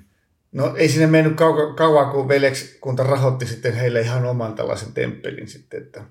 [0.53, 5.49] No ei sinne mennyt kau- kauan, kun veljekskunta rahoitti sitten heille ihan oman tällaisen temppelin
[5.49, 5.83] sitten.
[5.83, 6.05] Että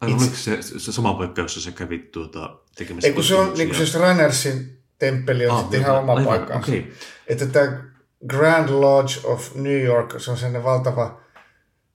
[0.00, 0.24] Ai, itse...
[0.24, 3.68] oliko se, se sama paikka, jossa se kävi tuota, tekemässä Ei, kun se on niin
[3.68, 6.72] kuin se Reinersin temppeli on ah, sitten ihan oma paikkansa.
[6.72, 6.84] Okay.
[7.26, 7.82] Että tämä
[8.26, 11.20] Grand Lodge of New York, se on sellainen valtava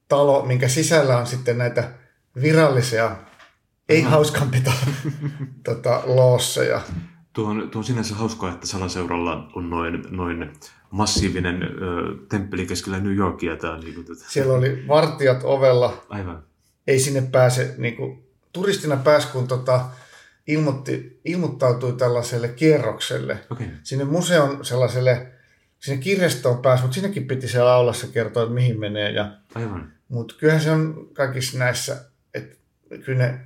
[0.07, 1.91] talo, minkä sisällä on sitten näitä
[2.41, 3.15] virallisia,
[3.89, 4.71] ei hauskampita
[5.65, 6.81] tota, loosseja.
[7.33, 10.53] Tuo on, tuo on sinänsä hauskaa, että salaseuralla on noin, noin
[10.91, 11.67] massiivinen ö,
[12.29, 13.57] temppeli keskellä New Yorkia.
[13.57, 14.25] Tämä, niin kuin, tätä.
[14.27, 16.43] Siellä oli vartijat ovella, Aivan.
[16.87, 18.23] ei sinne pääse, niin kuin,
[18.53, 19.85] turistina pääsi, kun tota,
[20.47, 23.37] ilmoitti, ilmoittautui tällaiselle kierrokselle.
[23.49, 23.67] Okei.
[23.83, 25.31] Sinne museon sellaiselle,
[25.79, 29.11] sinne kirjastoon pääsi, mutta sinnekin piti siellä aulassa kertoa, että mihin menee.
[29.11, 29.91] Ja, Aivan.
[30.09, 32.05] mutta kyllähän se on kaikissa näissä,
[33.05, 33.39] kyllä ne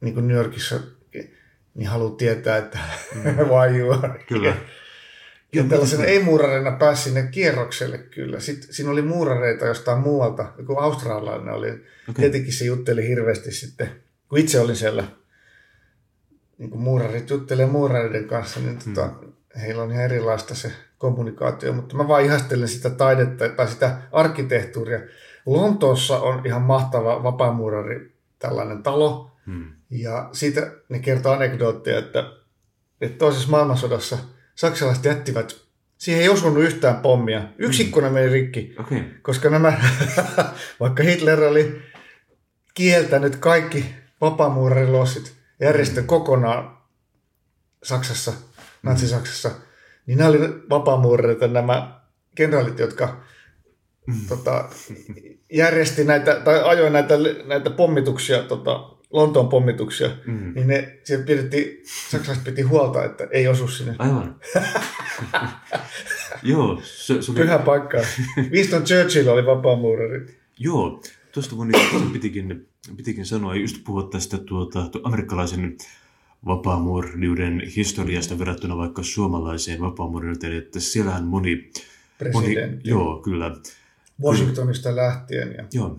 [0.00, 0.80] niin kuin New Yorkissa
[1.74, 2.78] niin haluaa tietää, että
[3.50, 4.52] why you are Kyllä.
[4.52, 4.66] here.
[5.52, 8.40] Ja tällaisena ei-muurareina pääsi sinne kierrokselle kyllä.
[8.40, 11.70] Sitten siinä oli muurareita jostain muualta, joku australialainen oli.
[11.70, 11.84] Okay.
[12.14, 13.90] Tietenkin se jutteli hirveästi sitten,
[14.28, 15.04] kun itse olin siellä,
[16.58, 19.10] niin kuin muurarit juttelee muurareiden kanssa, niin tota,
[19.60, 21.72] heillä on ihan erilaista se kommunikaatio.
[21.72, 25.00] Mutta mä vaan ihastelen sitä taidetta tai sitä arkkitehtuuria.
[25.46, 29.30] Lontoossa on ihan mahtava vapaamuurari tällainen talo.
[29.46, 29.72] Hmm.
[29.90, 32.32] Ja siitä ne kertoo anekdootteja, että,
[33.00, 34.18] että toisessa maailmansodassa
[34.54, 35.56] saksalaiset jättivät,
[35.98, 37.42] siihen ei osunut yhtään pommia.
[37.58, 39.04] Yksi ikkuna meni rikki, Okei.
[39.22, 39.72] koska nämä,
[40.80, 41.82] vaikka Hitler oli
[42.74, 46.78] kieltänyt kaikki vapaamuurarilossit järjestö kokonaan
[47.82, 48.32] Saksassa,
[48.82, 49.50] Natsi-Saksassa,
[50.06, 50.38] niin nämä oli
[50.70, 52.00] vapaamuurareita nämä
[52.34, 53.24] kenraalit, jotka
[54.28, 54.68] tota,
[55.52, 57.14] järjesti näitä, tai ajoi näitä,
[57.46, 60.52] näitä pommituksia, tota, Lontoon pommituksia, Mm.
[60.54, 63.94] niin ne, siellä pidettiin, saksalaiset piti huolta, että ei osu sinne.
[63.98, 64.36] Aivan.
[66.42, 67.98] Joo, se, se oli, Pyhä paikka.
[68.50, 70.26] Winston Churchill oli vapaamuurari.
[70.58, 71.02] Joo,
[71.32, 71.72] tuosta mun
[72.12, 72.66] pitikin,
[72.96, 75.76] pitikin sanoa, just puhua tästä tuota, tu, amerikkalaisen
[76.46, 81.70] vapaamuuriuden historiasta verrattuna vaikka suomalaiseen vapaamuuriuteen, että siellähän moni, moni
[82.46, 82.88] Presidentti.
[82.88, 83.56] joo, kyllä,
[84.22, 85.54] Washingtonista lähtien.
[85.58, 85.98] Ja, joo,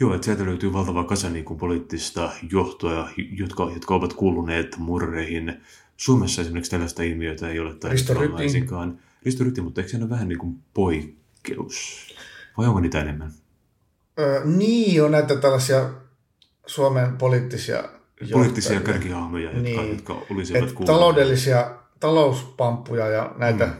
[0.00, 5.60] joo, että sieltä löytyy valtava kasa niin kuin poliittista johtoa, jotka, jotka ovat kuuluneet murreihin.
[5.96, 7.74] Suomessa esimerkiksi tällaista ilmiötä ei ole
[8.30, 8.98] laisinkaan.
[9.24, 12.06] Risto Rytin, mutta eikö se ole vähän niin kuin poikkeus?
[12.58, 13.32] Vai onko niitä enemmän?
[14.18, 15.90] Ö, niin, on näitä tällaisia
[16.66, 17.84] Suomen poliittisia
[18.32, 19.90] poliittisia kärkihahmoja, jotka, Niin.
[19.90, 20.98] jotka olisivat Et kuuluneet.
[20.98, 23.72] taloudellisia talouspamppuja ja näitä, mm.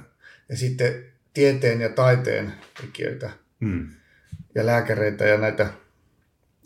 [0.48, 1.04] ja sitten
[1.34, 3.30] tieteen ja taiteen tekijöitä
[3.60, 3.88] Mm.
[4.54, 5.70] ja lääkäreitä ja näitä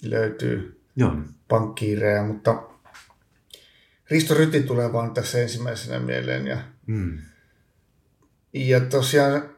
[0.03, 1.17] löytyy Joo,
[1.49, 2.63] pankkiireja, mutta
[4.11, 6.47] Risto Ryti tulee vaan tässä ensimmäisenä mieleen.
[6.47, 7.19] Ja, mm.
[8.53, 9.51] ja tosiaan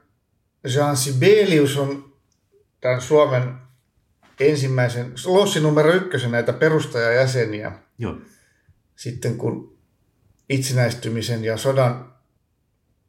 [0.74, 2.14] Jean Sibelius on
[2.80, 3.54] tämän Suomen
[4.40, 7.72] ensimmäisen, lossi numero ykkösen näitä perustajajäseniä.
[7.98, 8.16] joo,
[8.96, 9.78] sitten kun
[10.48, 12.14] itsenäistymisen ja sodan,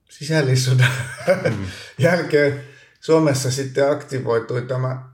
[0.10, 0.92] sisällissodan
[1.50, 1.66] mm.
[1.98, 2.73] jälkeen
[3.04, 5.10] Suomessa sitten aktivoitui tämä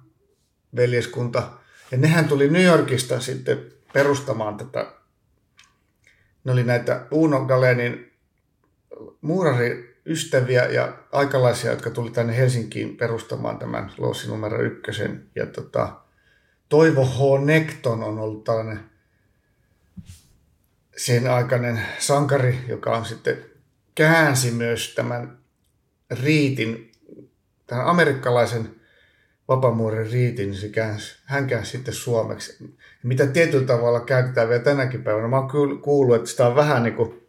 [0.75, 1.51] veljeskunta.
[1.91, 4.91] Ja nehän tuli New Yorkista sitten perustamaan tätä.
[6.43, 8.11] Ne oli näitä Uno Galenin
[9.21, 15.29] muurariystäviä ja aikalaisia, jotka tuli tänne Helsinkiin perustamaan tämän lossi numero ykkösen.
[15.35, 16.01] Ja tota,
[16.69, 17.45] Toivo H.
[17.45, 18.79] Nekton on ollut tällainen
[20.97, 23.45] sen aikainen sankari, joka on sitten
[23.95, 25.37] käänsi myös tämän
[26.11, 26.88] riitin,
[27.69, 28.75] tämän amerikkalaisen
[29.47, 32.73] vapaamuurin riitin, niin se käänsi, hän käänsi sitten suomeksi.
[33.03, 35.27] Mitä tietyllä tavalla käytetään vielä tänäkin päivänä.
[35.27, 37.27] Mä oon kyllä kuullut, että sitä on vähän niin kuin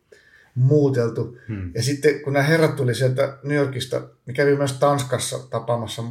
[0.55, 1.39] muuteltu.
[1.49, 1.71] Hmm.
[1.75, 6.03] Ja sitten kun nämä herrat tuli sieltä New Yorkista, ne kävi myös Tanskassa tapaamassa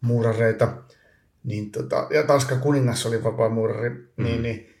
[0.00, 0.72] muurareita,
[1.44, 4.24] niin tota, ja Tanskan kuningas oli vapaamuurari, mm.
[4.24, 4.74] niin, niin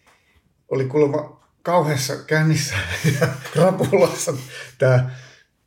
[0.68, 2.74] oli kuulemma kauheassa kännissä
[3.20, 4.34] ja rapulassa
[4.78, 5.10] tämä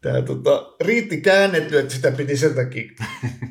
[0.03, 2.91] tää, tota, riitti käännetty, että sitä piti sen takia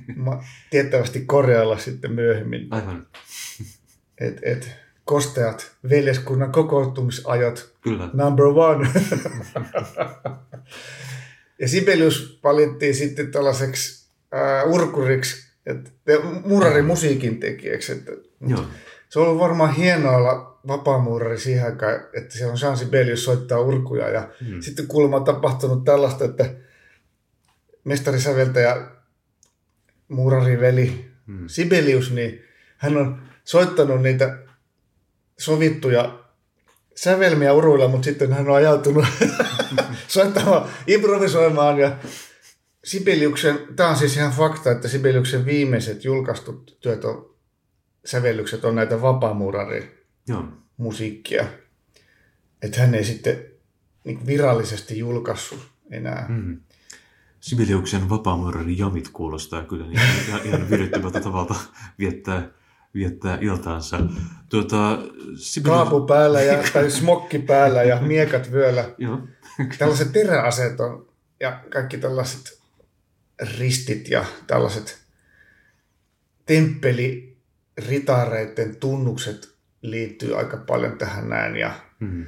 [0.71, 2.67] tiettävästi korjailla sitten myöhemmin.
[2.71, 3.07] aivan,
[4.19, 4.71] Et, et,
[5.05, 8.11] kosteat veljeskunnan kokoontumisajot kyllä.
[8.13, 8.89] number one.
[11.61, 15.91] ja Sibelius valittiin sitten tällaiseksi ää, urkuriksi, että
[16.45, 17.93] muurari musiikin tekijäksi.
[17.93, 18.13] Että,
[18.47, 18.65] Joo,
[19.09, 23.59] se on ollut varmaan hienoa olla vapaamuurari siihen aikaan, että siellä on Jean Sibelius soittaa
[23.61, 24.09] urkuja.
[24.09, 24.61] Ja Mm.
[24.61, 26.51] sitten kuulemma on tapahtunut tällaista, että
[27.85, 28.77] mestarisäveltäjä,
[30.09, 31.45] muurariveli Mm.
[31.49, 32.43] Sibelius, niin
[32.77, 34.39] hän on soittanut niitä
[35.39, 36.19] sovittuja
[36.97, 39.05] sävelmiä uruilla, mutta sitten hän on ajautunut
[40.09, 41.97] soittamaan, improvisoimaan ja
[42.85, 47.35] Sibeliuksen, tämä on siis ihan fakta, että Sibeliuksen viimeiset julkaistut työt on,
[48.05, 50.45] sävellykset on näitä vapaamuurari joo,
[50.77, 51.47] musiikkia.
[52.63, 53.45] Että hän ei sitten
[54.05, 56.27] niin virallisesti julkaissut enää.
[56.29, 56.61] Mm.
[57.41, 60.01] Sibeliuksen vapaamuurarin jamit kuulostaa kyllä niin
[60.45, 61.55] ihan, vireyttävältä tavalta
[61.99, 62.49] viettää,
[62.95, 64.01] viettää iltaansa.
[64.49, 64.99] Tuota,
[65.37, 65.79] Sibelius...
[65.79, 68.95] Kaapu päällä ja, tai smokki päällä ja miekat vyöllä.
[68.99, 69.29] Joo.
[69.79, 71.09] Tällaiset teräaseet on
[71.41, 72.63] ja kaikki tällaiset
[73.59, 75.03] ristit ja tällaiset
[76.47, 79.52] temppeliritareiden tunnukset
[79.83, 81.57] liittyy aika paljon tähän näin.
[81.57, 82.25] Ja mm.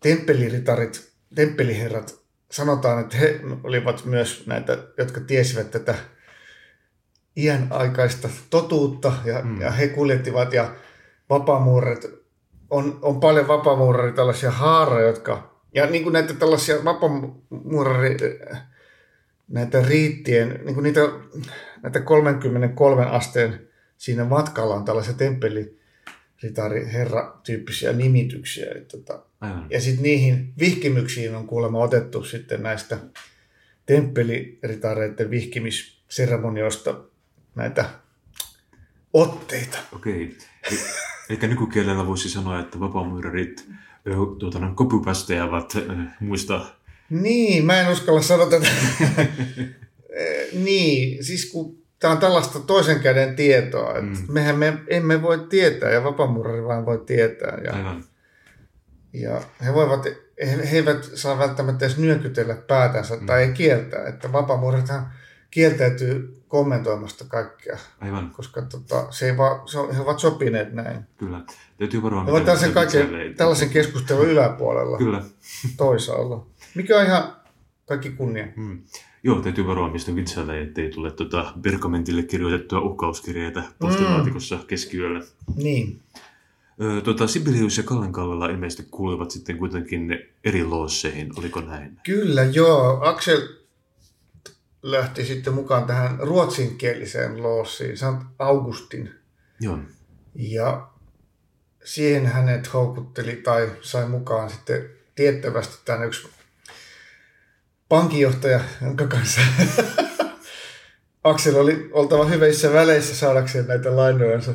[0.00, 2.18] temppeliritarit, temppeliherrat,
[2.50, 5.94] sanotaan, että he olivat myös näitä, jotka tiesivät tätä
[7.36, 9.60] iän aikaista totuutta ja, mm.
[9.60, 10.74] ja he kuljettivat ja
[11.30, 12.06] vapaamuurit,
[12.70, 18.16] on, on paljon vapaamuurari tällaisia haaroja, jotka, ja niin kuin näitä tällaisia vapaamuurari,
[19.48, 21.00] näitä riittien, niin kuin niitä,
[21.82, 25.81] näitä 33 asteen siinä matkalla on tällaisia temppeli,
[26.42, 28.66] ritari, herra tyyppisiä nimityksiä.
[28.76, 29.22] Että, tota,
[29.70, 32.98] ja sitten niihin vihkimyksiin on kuulemma otettu sitten näistä
[33.86, 37.00] temppeliritareiden vihkimisseremonioista
[37.54, 37.90] näitä
[39.12, 39.78] otteita.
[39.92, 40.36] Okei.
[40.66, 40.78] Okay.
[41.30, 43.68] Eli nykykielellä voisi sanoa, että vapaamuurarit
[44.38, 45.72] tuota, kopypästejä ovat
[46.20, 46.74] muista...
[47.10, 48.66] Niin, mä en uskalla sanoa tätä.
[50.64, 54.32] niin, siis kun tämä on tällaista toisen käden tietoa, että mm.
[54.32, 57.58] mehän me emme voi tietää ja vapaamuurari vain voi tietää.
[57.64, 58.04] Ja, Aivan.
[59.12, 60.04] ja he, voivat,
[60.46, 63.26] he, he eivät saa välttämättä edes nyökytellä päätänsä mm.
[63.26, 65.12] tai ei kieltää, että vapaamuurarithan
[65.50, 67.78] kieltäytyy kommentoimasta kaikkea.
[68.00, 68.30] Aivan.
[68.30, 70.98] Koska tota, se ei vaan, se on, he ovat sopineet näin.
[71.16, 71.40] Kyllä.
[71.78, 72.24] Täytyy varoa.
[72.24, 74.98] He ovat tällaisen, kaiken, tällaisen keskustelun yläpuolella.
[74.98, 75.22] Kyllä.
[75.76, 76.46] Toisaalla.
[76.74, 77.41] Mikä on ihan
[77.86, 78.48] kaikki kunnia.
[78.56, 78.82] Mm.
[79.22, 84.66] Joo, täytyy varoa mistä vitsailla, ettei tule tuota perkamentille kirjoitettua uhkauskirjeitä postilaatikossa mm.
[84.66, 85.20] keskiyöllä.
[85.56, 86.00] Niin.
[87.04, 91.98] Tota, Sibelius ja Kallen Kallella ilmeisesti kuuluvat sitten kuitenkin eri loosseihin, oliko näin?
[92.04, 93.00] Kyllä, joo.
[93.02, 93.48] Axel
[94.82, 99.10] lähti sitten mukaan tähän ruotsinkieliseen loossiin, Sant Augustin.
[99.60, 99.78] Joo.
[100.34, 100.88] Ja
[101.84, 106.28] siihen hänet houkutteli tai sai mukaan sitten tiettävästi tämän yksi
[107.92, 109.40] pankinjohtaja, jonka kanssa
[111.24, 114.52] Aksel oli oltava hyvissä väleissä saadakseen näitä lainojansa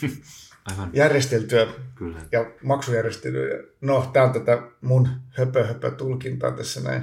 [0.70, 0.90] Aivan.
[0.92, 2.18] järjesteltyä Kyllä.
[2.32, 3.62] ja maksujärjestelyä.
[3.80, 7.02] No, tämä on tätä mun höpö, höpö tulkintaa tässä näin.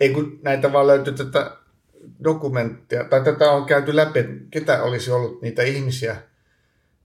[0.00, 1.56] Ei kun näitä vaan löytyy tätä
[2.24, 6.16] dokumenttia, tai tätä on käyty läpi, että ketä olisi ollut niitä ihmisiä,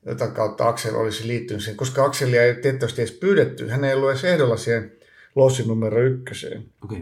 [0.06, 4.10] jota kautta Aksel olisi liittynyt siihen, koska Akselia ei tietysti edes pyydetty, hän ei ollut
[4.10, 4.92] edes ehdolla siihen
[5.36, 6.66] lossin numero ykköseen.
[6.84, 7.02] Okay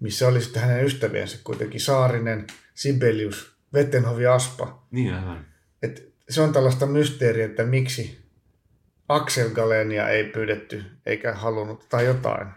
[0.00, 4.86] missä oli sitten hänen ystäviensä kuitenkin Saarinen, Sibelius, Vettenhovi Aspa.
[4.90, 5.46] Niin aivan.
[5.82, 8.18] Et se on tällaista mysteeriä, että miksi
[9.08, 12.48] Axel Galenia ei pyydetty eikä halunnut tai jotain.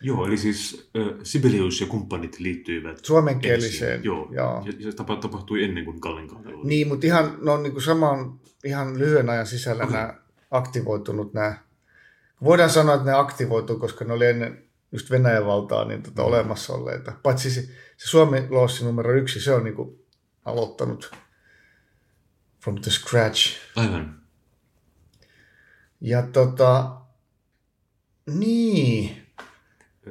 [0.00, 3.92] Joo, eli siis äh, Sibelius ja kumppanit liittyivät suomenkieliseen.
[3.92, 4.04] Ensin.
[4.04, 4.66] Joo, joo.
[4.78, 6.28] Ja se tapahtui ennen kuin Gallen
[6.64, 9.96] Niin, mutta ihan, no, niin kuin saman, ihan lyhyen ajan sisällä okay.
[9.96, 10.14] nämä
[10.50, 11.54] aktivoitunut nämä.
[12.44, 14.64] Voidaan sanoa, että ne aktivoitu, koska ne oli ennen
[14.94, 17.12] just Venäjän valtaa niin tota, olemassa olleita.
[17.22, 17.60] Paitsi se,
[17.96, 20.04] se Suomi loossi numero yksi, se on niin kuin
[20.44, 21.10] aloittanut
[22.60, 23.56] from the scratch.
[23.76, 24.20] Aivan.
[26.00, 27.00] Ja tota,
[28.26, 29.22] niin.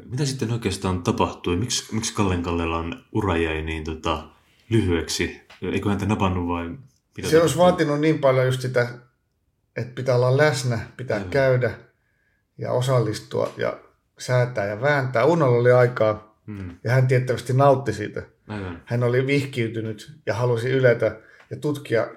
[0.05, 1.57] Mitä sitten oikeastaan tapahtui?
[1.57, 4.30] Miksi, miksi Kallen Kallelan ura jäi niin tota,
[4.69, 5.41] lyhyeksi?
[5.61, 6.69] Eikö häntä napannut vai?
[7.18, 8.99] Mitä se olisi vaatinut niin paljon just sitä,
[9.76, 11.30] että pitää olla läsnä, pitää Aivan.
[11.30, 11.80] käydä
[12.57, 13.80] ja osallistua ja
[14.19, 15.26] säätää ja vääntää.
[15.26, 16.76] Unnolla oli aikaa hmm.
[16.84, 18.23] ja hän tiettävästi nautti siitä.
[18.48, 18.81] Aivan.
[18.85, 21.19] Hän oli vihkiytynyt ja halusi yletä
[21.49, 22.07] ja tutkia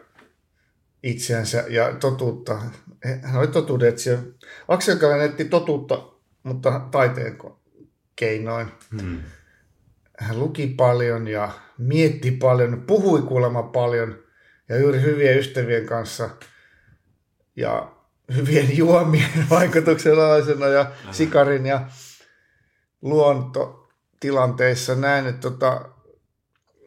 [1.02, 2.60] itseänsä ja totuutta.
[3.22, 4.18] Hän oli totuuden etsiä.
[4.68, 6.08] Aksel etti totuutta,
[6.42, 7.38] mutta taiteen
[8.16, 8.66] keinoin.
[9.00, 9.18] Hmm.
[10.18, 14.18] Hän luki paljon ja mietti paljon, puhui kuulemma paljon
[14.68, 16.30] ja juuri hyvien ystävien kanssa.
[17.56, 17.95] Ja
[18.34, 21.88] hyvien juomien vaikutuksella ja sikarin ja
[23.02, 25.88] luontotilanteissa näin, että tota,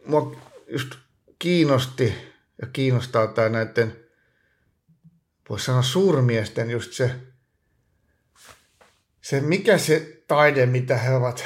[0.05, 0.35] mua
[0.67, 0.95] just
[1.39, 2.13] kiinnosti
[2.61, 3.95] ja kiinnostaa tämä näiden,
[5.49, 7.15] voisi sanoa suurmiesten just se,
[9.21, 11.45] se mikä se taide, mitä he ovat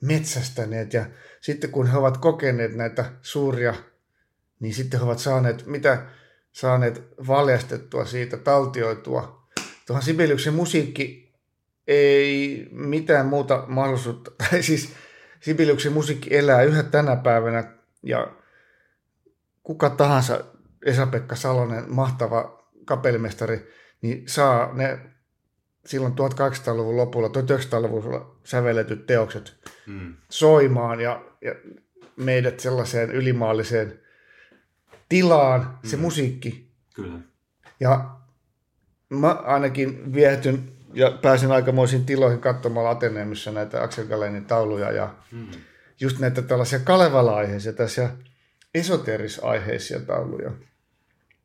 [0.00, 0.92] metsästäneet.
[0.92, 1.06] Ja
[1.40, 3.74] sitten kun he ovat kokeneet näitä suuria,
[4.60, 6.06] niin sitten he ovat saaneet, mitä
[6.54, 9.48] saaneet valjastettua siitä, taltioitua.
[9.86, 11.34] Tuohon Sibeliuksen musiikki
[11.86, 14.92] ei mitään muuta mahdollisuutta, tai siis
[15.40, 17.72] Sibeliuksen musiikki elää yhä tänä päivänä
[18.02, 18.32] ja
[19.62, 20.44] kuka tahansa
[20.84, 23.70] Esa-Pekka Salonen, mahtava kapellimestari,
[24.02, 24.98] niin saa ne
[25.86, 29.56] silloin 1800-luvun lopulla, 1900-luvulla sävelletyt teokset
[29.86, 30.14] mm.
[30.30, 31.54] soimaan ja, ja
[32.16, 34.03] meidät sellaiseen ylimaalliseen
[35.08, 36.02] tilaan se mm.
[36.02, 36.70] musiikki.
[36.94, 37.18] Kyllä.
[37.80, 38.16] Ja
[39.08, 45.46] mä ainakin viehtyn ja pääsin aikamoisiin tiloihin katsomalla Ateneemissa näitä Axel Galenin tauluja ja mm.
[46.00, 48.10] just näitä tällaisia Kalevala-aiheisia, tällaisia
[48.74, 50.50] esoteerisaiheisia tauluja.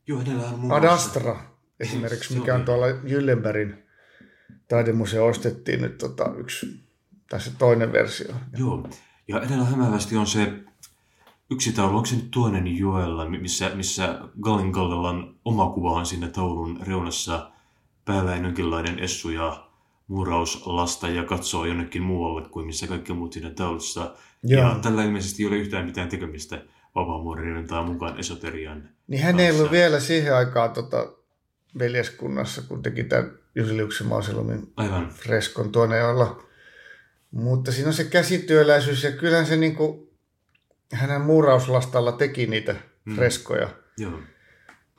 [0.07, 0.19] Joo,
[0.53, 1.39] on muun Adastra
[1.79, 3.83] esimerkiksi, mikä on tuolla Jyllenbergin
[4.67, 6.83] taidemuseo ostettiin nyt tota, yksi,
[7.37, 8.35] se toinen versio.
[8.57, 8.89] Joo,
[9.27, 10.53] ja edellä hämävästi on se
[11.51, 16.05] yksi taulu, onko se nyt toinen Joella, missä, missä Gallin Gallella on oma kuva on
[16.05, 17.51] siinä taulun reunassa
[18.05, 19.69] päällä jonkinlainen essu ja
[20.07, 24.15] muurauslasta ja katsoo jonnekin muualle kuin missä kaikki muut siinä taulussa.
[24.43, 24.61] Joo.
[24.61, 26.61] Ja tällä ilmeisesti ei ole yhtään mitään tekemistä
[26.95, 31.11] vapaamuorin tai mukaan esoterian Niin hän ei ollut vielä siihen aikaan tota,
[31.79, 35.09] veljeskunnassa, kun teki tämän Jusiliuksen mauselumin Aivan.
[35.09, 36.43] freskon tuonne olla.
[37.31, 40.08] Mutta siinä on se käsityöläisyys ja kyllähän se niin kuin,
[40.93, 42.75] hänen muurauslastalla teki niitä
[43.05, 43.15] mm.
[43.15, 43.69] freskoja.
[43.97, 44.19] Joo.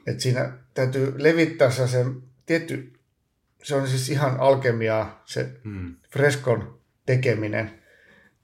[0.07, 2.05] Et siinä täytyy levittää se
[2.47, 2.93] tietty,
[3.63, 5.97] se on siis ihan alkemiaa se mm.
[6.13, 7.83] freskon tekeminen.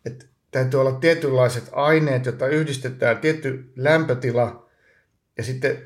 [0.05, 4.69] Et täytyy olla tietynlaiset aineet, joita yhdistetään, tietty lämpötila
[5.37, 5.83] ja sitten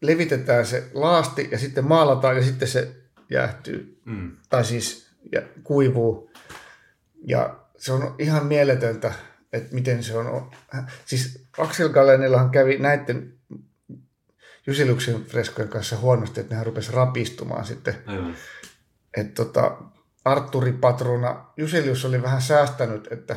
[0.00, 2.96] levitetään se laasti ja sitten maalataan ja sitten se
[3.30, 4.00] jäähtyy.
[4.04, 4.36] Mm.
[4.48, 6.30] Tai siis ja, kuivuu.
[7.24, 9.12] Ja se on ihan mieletöntä,
[9.52, 10.50] että miten se on.
[11.06, 13.34] Siis Axel Galenillahan kävi näiden
[14.66, 17.94] Jusiluksen freskojen kanssa huonosti, että ne rupesi rapistumaan sitten.
[18.06, 18.36] Aivan.
[19.16, 19.76] Että tota,
[20.24, 23.36] Arturi Patruna, Jusilius oli vähän säästänyt, että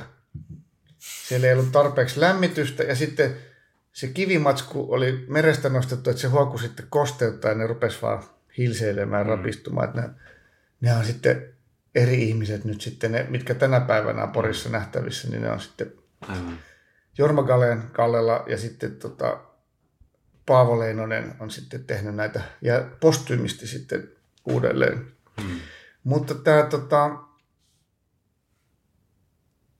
[0.99, 3.35] siellä ei ollut tarpeeksi lämmitystä ja sitten
[3.93, 8.23] se kivimatsku oli merestä nostettu, että se huoku sitten kosteuttaa ja ne rupesi vaan
[8.57, 9.29] hilseilemään, mm.
[9.29, 9.87] rapistumaan.
[9.87, 10.09] Että ne,
[10.81, 11.53] ne on sitten
[11.95, 15.93] eri ihmiset nyt sitten, ne, mitkä tänä päivänä on Porissa nähtävissä, niin ne on sitten
[16.27, 16.57] Aivan.
[17.17, 19.37] Jorma Galeen Kallella ja sitten tota,
[20.45, 24.11] Paavo Leinonen on sitten tehnyt näitä ja postyymisti sitten
[24.45, 25.07] uudelleen.
[25.41, 25.59] Hmm.
[26.03, 27.09] Mutta tämä tota,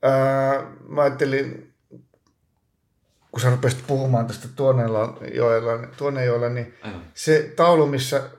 [0.02, 1.74] ää, mä ajattelin,
[3.32, 5.18] kun sä rupesit puhumaan tästä Tuonejoella,
[5.98, 7.02] Tuonejoella niin Aivan.
[7.14, 8.30] se taulu, missä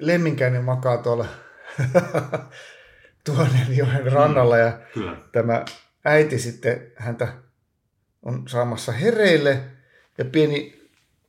[0.00, 1.26] Lemminkäinen makaa tuolla
[3.24, 5.16] Tuonenjoen rannalla ja kyllä.
[5.32, 5.64] tämä
[6.04, 7.28] äiti sitten häntä
[8.22, 9.62] on saamassa hereille
[10.18, 10.78] ja pieni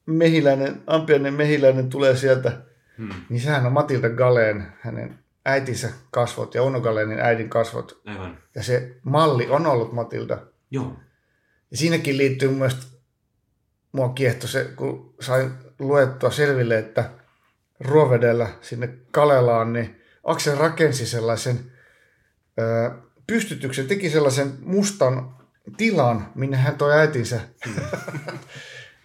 [0.06, 2.62] mehiläinen, ampiainen mehiläinen tulee sieltä,
[2.98, 3.10] hmm.
[3.30, 8.02] niin sehän on Matilda Galeen, hänen äitinsä kasvot ja Uno Galeenin äidin kasvot.
[8.06, 8.38] Aivan.
[8.56, 10.38] Ja se malli on ollut Matilda.
[10.72, 10.96] Joo.
[11.72, 13.00] Ja siinäkin liittyy myös,
[13.92, 17.10] mua kiehto se, kun sain luettua selville, että
[17.80, 21.72] Ruovedellä sinne Kalelaan, niin Aksel rakensi sellaisen
[22.60, 22.92] ö,
[23.30, 25.36] pystytyksen, teki sellaisen mustan
[25.78, 27.40] tilan, minne hän toi äitinsä.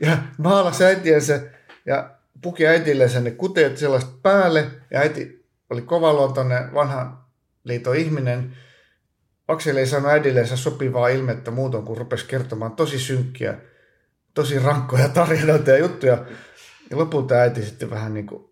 [0.07, 1.41] ja maalasi äitiensä
[1.87, 2.11] ja
[2.43, 4.71] puki äitille ne kuteet sellaista päälle.
[4.91, 7.27] Ja äiti oli kovaluontoinen vanha
[7.65, 8.57] liiton ihminen.
[9.49, 13.59] Akseli ei saanut äidillensä sopivaa ilmettä muuton, kun rupesi kertomaan tosi synkkiä,
[14.35, 16.27] tosi rankkoja tarinoita ja juttuja.
[16.91, 18.45] Ja lopulta äiti sitten vähän niin kuin,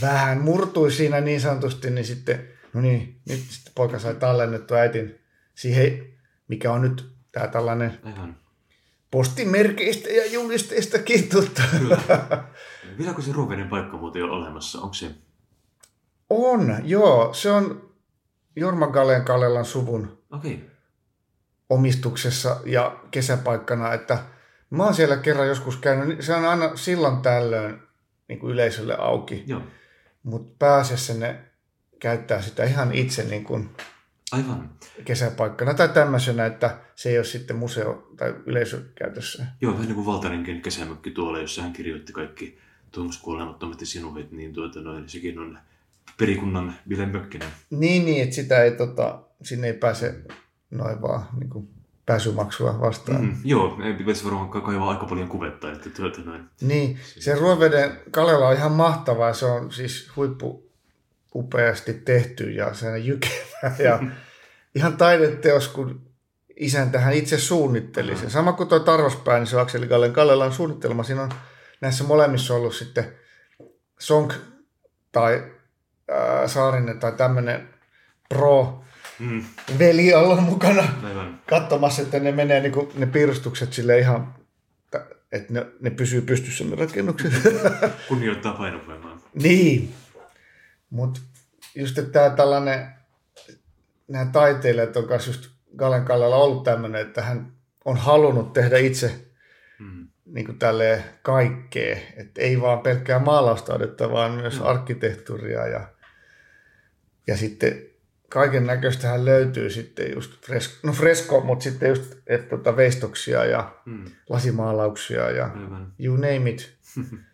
[0.00, 5.18] vähän murtui siinä niin sanotusti, niin sitten, no niin, nyt sitten poika sai tallennettua äitin
[5.54, 6.06] siihen,
[6.48, 8.36] mikä on nyt tämä tällainen Aivan
[9.10, 11.28] postimerkeistä ja julisteistakin.
[11.28, 11.62] Tota.
[12.98, 14.80] Vieläkö se Ruoveinen paikka muuten on olemassa?
[14.80, 15.10] Onko se?
[16.30, 17.34] On, joo.
[17.34, 17.90] Se on
[18.56, 20.58] Jorma Galen Kallelan suvun okay.
[21.70, 24.18] omistuksessa ja kesäpaikkana, että
[24.70, 26.22] mä oon siellä kerran joskus käynyt.
[26.22, 27.82] Se on aina silloin tällöin
[28.28, 29.44] niin kuin yleisölle auki.
[30.22, 31.49] Mutta pääasiassa ne
[32.00, 33.70] käyttää sitä ihan itse niin kuin
[34.32, 34.70] Aivan.
[35.04, 39.46] kesäpaikkana tai tämmöisenä, että se ei ole sitten museo- tai yleisökäytössä.
[39.60, 42.58] Joo, vähän niin kuin Valtarinkin kesämökki tuolla, jossa hän kirjoitti kaikki
[42.90, 45.58] Tuomas kuolemattomat ja sinuhet, niin tuota noin, sekin on
[46.18, 47.48] perikunnan Ville Mökkinen.
[47.70, 50.14] Niin, niin, että sitä ei, tota, sinne ei pääse
[50.70, 51.68] noin vaan niin kuin
[52.06, 53.24] pääsymaksua vastaan.
[53.24, 56.44] Mm, joo, ei pitäisi varmaan kaivaa aika paljon kuvetta, että tuota noin.
[56.60, 60.69] Niin, se Ruoveden Kalela on ihan mahtavaa, se on siis huippu
[61.34, 64.02] upeasti tehty ja sen jykevä ja
[64.74, 66.10] ihan taideteos, kun
[66.56, 68.30] isän tähän itse suunnitteli sen.
[68.30, 71.02] Sama kuin tuo Tarvaspää, niin se on Akseli Kallen Kallelan suunnittelema.
[71.02, 71.32] Siinä on
[71.80, 73.04] näissä molemmissa ollut sitten
[73.98, 74.32] Song
[75.12, 75.52] tai
[76.08, 77.68] ää, Saarinen tai tämmöinen
[78.28, 78.84] pro
[79.18, 79.44] mm.
[79.78, 81.40] veli olla mukana Aivan.
[81.46, 84.34] katsomassa, että ne menee niin kuin, ne piirustukset sille ihan,
[85.32, 87.32] että ne, ne pysyy pystyssä ne rakennukset.
[88.08, 89.18] Kunnioittaa painovoimaa.
[89.34, 89.94] niin.
[90.90, 91.20] Mutta
[91.74, 92.88] just tämä tällainen,
[94.08, 97.52] nämä taiteilijat on myös just Galen Kallella ollut tämmöinen, että hän
[97.84, 99.26] on halunnut tehdä itse
[99.78, 100.08] mm.
[100.26, 101.96] niin kuin tälleen kaikkea.
[102.16, 104.66] Että ei vaan pelkkää maalaustaidetta, vaan myös mm.
[104.66, 105.88] arkkitehtuuria ja,
[107.26, 107.82] ja sitten
[108.28, 113.74] kaiken näköistähän löytyy sitten just fresko, no fresko, mutta sitten just että tota veistoksia ja
[113.84, 114.04] mm.
[114.28, 115.92] lasimaalauksia ja Aivan.
[115.98, 116.74] you name it.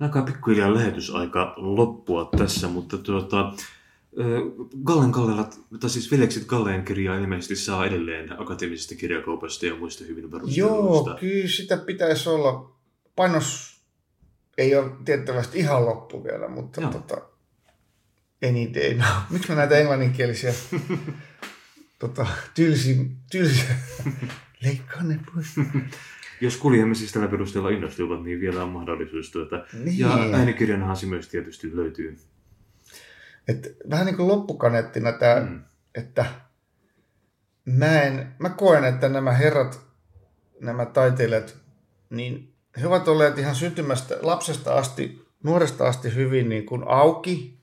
[0.00, 3.52] Alkaa pikkuhiljaa lähetysaika loppua tässä, mutta tuota,
[4.84, 5.50] Gallen Kallella,
[5.80, 10.24] tai siis Veljekset Galleen kirjaa ilmeisesti saa edelleen akateemisesta kirjakaupasta ja muista hyvin
[10.56, 12.72] Joo, kyllä sitä pitäisi olla.
[13.16, 13.80] Painos
[14.58, 16.92] ei ole tiettävästi ihan loppu vielä, mutta Joo.
[16.92, 17.16] tota,
[18.48, 19.16] any day now.
[19.30, 20.54] Miksi mä näitä englanninkielisiä
[21.98, 23.64] tota, tylsi, tylsi,
[24.64, 25.48] leikkaa ne pois.
[26.40, 29.30] Jos kuljemme tällä perusteella innostuvat, niin vielä on mahdollisuus.
[29.30, 29.64] Tuota.
[29.84, 29.98] Niin.
[29.98, 32.16] Ja äänikirjanahan se myös tietysti löytyy.
[33.48, 35.62] Et vähän niin kuin loppukaneettina tämä, mm.
[35.94, 36.26] että
[37.64, 39.80] mä, en, mä koen, että nämä herrat,
[40.60, 41.56] nämä taiteilijat,
[42.10, 47.60] niin he ovat olleet ihan syntymästä lapsesta asti, nuoresta asti hyvin niin kuin auki.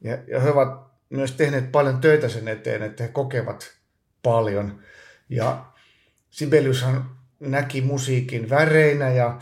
[0.00, 3.76] Ja, ja he ovat myös tehneet paljon töitä sen eteen, että he kokevat
[4.22, 4.80] paljon.
[5.28, 5.64] Ja
[6.30, 9.38] Sibeliushan näki musiikin väreinä ja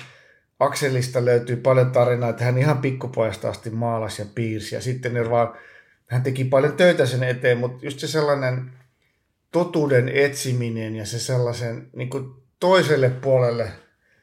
[0.61, 4.75] Akselista löytyy paljon tarinaa, että hän ihan pikkupojasta asti maalasi ja piirsi.
[4.75, 5.55] Ja sitten vaan,
[6.07, 8.71] hän teki paljon töitä sen eteen, mutta just se sellainen
[9.53, 13.73] totuuden etsiminen ja se sellaisen niin kuin toiselle puolelle,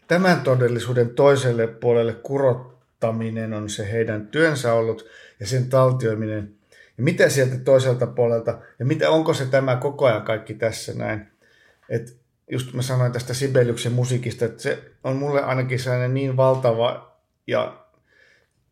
[0.08, 5.06] tämän todellisuuden toiselle puolelle kurottaminen on se heidän työnsä ollut
[5.40, 6.56] ja sen taltioiminen.
[6.98, 11.28] Ja mitä sieltä toiselta puolelta, ja mitä, onko se tämä koko ajan kaikki tässä näin.
[11.90, 12.12] Että
[12.52, 17.18] just mä sanoin tästä Sibeliuksen musiikista, että se on mulle ainakin sellainen niin valtava
[17.48, 17.86] ja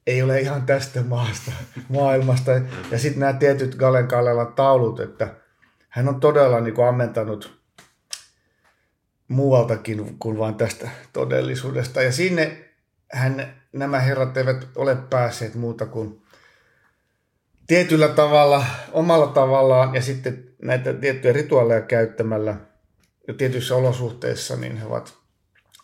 [0.07, 1.51] ei ole ihan tästä maasta,
[1.89, 2.51] maailmasta.
[2.91, 5.35] Ja sitten nämä tietyt Galen Kallelan taulut, että
[5.89, 7.59] hän on todella niin kuin ammentanut
[9.27, 12.01] muualtakin kuin vain tästä todellisuudesta.
[12.01, 12.57] Ja sinne
[13.11, 16.21] hän, nämä herrat eivät ole päässeet muuta kuin
[17.67, 22.55] tietyllä tavalla, omalla tavallaan ja sitten näitä tiettyjä rituaaleja käyttämällä–
[23.29, 25.17] ja tietyissä olosuhteissa niin he ovat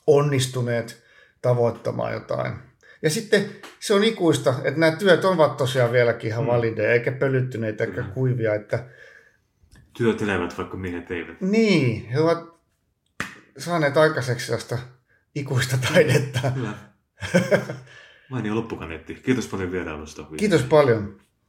[0.08, 1.04] onnistuneet
[1.42, 2.54] tavoittamaan jotain.
[3.02, 3.50] Ja sitten
[3.80, 6.48] se on ikuista, että nämä työt ovat tosiaan vieläkin ihan mm.
[6.48, 8.12] valideja, eikä pölyttyneitä eikä mm.
[8.12, 8.56] kuivia.
[8.56, 8.86] Että...
[9.98, 11.42] Työt elävät, vaikka miehet eivät.
[11.42, 12.60] Niin, he ovat
[13.58, 14.78] saaneet aikaiseksi tästä
[15.36, 16.52] ikuista taidetta.
[16.54, 16.74] Kyllä.
[18.30, 19.16] Mainio loppukaneetti.
[19.16, 20.24] Kiitos paljon vierailusta.
[20.38, 21.22] Kiitos paljon.